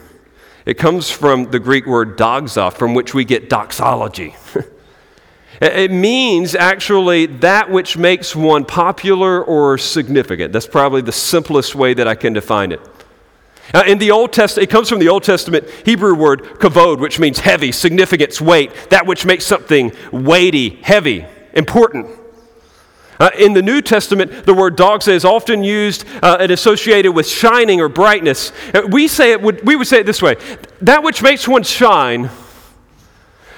It 0.65 0.79
comes 0.79 1.11
from 1.11 1.51
the 1.51 1.59
Greek 1.59 1.85
word 1.85 2.17
doxa, 2.17 2.73
from 2.73 2.95
which 2.95 3.13
we 3.13 3.25
get 3.25 3.47
doxology. 3.47 4.35
it 5.61 5.91
means 5.91 6.55
actually 6.55 7.27
that 7.27 7.69
which 7.69 7.95
makes 7.95 8.35
one 8.35 8.65
popular 8.65 9.43
or 9.43 9.77
significant. 9.77 10.51
That's 10.51 10.65
probably 10.65 11.01
the 11.01 11.11
simplest 11.11 11.75
way 11.75 11.93
that 11.93 12.07
I 12.07 12.15
can 12.15 12.33
define 12.33 12.71
it. 12.71 12.81
Uh, 13.71 13.83
in 13.85 13.99
the 13.99 14.09
Old 14.09 14.33
Testament, 14.33 14.67
it 14.67 14.71
comes 14.71 14.89
from 14.89 14.97
the 14.97 15.09
Old 15.09 15.21
Testament 15.21 15.69
Hebrew 15.85 16.15
word 16.15 16.41
kavod, 16.59 16.99
which 16.99 17.19
means 17.19 17.37
heavy, 17.37 17.71
significance, 17.71 18.41
weight, 18.41 18.71
that 18.89 19.05
which 19.05 19.27
makes 19.27 19.45
something 19.45 19.91
weighty, 20.11 20.69
heavy, 20.81 21.23
important. 21.53 22.21
Uh, 23.19 23.31
in 23.37 23.53
the 23.53 23.61
New 23.61 23.81
Testament, 23.81 24.45
the 24.45 24.53
word 24.53 24.77
doxa 24.77 25.09
is 25.09 25.25
often 25.25 25.63
used 25.63 26.05
uh, 26.21 26.37
and 26.39 26.51
associated 26.51 27.13
with 27.13 27.27
shining 27.27 27.81
or 27.81 27.89
brightness. 27.89 28.51
Uh, 28.73 28.81
we, 28.89 29.07
say 29.07 29.31
it 29.31 29.41
would, 29.41 29.65
we 29.65 29.75
would 29.75 29.87
say 29.87 30.01
it 30.01 30.05
this 30.05 30.21
way 30.21 30.35
that 30.81 31.03
which 31.03 31.21
makes 31.21 31.47
one 31.47 31.63
shine, 31.63 32.29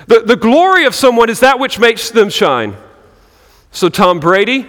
the, 0.07 0.22
the 0.22 0.36
glory 0.36 0.86
of 0.86 0.95
someone 0.95 1.30
is 1.30 1.41
that 1.41 1.60
which 1.60 1.78
makes 1.78 2.10
them 2.10 2.30
shine. 2.30 2.76
So, 3.72 3.89
Tom 3.89 4.20
Brady, 4.20 4.68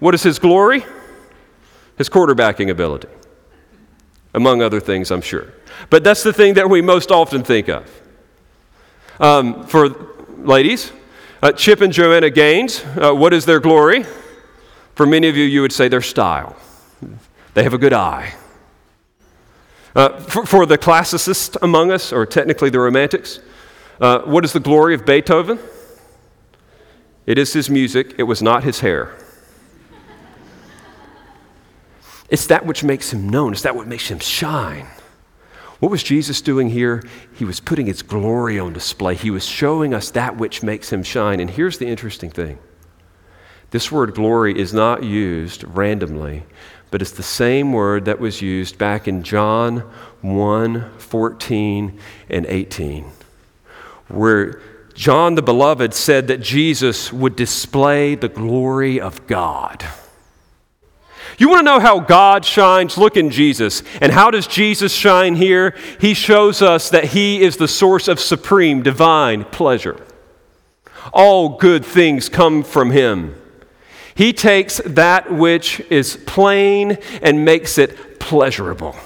what 0.00 0.14
is 0.14 0.22
his 0.22 0.38
glory? 0.38 0.84
His 1.96 2.10
quarterbacking 2.10 2.70
ability, 2.70 3.08
among 4.34 4.60
other 4.60 4.80
things, 4.80 5.10
I'm 5.10 5.22
sure. 5.22 5.54
But 5.88 6.04
that's 6.04 6.22
the 6.22 6.32
thing 6.32 6.54
that 6.54 6.68
we 6.68 6.82
most 6.82 7.10
often 7.10 7.42
think 7.42 7.68
of. 7.68 7.90
Um, 9.18 9.66
for 9.66 9.88
ladies, 10.36 10.92
uh, 11.42 11.52
Chip 11.52 11.80
and 11.80 11.92
Joanna 11.92 12.30
Gaines, 12.30 12.84
uh, 12.96 13.12
what 13.12 13.32
is 13.32 13.44
their 13.44 13.60
glory? 13.60 14.04
For 14.94 15.06
many 15.06 15.28
of 15.28 15.36
you, 15.36 15.44
you 15.44 15.60
would 15.60 15.72
say 15.72 15.88
their 15.88 16.00
style. 16.00 16.56
They 17.54 17.62
have 17.62 17.74
a 17.74 17.78
good 17.78 17.92
eye. 17.92 18.34
Uh, 19.94 20.18
for, 20.20 20.44
for, 20.44 20.66
the 20.66 20.76
classicists 20.76 21.56
among 21.62 21.90
us, 21.90 22.12
or 22.12 22.26
technically 22.26 22.68
the 22.68 22.78
romantics, 22.78 23.40
uh, 24.00 24.20
what 24.20 24.44
is 24.44 24.52
the 24.52 24.60
glory 24.60 24.94
of 24.94 25.06
Beethoven? 25.06 25.58
It 27.24 27.38
is 27.38 27.52
his 27.52 27.70
music, 27.70 28.14
it 28.18 28.24
was 28.24 28.42
not 28.42 28.62
his 28.62 28.80
hair. 28.80 29.14
It's 32.28 32.46
that 32.48 32.66
which 32.66 32.84
makes 32.84 33.12
him 33.12 33.28
known, 33.28 33.52
it's 33.52 33.62
that 33.62 33.74
what 33.74 33.86
makes 33.86 34.08
him 34.08 34.18
shine. 34.18 34.86
What 35.78 35.90
was 35.90 36.02
Jesus 36.02 36.40
doing 36.40 36.70
here? 36.70 37.02
He 37.34 37.44
was 37.44 37.60
putting 37.60 37.86
his 37.86 38.02
glory 38.02 38.58
on 38.58 38.72
display. 38.72 39.14
He 39.14 39.30
was 39.30 39.44
showing 39.44 39.92
us 39.92 40.10
that 40.12 40.36
which 40.36 40.62
makes 40.62 40.92
him 40.92 41.02
shine. 41.02 41.38
And 41.38 41.50
here's 41.50 41.78
the 41.78 41.86
interesting 41.86 42.30
thing 42.30 42.58
this 43.70 43.92
word 43.92 44.14
glory 44.14 44.58
is 44.58 44.72
not 44.72 45.02
used 45.02 45.64
randomly, 45.64 46.44
but 46.90 47.02
it's 47.02 47.10
the 47.10 47.22
same 47.22 47.72
word 47.72 48.04
that 48.06 48.20
was 48.20 48.40
used 48.40 48.78
back 48.78 49.06
in 49.06 49.22
John 49.22 49.80
1 50.22 50.98
14 50.98 51.98
and 52.30 52.46
18, 52.46 53.04
where 54.08 54.60
John 54.94 55.34
the 55.34 55.42
Beloved 55.42 55.92
said 55.92 56.28
that 56.28 56.40
Jesus 56.40 57.12
would 57.12 57.36
display 57.36 58.14
the 58.14 58.30
glory 58.30 58.98
of 58.98 59.26
God. 59.26 59.84
You 61.38 61.48
want 61.48 61.60
to 61.60 61.72
know 61.72 61.80
how 61.80 62.00
God 62.00 62.44
shines? 62.44 62.96
Look 62.96 63.16
in 63.16 63.30
Jesus. 63.30 63.82
And 64.00 64.12
how 64.12 64.30
does 64.30 64.46
Jesus 64.46 64.92
shine 64.92 65.34
here? 65.34 65.74
He 66.00 66.14
shows 66.14 66.62
us 66.62 66.90
that 66.90 67.04
He 67.04 67.42
is 67.42 67.56
the 67.56 67.68
source 67.68 68.08
of 68.08 68.20
supreme, 68.20 68.82
divine 68.82 69.44
pleasure. 69.44 70.04
All 71.12 71.50
good 71.50 71.84
things 71.84 72.28
come 72.28 72.62
from 72.62 72.90
Him. 72.90 73.34
He 74.14 74.32
takes 74.32 74.80
that 74.86 75.30
which 75.30 75.80
is 75.90 76.16
plain 76.26 76.98
and 77.20 77.44
makes 77.44 77.76
it 77.76 78.18
pleasurable. 78.18 78.96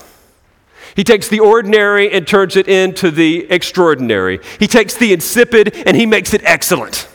He 0.94 1.04
takes 1.04 1.28
the 1.28 1.40
ordinary 1.40 2.12
and 2.12 2.26
turns 2.26 2.56
it 2.56 2.68
into 2.68 3.10
the 3.10 3.50
extraordinary. 3.50 4.40
He 4.58 4.66
takes 4.66 4.96
the 4.96 5.12
insipid 5.12 5.74
and 5.86 5.96
he 5.96 6.06
makes 6.06 6.32
it 6.34 6.42
excellent. 6.44 7.08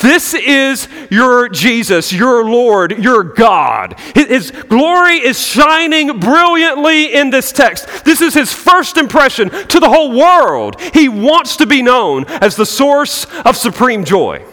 This 0.00 0.34
is 0.34 0.88
your 1.10 1.48
Jesus, 1.48 2.12
your 2.12 2.44
Lord, 2.44 2.98
your 2.98 3.22
God. 3.22 3.98
His 4.14 4.50
glory 4.50 5.16
is 5.18 5.38
shining 5.38 6.18
brilliantly 6.18 7.12
in 7.14 7.30
this 7.30 7.52
text. 7.52 8.04
This 8.04 8.20
is 8.20 8.34
his 8.34 8.52
first 8.52 8.96
impression 8.96 9.50
to 9.50 9.80
the 9.80 9.88
whole 9.88 10.16
world. 10.16 10.80
He 10.80 11.08
wants 11.08 11.56
to 11.56 11.66
be 11.66 11.82
known 11.82 12.24
as 12.26 12.56
the 12.56 12.66
source 12.66 13.26
of 13.44 13.56
supreme 13.56 14.04
joy. 14.04 14.44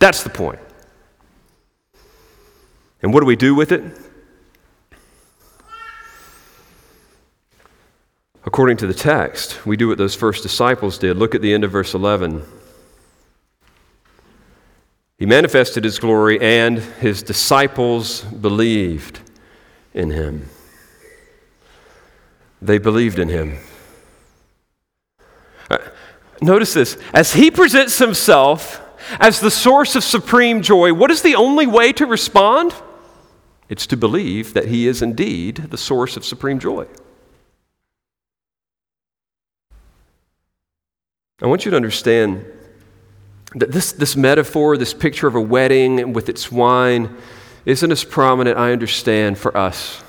That's 0.00 0.22
the 0.22 0.30
point. 0.30 0.58
And 3.02 3.12
what 3.12 3.20
do 3.20 3.26
we 3.26 3.36
do 3.36 3.54
with 3.54 3.72
it? 3.72 3.84
According 8.44 8.78
to 8.78 8.86
the 8.86 8.94
text, 8.94 9.66
we 9.66 9.76
do 9.76 9.88
what 9.88 9.98
those 9.98 10.14
first 10.14 10.42
disciples 10.42 10.98
did. 10.98 11.16
Look 11.16 11.34
at 11.34 11.42
the 11.42 11.52
end 11.52 11.64
of 11.64 11.72
verse 11.72 11.94
11. 11.94 12.42
He 15.18 15.24
manifested 15.24 15.84
his 15.84 15.98
glory, 15.98 16.38
and 16.40 16.78
his 16.78 17.22
disciples 17.22 18.22
believed 18.22 19.20
in 19.94 20.10
him. 20.10 20.48
They 22.60 22.78
believed 22.78 23.18
in 23.18 23.28
him. 23.28 23.58
Uh, 25.70 25.78
notice 26.42 26.74
this 26.74 26.98
as 27.14 27.32
he 27.32 27.50
presents 27.50 27.98
himself 27.98 28.82
as 29.18 29.40
the 29.40 29.50
source 29.50 29.96
of 29.96 30.04
supreme 30.04 30.62
joy, 30.62 30.92
what 30.92 31.10
is 31.10 31.22
the 31.22 31.34
only 31.34 31.66
way 31.66 31.92
to 31.94 32.06
respond? 32.06 32.74
It's 33.68 33.86
to 33.88 33.96
believe 33.96 34.52
that 34.54 34.66
he 34.66 34.86
is 34.86 35.02
indeed 35.02 35.56
the 35.70 35.78
source 35.78 36.16
of 36.16 36.24
supreme 36.24 36.58
joy. 36.58 36.86
I 41.42 41.46
want 41.46 41.64
you 41.64 41.70
to 41.70 41.76
understand 41.76 42.44
this, 43.56 43.92
this 43.92 44.16
metaphor, 44.16 44.76
this 44.76 44.92
picture 44.92 45.26
of 45.26 45.34
a 45.34 45.40
wedding 45.40 46.12
with 46.12 46.28
its 46.28 46.52
wine, 46.52 47.16
isn't 47.64 47.90
as 47.90 48.04
prominent, 48.04 48.58
I 48.58 48.72
understand, 48.72 49.38
for 49.38 49.56
us. 49.56 50.02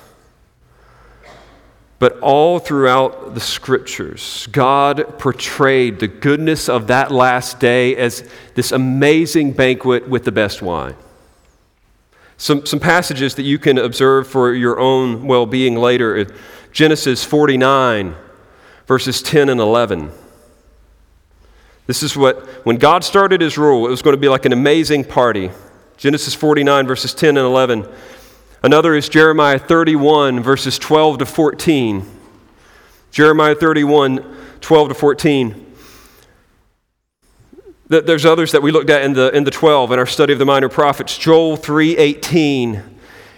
But 2.00 2.20
all 2.20 2.60
throughout 2.60 3.34
the 3.34 3.40
scriptures, 3.40 4.48
God 4.52 5.18
portrayed 5.18 6.00
the 6.00 6.08
goodness 6.08 6.70
of 6.70 6.88
that 6.88 7.12
last 7.12 7.60
day 7.60 7.96
as 7.96 8.30
this 8.54 8.72
amazing 8.72 9.54
banquet 9.54 10.08
with 10.08 10.24
the 10.24 10.32
best 10.32 10.62
wine. 10.62 10.96
Some, 12.38 12.68
some 12.68 12.80
passages 12.80 13.34
that 13.36 13.44
you 13.44 13.58
can 13.58 13.80
observe 13.80 14.28
for 14.28 14.54
your 14.54 14.80
own 14.80 15.26
well 15.26 15.48
being 15.48 15.76
later 15.76 16.20
uh, 16.20 16.26
Genesis 16.72 17.24
49, 17.24 18.14
verses 18.86 19.24
10 19.24 19.50
and 19.50 19.60
11. 19.60 20.12
This 21.88 22.04
is 22.04 22.18
what, 22.18 22.46
when 22.66 22.76
God 22.76 23.04
started 23.06 23.40
his 23.40 23.58
rule, 23.58 23.88
it 23.88 23.90
was 23.90 24.02
going 24.02 24.16
to 24.16 24.20
be 24.20 24.28
like 24.28 24.46
an 24.46 24.54
amazing 24.54 25.06
party. 25.06 25.50
Genesis 25.96 26.36
49, 26.36 26.86
verses 26.86 27.14
10 27.14 27.38
and 27.38 27.46
11. 27.46 27.88
Another 28.62 28.94
is 28.94 29.08
Jeremiah 29.08 29.58
31, 29.58 30.44
verses 30.44 30.78
12 30.78 31.20
to 31.20 31.26
14. 31.26 32.06
Jeremiah 33.12 33.56
31, 33.56 34.38
12 34.60 34.90
to 34.90 34.94
14. 34.94 35.64
There's 37.88 38.26
others 38.26 38.52
that 38.52 38.62
we 38.62 38.72
looked 38.72 38.90
at 38.90 39.04
in 39.04 39.14
the, 39.14 39.34
in 39.34 39.46
the 39.46 39.52
12 39.52 39.94
in 39.94 40.00
our 40.00 40.06
study 40.06 40.34
of 40.34 40.40
the 40.40 40.46
minor 40.46 40.68
prophets. 40.68 41.18
Joel 41.18 41.56
3, 41.56 41.96
18. 41.96 42.84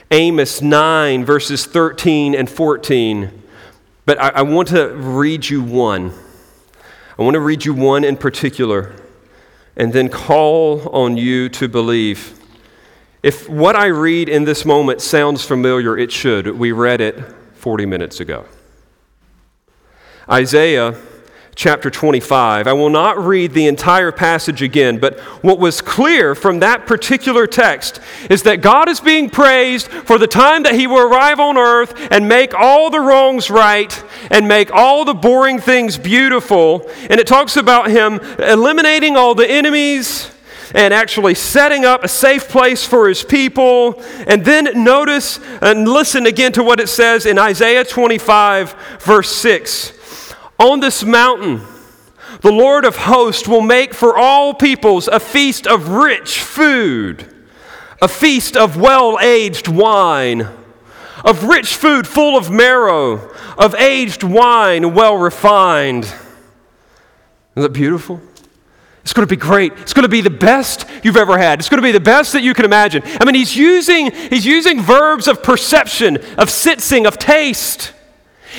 Amos 0.09 0.61
9, 0.63 1.23
verses 1.23 1.67
13 1.67 2.33
and 2.33 2.49
14. 2.49 3.43
But 4.05 4.19
I, 4.19 4.29
I 4.29 4.41
want 4.41 4.69
to 4.69 4.89
read 4.89 5.47
you 5.47 5.61
one. 5.61 6.13
I 7.19 7.23
want 7.23 7.33
to 7.33 7.41
read 7.41 7.65
you 7.65 7.73
one 7.73 8.05
in 8.05 8.15
particular 8.15 8.95
and 9.75 9.91
then 9.91 10.07
call 10.07 10.87
on 10.87 11.17
you 11.17 11.49
to 11.49 11.67
believe. 11.67 12.39
If 13.21 13.49
what 13.49 13.75
I 13.75 13.87
read 13.87 14.29
in 14.29 14.45
this 14.45 14.63
moment 14.63 15.01
sounds 15.01 15.43
familiar, 15.43 15.97
it 15.97 16.13
should. 16.13 16.47
We 16.47 16.71
read 16.71 17.01
it 17.01 17.21
40 17.55 17.85
minutes 17.87 18.21
ago. 18.21 18.45
Isaiah 20.31 20.97
chapter 21.59 21.89
25. 21.89 22.67
I 22.67 22.71
will 22.73 22.89
not 22.89 23.17
read 23.17 23.51
the 23.51 23.67
entire 23.67 24.13
passage 24.13 24.61
again, 24.61 24.97
but 24.97 25.19
what 25.43 25.59
was 25.59 25.81
clear 25.81 26.33
from 26.33 26.61
that 26.61 26.87
particular 26.87 27.47
text 27.47 27.99
is 28.29 28.43
that 28.43 28.61
God 28.61 28.87
is 28.87 29.01
being 29.01 29.29
praised 29.29 29.89
for 29.89 30.17
the 30.17 30.25
time 30.25 30.63
that 30.63 30.75
He 30.75 30.87
will 30.87 31.01
arrive 31.01 31.37
on 31.37 31.57
earth 31.57 31.93
and 32.11 32.29
make 32.29 32.53
all 32.53 32.89
the 32.89 33.01
wrongs 33.01 33.49
right 33.49 34.01
and 34.31 34.47
make 34.47 34.71
all 34.71 35.03
the 35.03 35.13
boring 35.13 35.59
things 35.59 35.97
beautiful. 35.97 36.89
And 37.09 37.19
it 37.19 37.27
talks 37.27 37.57
about 37.57 37.91
Him 37.91 38.21
eliminating 38.39 39.17
all 39.17 39.35
the 39.35 39.49
enemies 39.51 40.31
and 40.73 40.93
actually 40.93 41.35
setting 41.35 41.83
up 41.83 42.05
a 42.05 42.07
safe 42.07 42.47
place 42.47 42.85
for 42.85 43.09
his 43.09 43.21
people. 43.21 44.01
And 44.27 44.45
then 44.45 44.81
notice 44.81 45.41
and 45.61 45.89
listen 45.89 46.25
again 46.25 46.53
to 46.53 46.63
what 46.63 46.79
it 46.79 46.87
says 46.87 47.25
in 47.25 47.37
Isaiah 47.37 47.83
25, 47.83 48.75
verse 49.01 49.29
6. 49.35 49.98
On 50.59 50.81
this 50.81 51.03
mountain, 51.03 51.61
the 52.41 52.51
Lord 52.51 52.85
of 52.85 52.97
hosts 52.97 53.47
will 53.47 53.61
make 53.61 53.93
for 53.93 54.17
all 54.17 54.53
peoples 54.53 55.07
a 55.07 55.19
feast 55.19 55.65
of 55.65 55.89
rich 55.89 56.39
food, 56.41 57.33
a 58.01 58.07
feast 58.07 58.57
of 58.57 58.75
well 58.75 59.17
aged 59.21 59.67
wine, 59.67 60.47
of 61.23 61.45
rich 61.45 61.75
food 61.75 62.05
full 62.05 62.37
of 62.37 62.51
marrow, 62.51 63.31
of 63.57 63.73
aged 63.75 64.23
wine 64.23 64.93
well 64.93 65.17
refined. 65.17 66.03
Isn't 66.03 66.23
that 67.55 67.73
beautiful? 67.73 68.21
It's 69.01 69.13
going 69.13 69.27
to 69.27 69.33
be 69.33 69.39
great. 69.39 69.73
It's 69.77 69.93
going 69.93 70.03
to 70.03 70.09
be 70.09 70.21
the 70.21 70.29
best 70.29 70.85
you've 71.03 71.17
ever 71.17 71.37
had. 71.37 71.59
It's 71.59 71.69
going 71.69 71.81
to 71.81 71.87
be 71.87 71.91
the 71.93 71.99
best 71.99 72.33
that 72.33 72.43
you 72.43 72.53
can 72.53 72.65
imagine. 72.65 73.01
I 73.19 73.25
mean, 73.25 73.33
he's 73.33 73.55
using, 73.55 74.11
he's 74.11 74.45
using 74.45 74.81
verbs 74.81 75.27
of 75.27 75.41
perception, 75.41 76.17
of 76.37 76.49
sensing, 76.49 77.07
of 77.07 77.17
taste. 77.17 77.93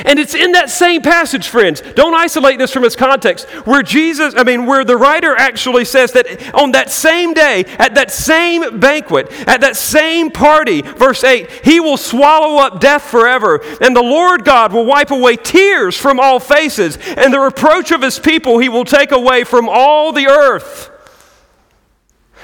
And 0.04 0.18
it's 0.18 0.34
in 0.34 0.52
that 0.52 0.70
same 0.70 1.02
passage, 1.02 1.48
friends. 1.48 1.80
Don't 1.80 2.14
isolate 2.14 2.58
this 2.58 2.72
from 2.72 2.84
its 2.84 2.96
context, 2.96 3.48
where 3.66 3.82
Jesus, 3.82 4.34
I 4.36 4.44
mean, 4.44 4.66
where 4.66 4.84
the 4.84 4.96
writer 4.96 5.34
actually 5.36 5.84
says 5.84 6.12
that 6.12 6.54
on 6.54 6.72
that 6.72 6.90
same 6.90 7.34
day, 7.34 7.64
at 7.78 7.94
that 7.96 8.10
same 8.10 8.78
banquet, 8.78 9.30
at 9.48 9.60
that 9.62 9.76
same 9.76 10.30
party, 10.30 10.82
verse 10.82 11.24
8, 11.24 11.50
he 11.64 11.80
will 11.80 11.96
swallow 11.96 12.58
up 12.58 12.80
death 12.80 13.02
forever, 13.02 13.60
and 13.80 13.94
the 13.94 14.02
Lord 14.02 14.44
God 14.44 14.72
will 14.72 14.86
wipe 14.86 15.10
away 15.10 15.36
tears 15.36 15.96
from 15.96 16.20
all 16.20 16.40
faces, 16.40 16.96
and 17.16 17.32
the 17.32 17.40
reproach 17.40 17.90
of 17.90 18.02
his 18.02 18.18
people 18.18 18.58
he 18.58 18.68
will 18.68 18.84
take 18.84 19.12
away 19.12 19.44
from 19.44 19.68
all 19.68 20.12
the 20.12 20.26
earth. 20.28 20.90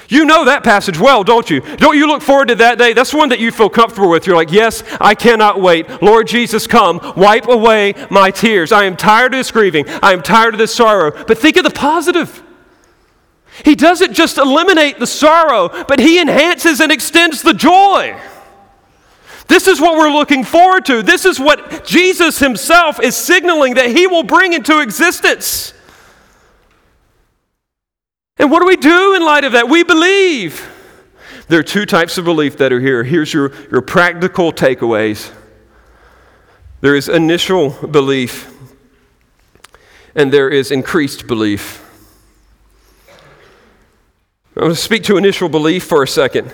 You 0.09 0.23
know 0.23 0.45
that 0.45 0.63
passage 0.63 0.99
well, 0.99 1.23
don't 1.23 1.49
you? 1.49 1.59
Don't 1.59 1.97
you 1.97 2.07
look 2.07 2.21
forward 2.21 2.47
to 2.47 2.55
that 2.55 2.77
day? 2.77 2.93
That's 2.93 3.13
one 3.13 3.29
that 3.29 3.39
you 3.39 3.51
feel 3.51 3.69
comfortable 3.69 4.09
with. 4.09 4.25
You're 4.25 4.37
like, 4.37 4.51
yes, 4.51 4.83
I 5.01 5.15
cannot 5.15 5.59
wait. 5.59 6.01
Lord 6.01 6.27
Jesus, 6.27 6.65
come, 6.65 7.01
wipe 7.17 7.47
away 7.47 7.93
my 8.09 8.31
tears. 8.31 8.71
I 8.71 8.85
am 8.85 8.95
tired 8.95 9.33
of 9.33 9.39
this 9.39 9.51
grieving. 9.51 9.85
I 10.01 10.13
am 10.13 10.21
tired 10.21 10.53
of 10.53 10.59
this 10.59 10.73
sorrow. 10.73 11.11
But 11.25 11.37
think 11.37 11.57
of 11.57 11.65
the 11.65 11.71
positive. 11.71 12.41
He 13.65 13.75
doesn't 13.75 14.13
just 14.13 14.37
eliminate 14.37 14.99
the 14.99 15.07
sorrow, 15.07 15.69
but 15.85 15.99
he 15.99 16.21
enhances 16.21 16.79
and 16.79 16.91
extends 16.91 17.41
the 17.41 17.53
joy. 17.53 18.17
This 19.47 19.67
is 19.67 19.81
what 19.81 19.97
we're 19.97 20.11
looking 20.11 20.43
forward 20.43 20.85
to. 20.85 21.01
This 21.01 21.25
is 21.25 21.39
what 21.39 21.85
Jesus 21.85 22.39
himself 22.39 22.99
is 22.99 23.15
signaling 23.15 23.75
that 23.75 23.87
he 23.87 24.05
will 24.05 24.23
bring 24.23 24.53
into 24.53 24.79
existence. 24.79 25.73
And 28.39 28.51
what 28.51 28.59
do 28.59 28.67
we 28.67 28.75
do 28.75 29.15
in 29.15 29.23
light 29.23 29.43
of 29.43 29.53
that? 29.53 29.67
We 29.67 29.83
believe. 29.83 30.73
There 31.47 31.59
are 31.59 31.63
two 31.63 31.85
types 31.85 32.17
of 32.17 32.25
belief 32.25 32.57
that 32.57 32.73
are 32.73 32.79
here. 32.79 33.03
Here's 33.03 33.33
your, 33.33 33.53
your 33.71 33.81
practical 33.81 34.51
takeaways 34.51 35.31
there 36.79 36.95
is 36.95 37.09
initial 37.09 37.71
belief, 37.87 38.53
and 40.13 40.31
there 40.31 40.47
is 40.47 40.69
increased 40.69 41.25
belief. 41.25 41.83
I 44.55 44.61
want 44.61 44.75
to 44.75 44.81
speak 44.81 45.03
to 45.03 45.17
initial 45.17 45.49
belief 45.49 45.83
for 45.83 46.03
a 46.03 46.07
second. 46.07 46.53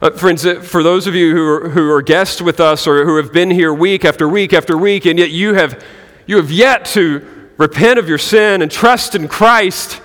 Uh, 0.00 0.10
friends, 0.10 0.44
uh, 0.44 0.60
for 0.60 0.82
those 0.82 1.06
of 1.06 1.14
you 1.14 1.32
who 1.32 1.48
are, 1.48 1.68
who 1.70 1.90
are 1.90 2.02
guests 2.02 2.42
with 2.42 2.60
us 2.60 2.86
or 2.86 3.04
who 3.04 3.16
have 3.16 3.32
been 3.32 3.50
here 3.50 3.72
week 3.72 4.04
after 4.04 4.28
week 4.28 4.52
after 4.52 4.76
week, 4.76 5.06
and 5.06 5.18
yet 5.18 5.30
you 5.30 5.54
have, 5.54 5.82
you 6.26 6.36
have 6.36 6.50
yet 6.52 6.84
to 6.84 7.50
repent 7.56 7.98
of 7.98 8.08
your 8.08 8.18
sin 8.18 8.62
and 8.62 8.70
trust 8.70 9.14
in 9.14 9.26
Christ, 9.26 10.00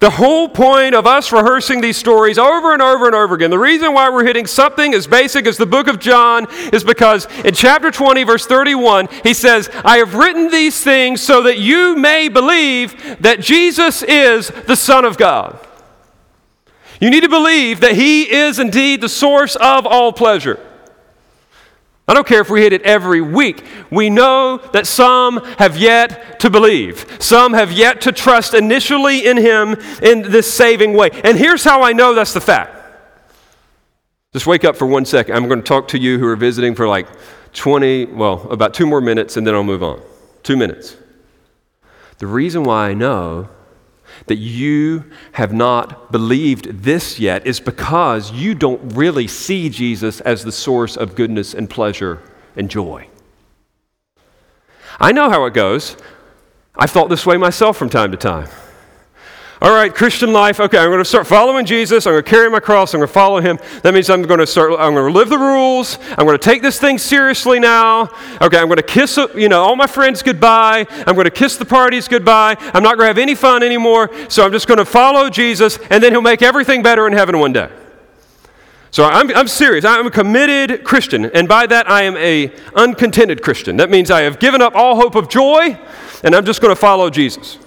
the 0.00 0.10
whole 0.10 0.48
point 0.48 0.94
of 0.94 1.06
us 1.06 1.32
rehearsing 1.32 1.80
these 1.80 1.96
stories 1.96 2.38
over 2.38 2.72
and 2.72 2.80
over 2.80 3.06
and 3.06 3.14
over 3.14 3.34
again, 3.34 3.50
the 3.50 3.58
reason 3.58 3.92
why 3.94 4.08
we're 4.10 4.24
hitting 4.24 4.46
something 4.46 4.94
as 4.94 5.08
basic 5.08 5.46
as 5.46 5.56
the 5.56 5.66
book 5.66 5.88
of 5.88 5.98
John 5.98 6.46
is 6.72 6.84
because 6.84 7.26
in 7.44 7.52
chapter 7.52 7.90
20, 7.90 8.22
verse 8.22 8.46
31, 8.46 9.08
he 9.24 9.34
says, 9.34 9.68
I 9.84 9.98
have 9.98 10.14
written 10.14 10.50
these 10.50 10.82
things 10.82 11.20
so 11.20 11.42
that 11.42 11.58
you 11.58 11.96
may 11.96 12.28
believe 12.28 13.20
that 13.20 13.40
Jesus 13.40 14.04
is 14.04 14.50
the 14.66 14.76
Son 14.76 15.04
of 15.04 15.16
God. 15.16 15.58
You 17.00 17.10
need 17.10 17.22
to 17.22 17.28
believe 17.28 17.80
that 17.80 17.92
he 17.92 18.30
is 18.32 18.58
indeed 18.58 19.00
the 19.00 19.08
source 19.08 19.56
of 19.56 19.86
all 19.86 20.12
pleasure. 20.12 20.64
I 22.08 22.14
don't 22.14 22.26
care 22.26 22.40
if 22.40 22.48
we 22.48 22.62
hit 22.62 22.72
it 22.72 22.80
every 22.82 23.20
week. 23.20 23.64
We 23.90 24.08
know 24.08 24.56
that 24.72 24.86
some 24.86 25.44
have 25.58 25.76
yet 25.76 26.40
to 26.40 26.48
believe. 26.48 27.04
Some 27.20 27.52
have 27.52 27.70
yet 27.70 28.00
to 28.02 28.12
trust 28.12 28.54
initially 28.54 29.26
in 29.26 29.36
Him 29.36 29.74
in 30.00 30.22
this 30.22 30.52
saving 30.52 30.94
way. 30.94 31.10
And 31.22 31.36
here's 31.36 31.62
how 31.62 31.82
I 31.82 31.92
know 31.92 32.14
that's 32.14 32.32
the 32.32 32.40
fact. 32.40 32.76
Just 34.32 34.46
wake 34.46 34.64
up 34.64 34.74
for 34.74 34.86
one 34.86 35.04
second. 35.04 35.36
I'm 35.36 35.48
going 35.48 35.60
to 35.60 35.66
talk 35.66 35.88
to 35.88 35.98
you 35.98 36.18
who 36.18 36.26
are 36.26 36.36
visiting 36.36 36.74
for 36.74 36.88
like 36.88 37.06
20, 37.52 38.06
well, 38.06 38.50
about 38.50 38.72
two 38.72 38.86
more 38.86 39.02
minutes, 39.02 39.36
and 39.36 39.46
then 39.46 39.54
I'll 39.54 39.62
move 39.62 39.82
on. 39.82 40.00
Two 40.42 40.56
minutes. 40.56 40.96
The 42.18 42.26
reason 42.26 42.64
why 42.64 42.88
I 42.88 42.94
know 42.94 43.50
that 44.26 44.36
you 44.36 45.04
have 45.32 45.52
not 45.52 46.12
believed 46.12 46.82
this 46.82 47.18
yet 47.18 47.46
is 47.46 47.60
because 47.60 48.32
you 48.32 48.54
don't 48.54 48.94
really 48.94 49.26
see 49.26 49.68
Jesus 49.68 50.20
as 50.20 50.44
the 50.44 50.52
source 50.52 50.96
of 50.96 51.14
goodness 51.14 51.54
and 51.54 51.68
pleasure 51.70 52.20
and 52.56 52.70
joy. 52.70 53.08
I 55.00 55.12
know 55.12 55.30
how 55.30 55.44
it 55.46 55.54
goes. 55.54 55.96
I've 56.76 56.90
thought 56.90 57.08
this 57.08 57.24
way 57.24 57.36
myself 57.36 57.76
from 57.76 57.88
time 57.88 58.10
to 58.10 58.16
time. 58.16 58.48
All 59.60 59.74
right, 59.74 59.92
Christian 59.92 60.32
life. 60.32 60.60
Okay, 60.60 60.78
I'm 60.78 60.88
going 60.88 60.98
to 60.98 61.04
start 61.04 61.26
following 61.26 61.66
Jesus. 61.66 62.06
I'm 62.06 62.12
going 62.12 62.22
to 62.22 62.30
carry 62.30 62.48
my 62.48 62.60
cross. 62.60 62.94
I'm 62.94 63.00
going 63.00 63.08
to 63.08 63.12
follow 63.12 63.40
him. 63.40 63.58
That 63.82 63.92
means 63.92 64.08
I'm 64.08 64.22
going 64.22 64.38
to 64.38 64.46
start. 64.46 64.70
I'm 64.78 64.94
going 64.94 65.12
to 65.12 65.18
live 65.18 65.30
the 65.30 65.38
rules. 65.38 65.98
I'm 66.10 66.26
going 66.26 66.38
to 66.38 66.44
take 66.44 66.62
this 66.62 66.78
thing 66.78 66.96
seriously 66.96 67.58
now. 67.58 68.02
Okay, 68.40 68.56
I'm 68.56 68.68
going 68.68 68.76
to 68.76 68.84
kiss, 68.84 69.18
you 69.34 69.48
know, 69.48 69.64
all 69.64 69.74
my 69.74 69.88
friends 69.88 70.22
goodbye. 70.22 70.86
I'm 71.08 71.16
going 71.16 71.24
to 71.24 71.32
kiss 71.32 71.56
the 71.56 71.64
parties 71.64 72.06
goodbye. 72.06 72.54
I'm 72.72 72.84
not 72.84 72.98
going 72.98 73.06
to 73.06 73.08
have 73.08 73.18
any 73.18 73.34
fun 73.34 73.64
anymore. 73.64 74.10
So 74.28 74.44
I'm 74.44 74.52
just 74.52 74.68
going 74.68 74.78
to 74.78 74.84
follow 74.84 75.28
Jesus, 75.28 75.76
and 75.90 76.00
then 76.04 76.12
He'll 76.12 76.22
make 76.22 76.42
everything 76.42 76.80
better 76.80 77.08
in 77.08 77.12
heaven 77.12 77.40
one 77.40 77.52
day. 77.52 77.68
So 78.92 79.04
I'm, 79.06 79.28
I'm 79.34 79.48
serious. 79.48 79.84
I'm 79.84 80.06
a 80.06 80.10
committed 80.12 80.84
Christian, 80.84 81.24
and 81.24 81.48
by 81.48 81.66
that 81.66 81.90
I 81.90 82.04
am 82.04 82.16
a 82.16 82.52
uncontented 82.76 83.42
Christian. 83.42 83.76
That 83.78 83.90
means 83.90 84.12
I 84.12 84.20
have 84.20 84.38
given 84.38 84.62
up 84.62 84.76
all 84.76 84.94
hope 84.94 85.16
of 85.16 85.28
joy, 85.28 85.76
and 86.22 86.36
I'm 86.36 86.44
just 86.44 86.60
going 86.60 86.72
to 86.72 86.80
follow 86.80 87.10
Jesus. 87.10 87.58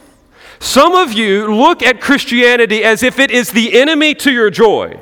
Some 0.62 0.94
of 0.94 1.12
you 1.12 1.54
look 1.56 1.82
at 1.82 2.00
Christianity 2.00 2.84
as 2.84 3.02
if 3.02 3.18
it 3.18 3.32
is 3.32 3.50
the 3.50 3.82
enemy 3.82 4.14
to 4.14 4.32
your 4.32 4.52
joy, 4.52 5.02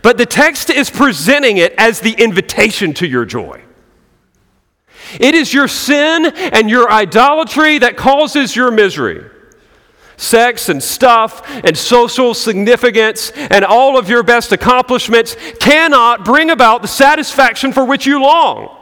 but 0.00 0.16
the 0.16 0.24
text 0.24 0.70
is 0.70 0.88
presenting 0.88 1.58
it 1.58 1.74
as 1.76 2.00
the 2.00 2.12
invitation 2.12 2.94
to 2.94 3.06
your 3.06 3.26
joy. 3.26 3.62
It 5.20 5.34
is 5.34 5.52
your 5.52 5.68
sin 5.68 6.24
and 6.24 6.70
your 6.70 6.90
idolatry 6.90 7.76
that 7.80 7.98
causes 7.98 8.56
your 8.56 8.70
misery. 8.70 9.30
Sex 10.16 10.70
and 10.70 10.82
stuff 10.82 11.42
and 11.64 11.76
social 11.76 12.32
significance 12.32 13.30
and 13.30 13.66
all 13.66 13.98
of 13.98 14.08
your 14.08 14.22
best 14.22 14.52
accomplishments 14.52 15.36
cannot 15.60 16.24
bring 16.24 16.48
about 16.48 16.80
the 16.80 16.88
satisfaction 16.88 17.74
for 17.74 17.84
which 17.84 18.06
you 18.06 18.22
long 18.22 18.77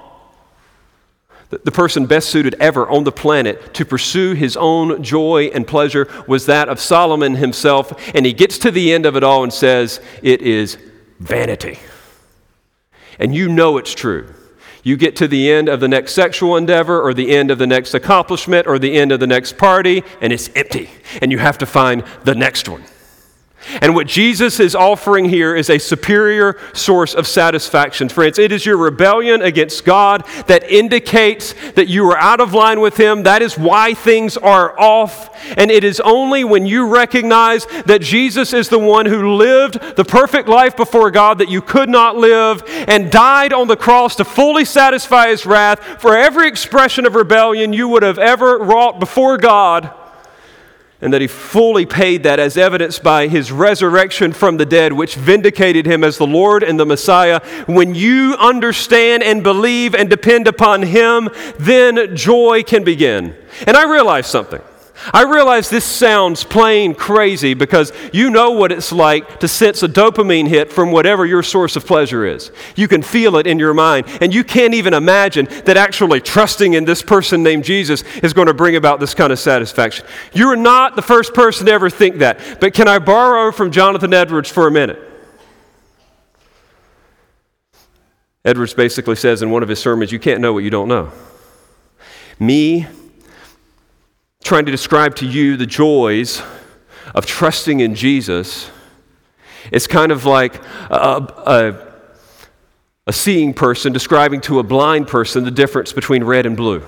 the 1.51 1.71
person 1.71 2.07
best 2.07 2.29
suited 2.29 2.55
ever 2.59 2.89
on 2.89 3.05
the 3.05 3.13
planet 3.13 3.73
to 3.75 3.85
pursue 3.85 4.35
his 4.35 4.57
own 4.57 5.03
joy 5.03 5.45
and 5.55 5.67
pleasure 5.67 6.09
was 6.27 6.47
that 6.47 6.69
of 6.69 6.81
Solomon 6.81 7.37
himself. 7.37 7.93
And 8.15 8.27
he 8.27 8.33
gets 8.33 8.59
to 8.59 8.71
the 8.71 8.93
end 8.93 9.07
of 9.07 9.17
it 9.17 9.23
all 9.23 9.45
and 9.45 9.53
says, 9.53 10.01
It 10.23 10.43
is 10.43 10.77
vanity. 11.21 11.79
And 13.19 13.35
you 13.35 13.49
know 13.49 13.79
it's 13.79 13.95
true. 13.95 14.35
You 14.83 14.97
get 14.97 15.17
to 15.17 15.29
the 15.29 15.51
end 15.51 15.69
of 15.69 15.81
the 15.81 15.89
next 15.89 16.13
sexual 16.13 16.57
endeavor 16.57 17.01
or 17.01 17.13
the 17.13 17.35
end 17.35 17.51
of 17.51 17.59
the 17.59 17.67
next 17.67 17.95
accomplishment 17.95 18.67
or 18.67 18.79
the 18.79 18.97
end 18.97 19.11
of 19.11 19.19
the 19.19 19.27
next 19.27 19.59
party, 19.59 20.05
and 20.21 20.33
it's 20.33 20.49
empty. 20.55 20.91
And 21.21 21.33
you 21.33 21.39
have 21.39 21.59
to 21.59 21.67
find 21.67 22.05
the 22.25 22.35
next 22.35 22.69
one. 22.69 22.85
And 23.81 23.95
what 23.95 24.07
Jesus 24.07 24.61
is 24.61 24.75
offering 24.75 25.25
here 25.25 25.55
is 25.55 25.71
a 25.71 25.79
superior 25.79 26.59
source 26.73 27.15
of 27.15 27.27
satisfaction. 27.27 28.09
Friends, 28.09 28.39
it 28.39 28.53
is 28.53 28.65
your 28.65 28.77
rebellion 28.77 29.43
against 29.43 29.85
God 29.85 30.25
that 30.47 30.71
indicates 30.71 31.55
that 31.73 31.89
you 31.89 32.09
are 32.11 32.19
out 32.19 32.41
of 32.41 32.55
line 32.55 32.81
with 32.81 32.97
Him. 32.97 33.25
That 33.25 33.43
is 33.43 33.59
why 33.59 33.95
things 33.95 34.37
are 34.37 34.79
off. 34.79 35.31
And 35.57 35.71
it 35.71 35.85
is 35.85 36.01
only 36.01 36.45
when 36.45 36.67
you 36.67 36.87
recognize 36.89 37.67
that 37.87 38.03
Jesus 38.03 38.53
is 38.53 38.69
the 38.69 38.79
one 38.79 39.07
who 39.07 39.35
lived 39.35 39.97
the 39.97 40.05
perfect 40.05 40.49
life 40.49 40.77
before 40.77 41.11
God 41.11 41.39
that 41.39 41.49
you 41.49 41.61
could 41.61 41.89
not 41.89 42.17
live 42.17 42.63
and 42.89 43.11
died 43.11 43.53
on 43.53 43.69
the 43.69 43.77
cross 43.77 44.17
to 44.17 44.25
fully 44.25 44.65
satisfy 44.65 45.29
His 45.29 45.47
wrath 45.47 45.81
for 46.01 46.17
every 46.17 46.49
expression 46.49 47.07
of 47.07 47.15
rebellion 47.15 47.73
you 47.73 47.89
would 47.89 48.03
have 48.03 48.19
ever 48.19 48.59
wrought 48.59 49.01
before 49.01 49.39
God 49.39 49.93
and 51.01 51.13
that 51.13 51.21
he 51.21 51.27
fully 51.27 51.85
paid 51.85 52.23
that 52.23 52.39
as 52.39 52.57
evidenced 52.57 53.03
by 53.03 53.29
his 53.29 53.53
resurrection 53.53 54.33
from 54.33 54.57
the 54.57 54.67
dead, 54.67 54.93
which 54.93 55.15
vindicated 55.15 55.87
him 55.87 56.03
as 56.03 56.17
the 56.17 56.27
Lord 56.27 56.63
and 56.63 56.81
the 56.81 56.87
Messiah. 56.87 57.41
When 57.67 57.95
you 57.95 58.35
understand 58.39 59.23
and 59.23 59.43
believe 59.43 59.95
and 59.95 60.09
depend 60.09 60.49
upon 60.49 60.83
him, 60.83 61.29
then 61.59 62.17
joy 62.17 62.63
can 62.63 62.83
begin. 62.83 63.37
And 63.67 63.77
I 63.77 63.91
realized 63.91 64.29
something. 64.29 64.63
I 65.13 65.25
realize 65.25 65.69
this 65.69 65.85
sounds 65.85 66.43
plain 66.43 66.95
crazy 66.95 67.55
because 67.55 67.93
you 68.13 68.31
know 68.31 68.53
what 68.53 68.73
it's 68.73 68.93
like 68.93 69.41
to 69.41 69.49
sense 69.49 69.83
a 69.83 69.89
dopamine 69.89 70.49
hit 70.49 70.73
from 70.73 70.91
whatever 70.91 71.27
your 71.27 71.43
source 71.43 71.77
of 71.77 71.87
pleasure 71.87 72.25
is. 72.25 72.51
You 72.77 72.89
can 72.89 73.03
feel 73.03 73.37
it 73.37 73.47
in 73.47 73.59
your 73.59 73.75
mind, 73.75 74.07
and 74.21 74.35
you 74.35 74.43
can't 74.43 74.75
even 74.75 74.95
imagine 74.95 75.47
that 75.65 75.77
actually 75.77 76.21
trusting 76.21 76.75
in 76.75 76.85
this 76.85 77.03
person 77.03 77.43
named 77.43 77.65
Jesus 77.65 78.03
is 78.23 78.33
going 78.33 78.47
to 78.49 78.55
bring 78.55 78.77
about 78.77 78.99
this 78.99 79.15
kind 79.15 79.33
of 79.33 79.39
satisfaction. 79.39 80.07
You're 80.33 80.57
not 80.57 80.97
the 80.97 81.03
first 81.03 81.35
person 81.35 81.67
to 81.67 81.73
ever 81.73 81.91
think 81.91 82.17
that, 82.19 82.61
but 82.61 82.73
can 82.73 82.89
I 82.89 82.99
borrow 82.99 83.53
from 83.53 83.71
Jonathan 83.71 84.15
Edwards 84.15 84.51
for 84.51 84.67
a 84.67 84.71
minute? 84.71 84.99
Edwards 88.45 88.75
basically 88.75 89.17
says 89.17 89.43
in 89.43 89.51
one 89.51 89.63
of 89.63 89.69
his 89.69 89.81
sermons, 89.81 90.13
You 90.13 90.21
can't 90.21 90.41
know 90.41 90.53
what 90.53 90.63
you 90.63 90.71
don't 90.71 90.89
know. 90.89 91.11
Me 92.39 92.87
trying 94.47 94.65
to 94.65 94.71
describe 94.71 95.17
to 95.17 95.27
you 95.27 95.57
the 95.57 95.67
joys 95.67 96.41
of 97.15 97.27
trusting 97.27 97.81
in 97.81 97.97
Jesus, 97.97 98.71
it's 99.73 99.89
kind 99.89 100.13
of 100.13 100.25
like 100.25 100.63
a, 100.89 100.95
a, 101.47 101.93
a, 103.09 103.13
seeing 103.13 103.53
person 103.53 103.93
describing 103.93 104.41
to 104.43 104.61
a 104.61 104.63
blind 104.63 105.09
person 105.09 105.43
the 105.45 105.51
difference 105.51 105.93
between 105.93 106.23
red 106.23 106.47
and 106.47 106.57
blue. 106.57 106.81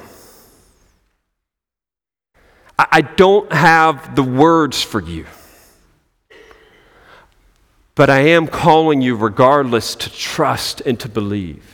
I, 2.79 2.87
I 2.93 3.01
don't 3.01 3.53
have 3.53 4.15
the 4.15 4.23
words 4.23 4.81
for 4.81 5.03
you. 5.03 5.27
But 7.97 8.09
I 8.09 8.21
am 8.21 8.47
calling 8.47 9.03
you, 9.03 9.17
regardless, 9.17 9.97
to 9.97 10.11
trust 10.11 10.81
and 10.83 11.01
to 11.01 11.09
believe. 11.09 11.65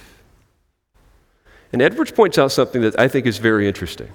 And 1.75 1.83
Edwards 1.83 2.13
points 2.13 2.39
out 2.39 2.51
something 2.53 2.81
that 2.81 2.99
I 2.99 3.09
think 3.09 3.27
is 3.27 3.37
very 3.37 3.69
interesting. 3.69 4.09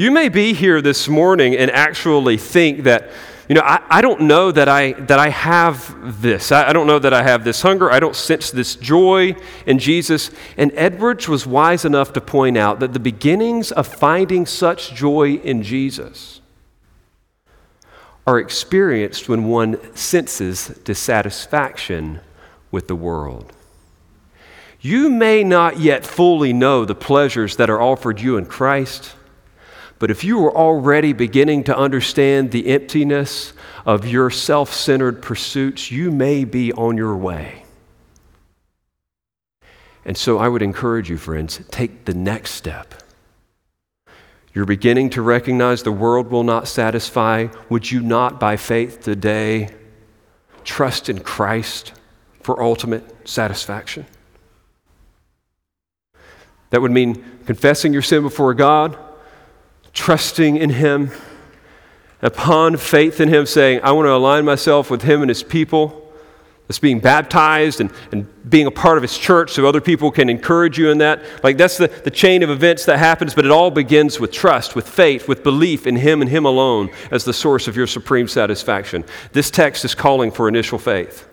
You 0.00 0.12
may 0.12 0.28
be 0.28 0.52
here 0.52 0.80
this 0.80 1.08
morning 1.08 1.56
and 1.56 1.72
actually 1.72 2.36
think 2.36 2.84
that, 2.84 3.10
you 3.48 3.56
know, 3.56 3.62
I, 3.62 3.82
I 3.90 4.00
don't 4.00 4.20
know 4.20 4.52
that 4.52 4.68
I, 4.68 4.92
that 4.92 5.18
I 5.18 5.28
have 5.30 6.22
this. 6.22 6.52
I, 6.52 6.68
I 6.68 6.72
don't 6.72 6.86
know 6.86 7.00
that 7.00 7.12
I 7.12 7.24
have 7.24 7.42
this 7.42 7.62
hunger. 7.62 7.90
I 7.90 7.98
don't 7.98 8.14
sense 8.14 8.52
this 8.52 8.76
joy 8.76 9.34
in 9.66 9.80
Jesus. 9.80 10.30
And 10.56 10.70
Edwards 10.76 11.26
was 11.26 11.48
wise 11.48 11.84
enough 11.84 12.12
to 12.12 12.20
point 12.20 12.56
out 12.56 12.78
that 12.78 12.92
the 12.92 13.00
beginnings 13.00 13.72
of 13.72 13.88
finding 13.88 14.46
such 14.46 14.94
joy 14.94 15.32
in 15.32 15.64
Jesus 15.64 16.42
are 18.24 18.38
experienced 18.38 19.28
when 19.28 19.48
one 19.48 19.96
senses 19.96 20.68
dissatisfaction 20.84 22.20
with 22.70 22.86
the 22.86 22.94
world. 22.94 23.52
You 24.80 25.10
may 25.10 25.42
not 25.42 25.80
yet 25.80 26.06
fully 26.06 26.52
know 26.52 26.84
the 26.84 26.94
pleasures 26.94 27.56
that 27.56 27.68
are 27.68 27.82
offered 27.82 28.20
you 28.20 28.36
in 28.36 28.46
Christ. 28.46 29.16
But 29.98 30.10
if 30.10 30.22
you 30.22 30.44
are 30.44 30.56
already 30.56 31.12
beginning 31.12 31.64
to 31.64 31.76
understand 31.76 32.52
the 32.52 32.68
emptiness 32.68 33.52
of 33.84 34.06
your 34.06 34.30
self 34.30 34.72
centered 34.72 35.22
pursuits, 35.22 35.90
you 35.90 36.10
may 36.10 36.44
be 36.44 36.72
on 36.72 36.96
your 36.96 37.16
way. 37.16 37.64
And 40.04 40.16
so 40.16 40.38
I 40.38 40.48
would 40.48 40.62
encourage 40.62 41.10
you, 41.10 41.18
friends, 41.18 41.60
take 41.70 42.04
the 42.04 42.14
next 42.14 42.52
step. 42.52 42.94
You're 44.54 44.64
beginning 44.64 45.10
to 45.10 45.22
recognize 45.22 45.82
the 45.82 45.92
world 45.92 46.30
will 46.30 46.44
not 46.44 46.68
satisfy. 46.68 47.48
Would 47.68 47.90
you 47.90 48.00
not, 48.00 48.40
by 48.40 48.56
faith 48.56 49.02
today, 49.02 49.70
trust 50.64 51.08
in 51.08 51.20
Christ 51.20 51.92
for 52.40 52.62
ultimate 52.62 53.28
satisfaction? 53.28 54.06
That 56.70 56.82
would 56.82 56.92
mean 56.92 57.24
confessing 57.46 57.92
your 57.92 58.02
sin 58.02 58.22
before 58.22 58.54
God 58.54 58.96
trusting 59.92 60.56
in 60.56 60.70
Him, 60.70 61.10
upon 62.22 62.76
faith 62.76 63.20
in 63.20 63.28
Him, 63.28 63.46
saying, 63.46 63.80
I 63.82 63.92
want 63.92 64.06
to 64.06 64.12
align 64.12 64.44
myself 64.44 64.90
with 64.90 65.02
Him 65.02 65.22
and 65.22 65.28
His 65.28 65.42
people. 65.42 66.04
That's 66.66 66.78
being 66.78 67.00
baptized 67.00 67.80
and, 67.80 67.90
and 68.12 68.28
being 68.50 68.66
a 68.66 68.70
part 68.70 68.98
of 68.98 69.02
His 69.02 69.16
church 69.16 69.52
so 69.52 69.66
other 69.66 69.80
people 69.80 70.10
can 70.10 70.28
encourage 70.28 70.76
you 70.76 70.90
in 70.90 70.98
that. 70.98 71.22
Like, 71.42 71.56
that's 71.56 71.78
the, 71.78 71.88
the 71.88 72.10
chain 72.10 72.42
of 72.42 72.50
events 72.50 72.84
that 72.84 72.98
happens, 72.98 73.34
but 73.34 73.46
it 73.46 73.50
all 73.50 73.70
begins 73.70 74.20
with 74.20 74.32
trust, 74.32 74.76
with 74.76 74.86
faith, 74.86 75.26
with 75.26 75.42
belief 75.42 75.86
in 75.86 75.96
Him 75.96 76.20
and 76.20 76.30
Him 76.30 76.44
alone 76.44 76.90
as 77.10 77.24
the 77.24 77.32
source 77.32 77.68
of 77.68 77.76
your 77.76 77.86
supreme 77.86 78.28
satisfaction. 78.28 79.04
This 79.32 79.50
text 79.50 79.84
is 79.86 79.94
calling 79.94 80.30
for 80.30 80.46
initial 80.46 80.78
faith. 80.78 81.24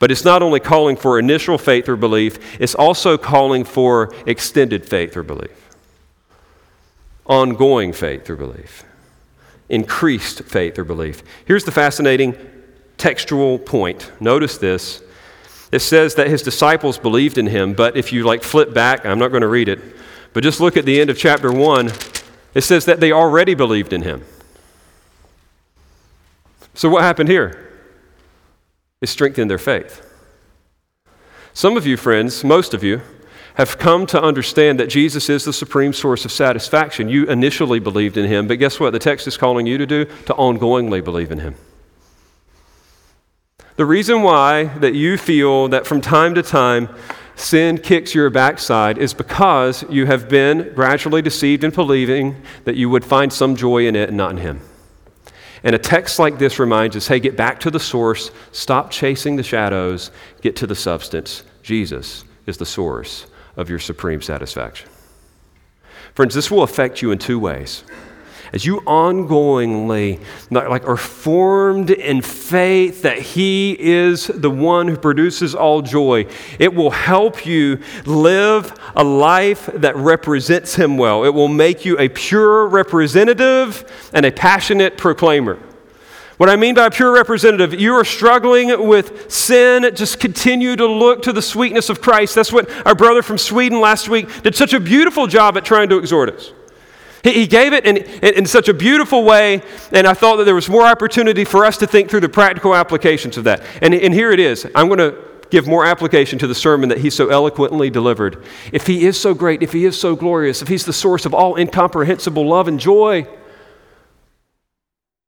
But 0.00 0.10
it's 0.10 0.24
not 0.24 0.42
only 0.42 0.58
calling 0.58 0.96
for 0.96 1.20
initial 1.20 1.56
faith 1.56 1.88
or 1.88 1.94
belief, 1.94 2.60
it's 2.60 2.74
also 2.74 3.16
calling 3.16 3.62
for 3.62 4.12
extended 4.26 4.84
faith 4.84 5.16
or 5.16 5.22
belief 5.22 5.67
ongoing 7.28 7.92
faith 7.92 8.28
or 8.30 8.36
belief, 8.36 8.84
increased 9.68 10.42
faith 10.44 10.78
or 10.78 10.84
belief. 10.84 11.22
Here's 11.44 11.64
the 11.64 11.72
fascinating 11.72 12.36
textual 12.96 13.58
point. 13.58 14.10
Notice 14.20 14.58
this. 14.58 15.02
It 15.70 15.80
says 15.80 16.14
that 16.14 16.28
his 16.28 16.42
disciples 16.42 16.98
believed 16.98 17.36
in 17.36 17.46
him, 17.46 17.74
but 17.74 17.96
if 17.96 18.12
you 18.12 18.24
like 18.24 18.42
flip 18.42 18.72
back, 18.72 19.04
I'm 19.04 19.18
not 19.18 19.28
going 19.28 19.42
to 19.42 19.48
read 19.48 19.68
it, 19.68 19.80
but 20.32 20.42
just 20.42 20.60
look 20.60 20.76
at 20.76 20.86
the 20.86 21.00
end 21.00 21.10
of 21.10 21.18
chapter 21.18 21.52
1. 21.52 21.92
It 22.54 22.62
says 22.62 22.86
that 22.86 23.00
they 23.00 23.12
already 23.12 23.54
believed 23.54 23.92
in 23.92 24.02
him. 24.02 24.24
So 26.72 26.88
what 26.88 27.02
happened 27.02 27.28
here? 27.28 27.68
It 29.00 29.08
strengthened 29.08 29.50
their 29.50 29.58
faith. 29.58 30.04
Some 31.52 31.76
of 31.76 31.86
you, 31.86 31.96
friends, 31.96 32.42
most 32.44 32.72
of 32.72 32.82
you, 32.82 33.02
have 33.58 33.76
come 33.76 34.06
to 34.06 34.22
understand 34.22 34.78
that 34.78 34.86
Jesus 34.86 35.28
is 35.28 35.44
the 35.44 35.52
supreme 35.52 35.92
source 35.92 36.24
of 36.24 36.30
satisfaction. 36.30 37.08
You 37.08 37.26
initially 37.26 37.80
believed 37.80 38.16
in 38.16 38.26
him, 38.26 38.46
but 38.46 38.60
guess 38.60 38.78
what? 38.78 38.92
The 38.92 39.00
text 39.00 39.26
is 39.26 39.36
calling 39.36 39.66
you 39.66 39.76
to 39.78 39.86
do? 39.86 40.04
To 40.04 40.34
ongoingly 40.34 41.02
believe 41.02 41.32
in 41.32 41.40
him. 41.40 41.56
The 43.74 43.84
reason 43.84 44.22
why 44.22 44.64
that 44.78 44.94
you 44.94 45.18
feel 45.18 45.68
that 45.68 45.86
from 45.86 46.00
time 46.00 46.36
to 46.36 46.42
time 46.42 46.88
sin 47.34 47.78
kicks 47.78 48.14
your 48.14 48.30
backside 48.30 48.96
is 48.96 49.12
because 49.12 49.84
you 49.90 50.06
have 50.06 50.28
been 50.28 50.72
gradually 50.74 51.22
deceived 51.22 51.64
in 51.64 51.72
believing 51.72 52.40
that 52.64 52.76
you 52.76 52.88
would 52.88 53.04
find 53.04 53.32
some 53.32 53.56
joy 53.56 53.86
in 53.86 53.96
it 53.96 54.08
and 54.08 54.16
not 54.16 54.30
in 54.30 54.38
him. 54.38 54.60
And 55.64 55.74
a 55.74 55.78
text 55.78 56.20
like 56.20 56.38
this 56.38 56.60
reminds 56.60 56.94
us 56.94 57.08
hey, 57.08 57.18
get 57.18 57.36
back 57.36 57.58
to 57.60 57.72
the 57.72 57.80
source, 57.80 58.30
stop 58.52 58.92
chasing 58.92 59.34
the 59.34 59.42
shadows, 59.42 60.12
get 60.42 60.54
to 60.56 60.66
the 60.68 60.76
substance. 60.76 61.42
Jesus 61.62 62.24
is 62.46 62.56
the 62.56 62.66
source 62.66 63.26
of 63.58 63.68
your 63.68 63.78
supreme 63.78 64.22
satisfaction. 64.22 64.88
Friends, 66.14 66.34
this 66.34 66.50
will 66.50 66.62
affect 66.62 67.02
you 67.02 67.10
in 67.10 67.18
two 67.18 67.38
ways. 67.38 67.84
As 68.52 68.64
you 68.64 68.80
ongoingly 68.86 70.24
like 70.50 70.88
are 70.88 70.96
formed 70.96 71.90
in 71.90 72.22
faith 72.22 73.02
that 73.02 73.18
He 73.18 73.76
is 73.78 74.28
the 74.28 74.50
one 74.50 74.88
who 74.88 74.96
produces 74.96 75.54
all 75.54 75.82
joy, 75.82 76.26
it 76.58 76.74
will 76.74 76.90
help 76.90 77.44
you 77.44 77.78
live 78.06 78.72
a 78.96 79.04
life 79.04 79.66
that 79.74 79.96
represents 79.96 80.74
Him 80.74 80.96
well. 80.96 81.24
It 81.24 81.34
will 81.34 81.48
make 81.48 81.84
you 81.84 81.98
a 81.98 82.08
pure 82.08 82.66
representative 82.66 84.10
and 84.14 84.24
a 84.24 84.32
passionate 84.32 84.96
proclaimer. 84.96 85.58
What 86.38 86.48
I 86.48 86.54
mean 86.54 86.76
by 86.76 86.86
a 86.86 86.90
pure 86.90 87.12
representative, 87.12 87.78
you 87.78 87.94
are 87.94 88.04
struggling 88.04 88.86
with 88.86 89.30
sin, 89.30 89.92
just 89.96 90.20
continue 90.20 90.76
to 90.76 90.86
look 90.86 91.22
to 91.22 91.32
the 91.32 91.42
sweetness 91.42 91.90
of 91.90 92.00
Christ. 92.00 92.36
That's 92.36 92.52
what 92.52 92.70
our 92.86 92.94
brother 92.94 93.22
from 93.22 93.38
Sweden 93.38 93.80
last 93.80 94.08
week 94.08 94.44
did 94.44 94.54
such 94.54 94.72
a 94.72 94.78
beautiful 94.78 95.26
job 95.26 95.56
at 95.56 95.64
trying 95.64 95.88
to 95.88 95.98
exhort 95.98 96.30
us. 96.30 96.52
He, 97.24 97.32
he 97.32 97.46
gave 97.48 97.72
it 97.72 97.84
in, 97.84 97.96
in, 97.96 98.34
in 98.34 98.46
such 98.46 98.68
a 98.68 98.74
beautiful 98.74 99.24
way, 99.24 99.62
and 99.90 100.06
I 100.06 100.14
thought 100.14 100.36
that 100.36 100.44
there 100.44 100.54
was 100.54 100.68
more 100.68 100.86
opportunity 100.86 101.44
for 101.44 101.64
us 101.64 101.76
to 101.78 101.88
think 101.88 102.08
through 102.08 102.20
the 102.20 102.28
practical 102.28 102.72
applications 102.72 103.36
of 103.36 103.42
that. 103.44 103.60
And, 103.82 103.92
and 103.92 104.14
here 104.14 104.30
it 104.30 104.38
is. 104.38 104.64
I'm 104.76 104.86
going 104.86 104.98
to 104.98 105.18
give 105.50 105.66
more 105.66 105.84
application 105.84 106.38
to 106.38 106.46
the 106.46 106.54
sermon 106.54 106.88
that 106.90 106.98
he 106.98 107.10
so 107.10 107.30
eloquently 107.30 107.90
delivered. 107.90 108.44
If 108.72 108.86
he 108.86 109.06
is 109.06 109.20
so 109.20 109.34
great, 109.34 109.60
if 109.60 109.72
he 109.72 109.84
is 109.84 110.00
so 110.00 110.14
glorious, 110.14 110.62
if 110.62 110.68
he's 110.68 110.84
the 110.84 110.92
source 110.92 111.26
of 111.26 111.34
all 111.34 111.56
incomprehensible 111.56 112.46
love 112.46 112.68
and 112.68 112.78
joy, 112.78 113.26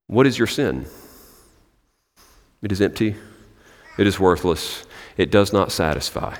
what 0.06 0.28
is 0.28 0.38
your 0.38 0.46
sin? 0.46 0.86
It 2.62 2.72
is 2.72 2.80
empty, 2.80 3.16
it 3.98 4.06
is 4.06 4.20
worthless, 4.20 4.84
it 5.16 5.30
does 5.30 5.52
not 5.52 5.72
satisfy. 5.72 6.36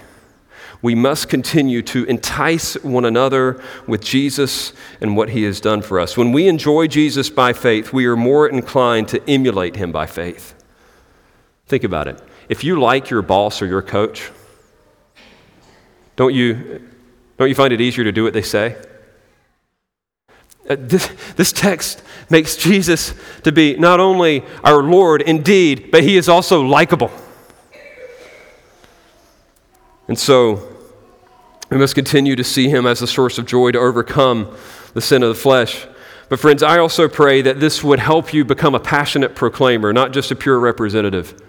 We 0.83 0.95
must 0.95 1.29
continue 1.29 1.83
to 1.83 2.05
entice 2.05 2.75
one 2.83 3.05
another 3.05 3.63
with 3.87 4.03
Jesus 4.03 4.73
and 5.01 5.17
what 5.17 5.31
he 5.31 5.43
has 5.43 5.61
done 5.61 5.83
for 5.83 6.01
us. 6.01 6.17
When 6.17 6.33
we 6.33 6.49
enjoy 6.49 6.87
Jesus 6.87 7.29
by 7.29 7.53
faith, 7.53 7.93
we 7.93 8.07
are 8.07 8.17
more 8.17 8.49
inclined 8.49 9.09
to 9.09 9.23
emulate 9.29 9.77
him 9.77 9.93
by 9.93 10.07
faith. 10.07 10.55
Think 11.67 11.85
about 11.85 12.09
it. 12.09 12.23
If 12.49 12.65
you 12.65 12.81
like 12.81 13.11
your 13.11 13.23
boss 13.23 13.61
or 13.61 13.67
your 13.67 13.83
coach, 13.83 14.31
don't 16.17 16.35
you, 16.35 16.83
don't 17.39 17.49
you 17.49 17.55
find 17.55 17.73
it 17.73 17.81
easier 17.81 18.05
to 18.05 18.13
do 18.13 18.25
what 18.25 18.33
they 18.33 18.43
say? 18.43 18.77
Uh, 20.69 20.77
this, 20.79 21.11
this 21.37 21.53
text 21.53 22.03
makes 22.29 22.57
Jesus 22.57 23.15
to 23.43 23.53
be 23.53 23.77
not 23.77 23.99
only 23.99 24.45
our 24.63 24.83
Lord 24.83 25.23
indeed, 25.23 25.91
but 25.91 26.03
he 26.03 26.17
is 26.17 26.29
also 26.29 26.63
likable. 26.63 27.11
And 30.07 30.19
so 30.19 30.69
we 31.71 31.79
must 31.79 31.95
continue 31.95 32.37
to 32.37 32.45
see 32.45 32.69
him 32.69 32.87
as 32.87 33.01
a 33.01 33.07
source 33.07 33.39
of 33.39 33.47
joy 33.47 33.71
to 33.71 33.79
overcome 33.79 34.55
the 34.93 35.01
sin 35.01 35.23
of 35.23 35.29
the 35.29 35.41
flesh. 35.41 35.87
But, 36.29 36.39
friends, 36.39 36.63
I 36.63 36.79
also 36.79 37.09
pray 37.09 37.43
that 37.43 37.59
this 37.59 37.83
would 37.83 37.99
help 37.99 38.33
you 38.33 38.45
become 38.45 38.75
a 38.75 38.81
passionate 38.81 39.35
proclaimer, 39.35 39.93
not 39.93 40.13
just 40.13 40.31
a 40.31 40.37
pure 40.37 40.61
representative. 40.61 41.41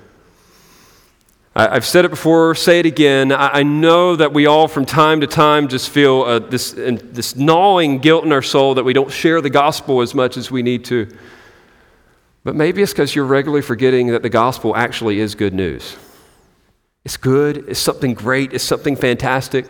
I've 1.53 1.85
said 1.85 2.05
it 2.05 2.11
before, 2.11 2.55
say 2.55 2.79
it 2.79 2.85
again. 2.85 3.33
I 3.33 3.63
know 3.63 4.15
that 4.15 4.31
we 4.31 4.45
all, 4.45 4.69
from 4.69 4.85
time 4.85 5.19
to 5.19 5.27
time, 5.27 5.67
just 5.67 5.89
feel 5.89 6.21
uh, 6.21 6.39
this, 6.39 6.71
this 6.71 7.35
gnawing 7.35 7.97
guilt 7.97 8.23
in 8.23 8.31
our 8.31 8.41
soul 8.41 8.75
that 8.75 8.85
we 8.85 8.93
don't 8.93 9.11
share 9.11 9.41
the 9.41 9.49
gospel 9.49 9.99
as 9.99 10.15
much 10.15 10.37
as 10.37 10.49
we 10.49 10.63
need 10.63 10.85
to. 10.85 11.13
But 12.45 12.55
maybe 12.55 12.81
it's 12.81 12.93
because 12.93 13.13
you're 13.13 13.25
regularly 13.25 13.61
forgetting 13.61 14.07
that 14.07 14.21
the 14.21 14.29
gospel 14.29 14.77
actually 14.77 15.19
is 15.19 15.35
good 15.35 15.53
news. 15.53 15.97
It's 17.03 17.17
good, 17.17 17.65
it's 17.67 17.79
something 17.79 18.13
great, 18.13 18.53
it's 18.53 18.63
something 18.63 18.95
fantastic. 18.95 19.65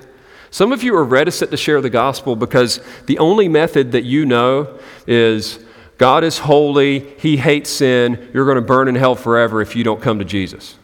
Some 0.51 0.71
of 0.71 0.84
you 0.84 0.95
are 0.95 1.03
reticent 1.03 1.49
to 1.49 1.57
share 1.57 1.82
the 1.82 1.89
gospel 1.89 2.36
because 2.36 2.79
the 3.07 3.17
only 3.17 3.47
method 3.47 3.93
that 3.93 4.03
you 4.03 4.27
know 4.27 4.77
is 5.07 5.57
God 5.97 6.23
is 6.23 6.38
holy, 6.38 6.99
He 7.17 7.38
hates 7.38 7.71
sin, 7.71 8.29
you're 8.36 8.45
going 8.45 8.55
to 8.55 8.61
burn 8.61 8.88
in 8.88 8.93
hell 8.93 9.15
forever 9.15 9.61
if 9.61 9.75
you 9.75 9.84
don't 9.84 10.01
come 10.01 10.19
to 10.19 10.25
Jesus. 10.25 10.77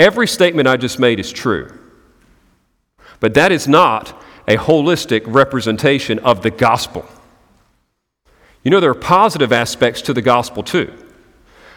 Every 0.00 0.26
statement 0.26 0.66
I 0.66 0.78
just 0.78 0.98
made 0.98 1.20
is 1.20 1.30
true. 1.30 1.78
But 3.20 3.34
that 3.34 3.52
is 3.52 3.68
not 3.68 4.18
a 4.48 4.56
holistic 4.56 5.24
representation 5.26 6.18
of 6.20 6.42
the 6.42 6.50
gospel. 6.50 7.04
You 8.62 8.70
know, 8.70 8.80
there 8.80 8.90
are 8.92 8.94
positive 8.94 9.52
aspects 9.52 10.00
to 10.02 10.14
the 10.14 10.22
gospel 10.22 10.62
too. 10.62 10.90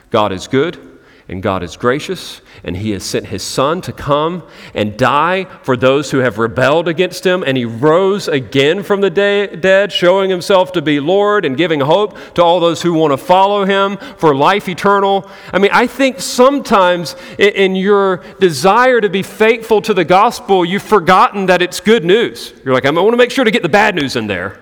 God 0.09 0.32
is 0.32 0.47
good, 0.47 0.92
and 1.28 1.41
God 1.41 1.63
is 1.63 1.78
gracious, 1.78 2.41
and 2.63 2.76
He 2.76 2.91
has 2.91 3.03
sent 3.03 3.28
His 3.28 3.43
Son 3.43 3.82
to 3.82 3.93
come 3.93 4.43
and 4.74 4.97
die 4.97 5.45
for 5.63 5.78
those 5.78 6.11
who 6.11 6.17
have 6.17 6.38
rebelled 6.38 6.88
against 6.88 7.26
Him, 7.26 7.43
and 7.45 7.57
He 7.57 7.63
rose 7.63 8.28
again 8.28 8.84
from 8.84 9.01
the 9.01 9.09
dead, 9.09 9.91
showing 9.91 10.30
Himself 10.30 10.74
to 10.74 10.82
be 10.82 10.99
Lord 10.99 11.45
and 11.45 11.55
giving 11.55 11.80
hope 11.80 12.17
to 12.34 12.43
all 12.43 12.59
those 12.59 12.82
who 12.82 12.93
want 12.93 13.13
to 13.13 13.17
follow 13.17 13.63
Him 13.63 13.97
for 14.17 14.36
life 14.36 14.67
eternal. 14.67 15.30
I 15.53 15.59
mean, 15.59 15.71
I 15.74 15.88
think 15.88 16.19
sometimes 16.19 17.15
in 17.38 17.76
your 17.76 18.17
desire 18.39 18.99
to 18.99 19.09
be 19.09 19.24
faithful 19.24 19.82
to 19.84 19.93
the 19.93 20.05
gospel, 20.05 20.65
you've 20.65 20.84
forgotten 20.84 21.45
that 21.45 21.61
it's 21.61 21.80
good 21.80 22.03
news. 22.03 22.53
You're 22.65 22.74
like, 22.74 22.86
I 22.86 22.91
want 22.91 23.11
to 23.11 23.17
make 23.17 23.32
sure 23.32 23.45
to 23.45 23.51
get 23.51 23.63
the 23.63 23.69
bad 23.69 23.95
news 23.95 24.17
in 24.17 24.28
there. 24.28 24.59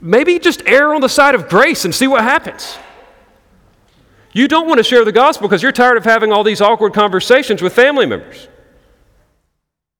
Maybe 0.00 0.38
just 0.38 0.62
err 0.66 0.94
on 0.94 1.00
the 1.00 1.08
side 1.08 1.34
of 1.34 1.48
grace 1.48 1.84
and 1.84 1.94
see 1.94 2.06
what 2.06 2.22
happens. 2.22 2.76
You 4.38 4.46
don't 4.46 4.68
want 4.68 4.78
to 4.78 4.84
share 4.84 5.04
the 5.04 5.10
gospel 5.10 5.48
because 5.48 5.64
you're 5.64 5.72
tired 5.72 5.96
of 5.96 6.04
having 6.04 6.30
all 6.30 6.44
these 6.44 6.60
awkward 6.60 6.94
conversations 6.94 7.60
with 7.60 7.72
family 7.72 8.06
members. 8.06 8.46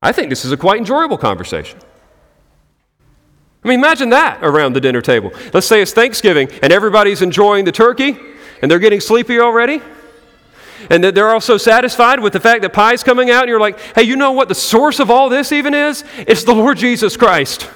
I 0.00 0.12
think 0.12 0.30
this 0.30 0.44
is 0.44 0.52
a 0.52 0.56
quite 0.56 0.78
enjoyable 0.78 1.18
conversation. 1.18 1.80
I 3.64 3.68
mean, 3.68 3.80
imagine 3.80 4.10
that 4.10 4.38
around 4.40 4.74
the 4.74 4.80
dinner 4.80 5.02
table. 5.02 5.32
Let's 5.52 5.66
say 5.66 5.82
it's 5.82 5.92
Thanksgiving 5.92 6.48
and 6.62 6.72
everybody's 6.72 7.20
enjoying 7.20 7.64
the 7.64 7.72
turkey 7.72 8.16
and 8.62 8.70
they're 8.70 8.78
getting 8.78 9.00
sleepy 9.00 9.40
already. 9.40 9.82
And 10.88 11.02
that 11.02 11.16
they're 11.16 11.30
also 11.30 11.56
satisfied 11.56 12.20
with 12.20 12.32
the 12.32 12.38
fact 12.38 12.62
that 12.62 12.72
pie's 12.72 13.02
coming 13.02 13.30
out, 13.30 13.42
and 13.42 13.48
you're 13.48 13.58
like, 13.58 13.80
hey, 13.96 14.04
you 14.04 14.14
know 14.14 14.30
what 14.30 14.48
the 14.48 14.54
source 14.54 15.00
of 15.00 15.10
all 15.10 15.28
this 15.28 15.50
even 15.50 15.74
is? 15.74 16.04
It's 16.16 16.44
the 16.44 16.54
Lord 16.54 16.78
Jesus 16.78 17.16
Christ. 17.16 17.68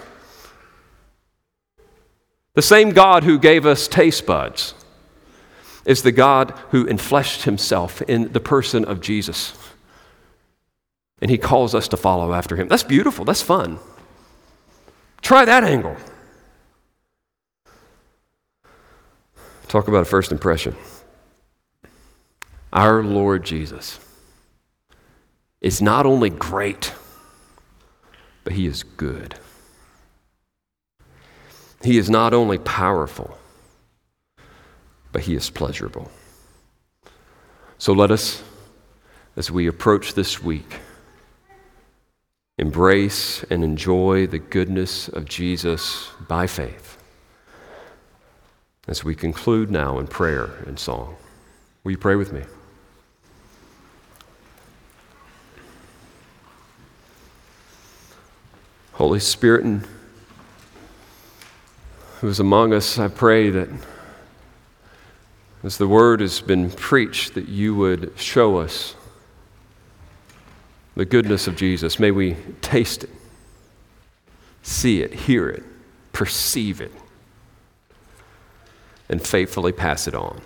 The 2.55 2.63
same 2.63 2.91
God 2.91 3.25
who 3.25 3.41
gave 3.41 3.67
us 3.67 3.89
taste 3.89 4.25
buds 4.25 4.75
is 5.85 6.03
the 6.03 6.13
God 6.13 6.51
who 6.71 6.87
enfleshed 6.87 7.43
himself 7.43 8.03
in 8.03 8.33
the 8.33 8.41
person 8.41 8.85
of 8.85 9.01
Jesus. 9.01 9.57
And 11.21 11.31
he 11.31 11.39
calls 11.39 11.75
us 11.75 11.89
to 11.89 11.97
follow 11.97 12.33
after 12.33 12.57
him. 12.57 12.69
That's 12.69 12.83
beautiful. 12.83 13.25
That's 13.25 13.43
fun. 13.43 13.79
Try 15.23 15.45
that 15.45 15.65
angle. 15.65 15.97
Talk 19.69 19.89
about 19.89 20.03
a 20.03 20.05
first 20.05 20.33
impression. 20.33 20.77
Our 22.73 23.03
Lord 23.03 23.45
Jesus 23.45 23.99
is 25.61 25.81
not 25.81 26.07
only 26.07 26.31
great, 26.31 26.93
but 28.45 28.53
he 28.53 28.67
is 28.67 28.83
good. 28.83 29.37
He 31.83 31.99
is 31.99 32.11
not 32.11 32.35
only 32.35 32.59
powerful, 32.59 33.39
but 35.13 35.23
He 35.23 35.35
is 35.35 35.51
pleasurable. 35.51 36.11
So 37.79 37.93
let 37.93 38.11
us, 38.11 38.43
as 39.37 39.51
we 39.51 39.67
approach 39.67 40.15
this 40.15 40.43
week, 40.43 40.81
embrace 42.59 43.45
and 43.45 43.63
enjoy 43.63 44.27
the 44.27 44.39
goodness 44.39 45.09
of 45.09 45.25
Jesus 45.25 46.09
by 46.29 46.47
faith. 46.47 46.97
As 48.89 49.05
we 49.05 49.15
conclude 49.15 49.71
now 49.71 49.99
in 49.99 50.07
prayer 50.07 50.51
and 50.67 50.79
song, 50.79 51.17
will 51.85 51.93
you 51.93 51.99
pray 51.99 52.17
with 52.17 52.33
me? 52.33 52.43
Holy 58.93 59.21
Spirit, 59.21 59.65
who 62.21 62.29
is 62.29 62.39
among 62.39 62.73
us, 62.73 62.99
I 62.99 63.09
pray 63.09 63.51
that 63.51 63.69
as 65.63 65.79
the 65.79 65.87
word 65.87 66.21
has 66.21 66.41
been 66.41 66.71
preached, 66.71 67.35
that 67.35 67.49
you 67.49 67.75
would 67.75 68.13
show 68.19 68.59
us 68.59 68.97
the 70.97 71.05
goodness 71.05 71.47
of 71.47 71.57
Jesus. 71.57 71.99
May 71.99 72.11
we 72.11 72.37
taste 72.61 73.05
it, 73.05 73.11
see 74.63 75.03
it, 75.03 75.13
hear 75.15 75.49
it, 75.49 75.63
perceive 76.13 76.81
it, 76.81 76.93
and 79.09 79.25
faithfully 79.25 79.73
pass 79.73 80.09
it 80.09 80.15
on. 80.15 80.41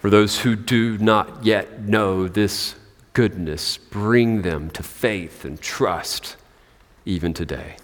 For 0.00 0.08
those 0.08 0.40
who 0.40 0.56
do 0.56 0.96
not 0.96 1.44
yet 1.44 1.82
know 1.82 2.26
this 2.26 2.74
goodness, 3.12 3.76
bring 3.76 4.42
them 4.42 4.70
to 4.70 4.82
faith 4.82 5.44
and 5.44 5.60
trust 5.60 6.36
even 7.04 7.34
today. 7.34 7.76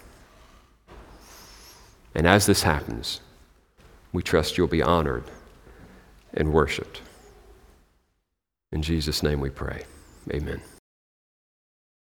And 2.15 2.25
as 2.25 2.47
this 2.47 2.63
happens, 2.63 3.21
we 4.13 4.23
trust 4.23 4.57
you'll 4.57 4.67
be 4.67 4.81
honored 4.81 5.23
and 6.33 6.53
worshiped. 6.53 7.01
In 8.71 8.81
Jesus' 8.81 9.23
name 9.23 9.39
we 9.39 9.49
pray. 9.49 9.85
Amen. 10.31 10.61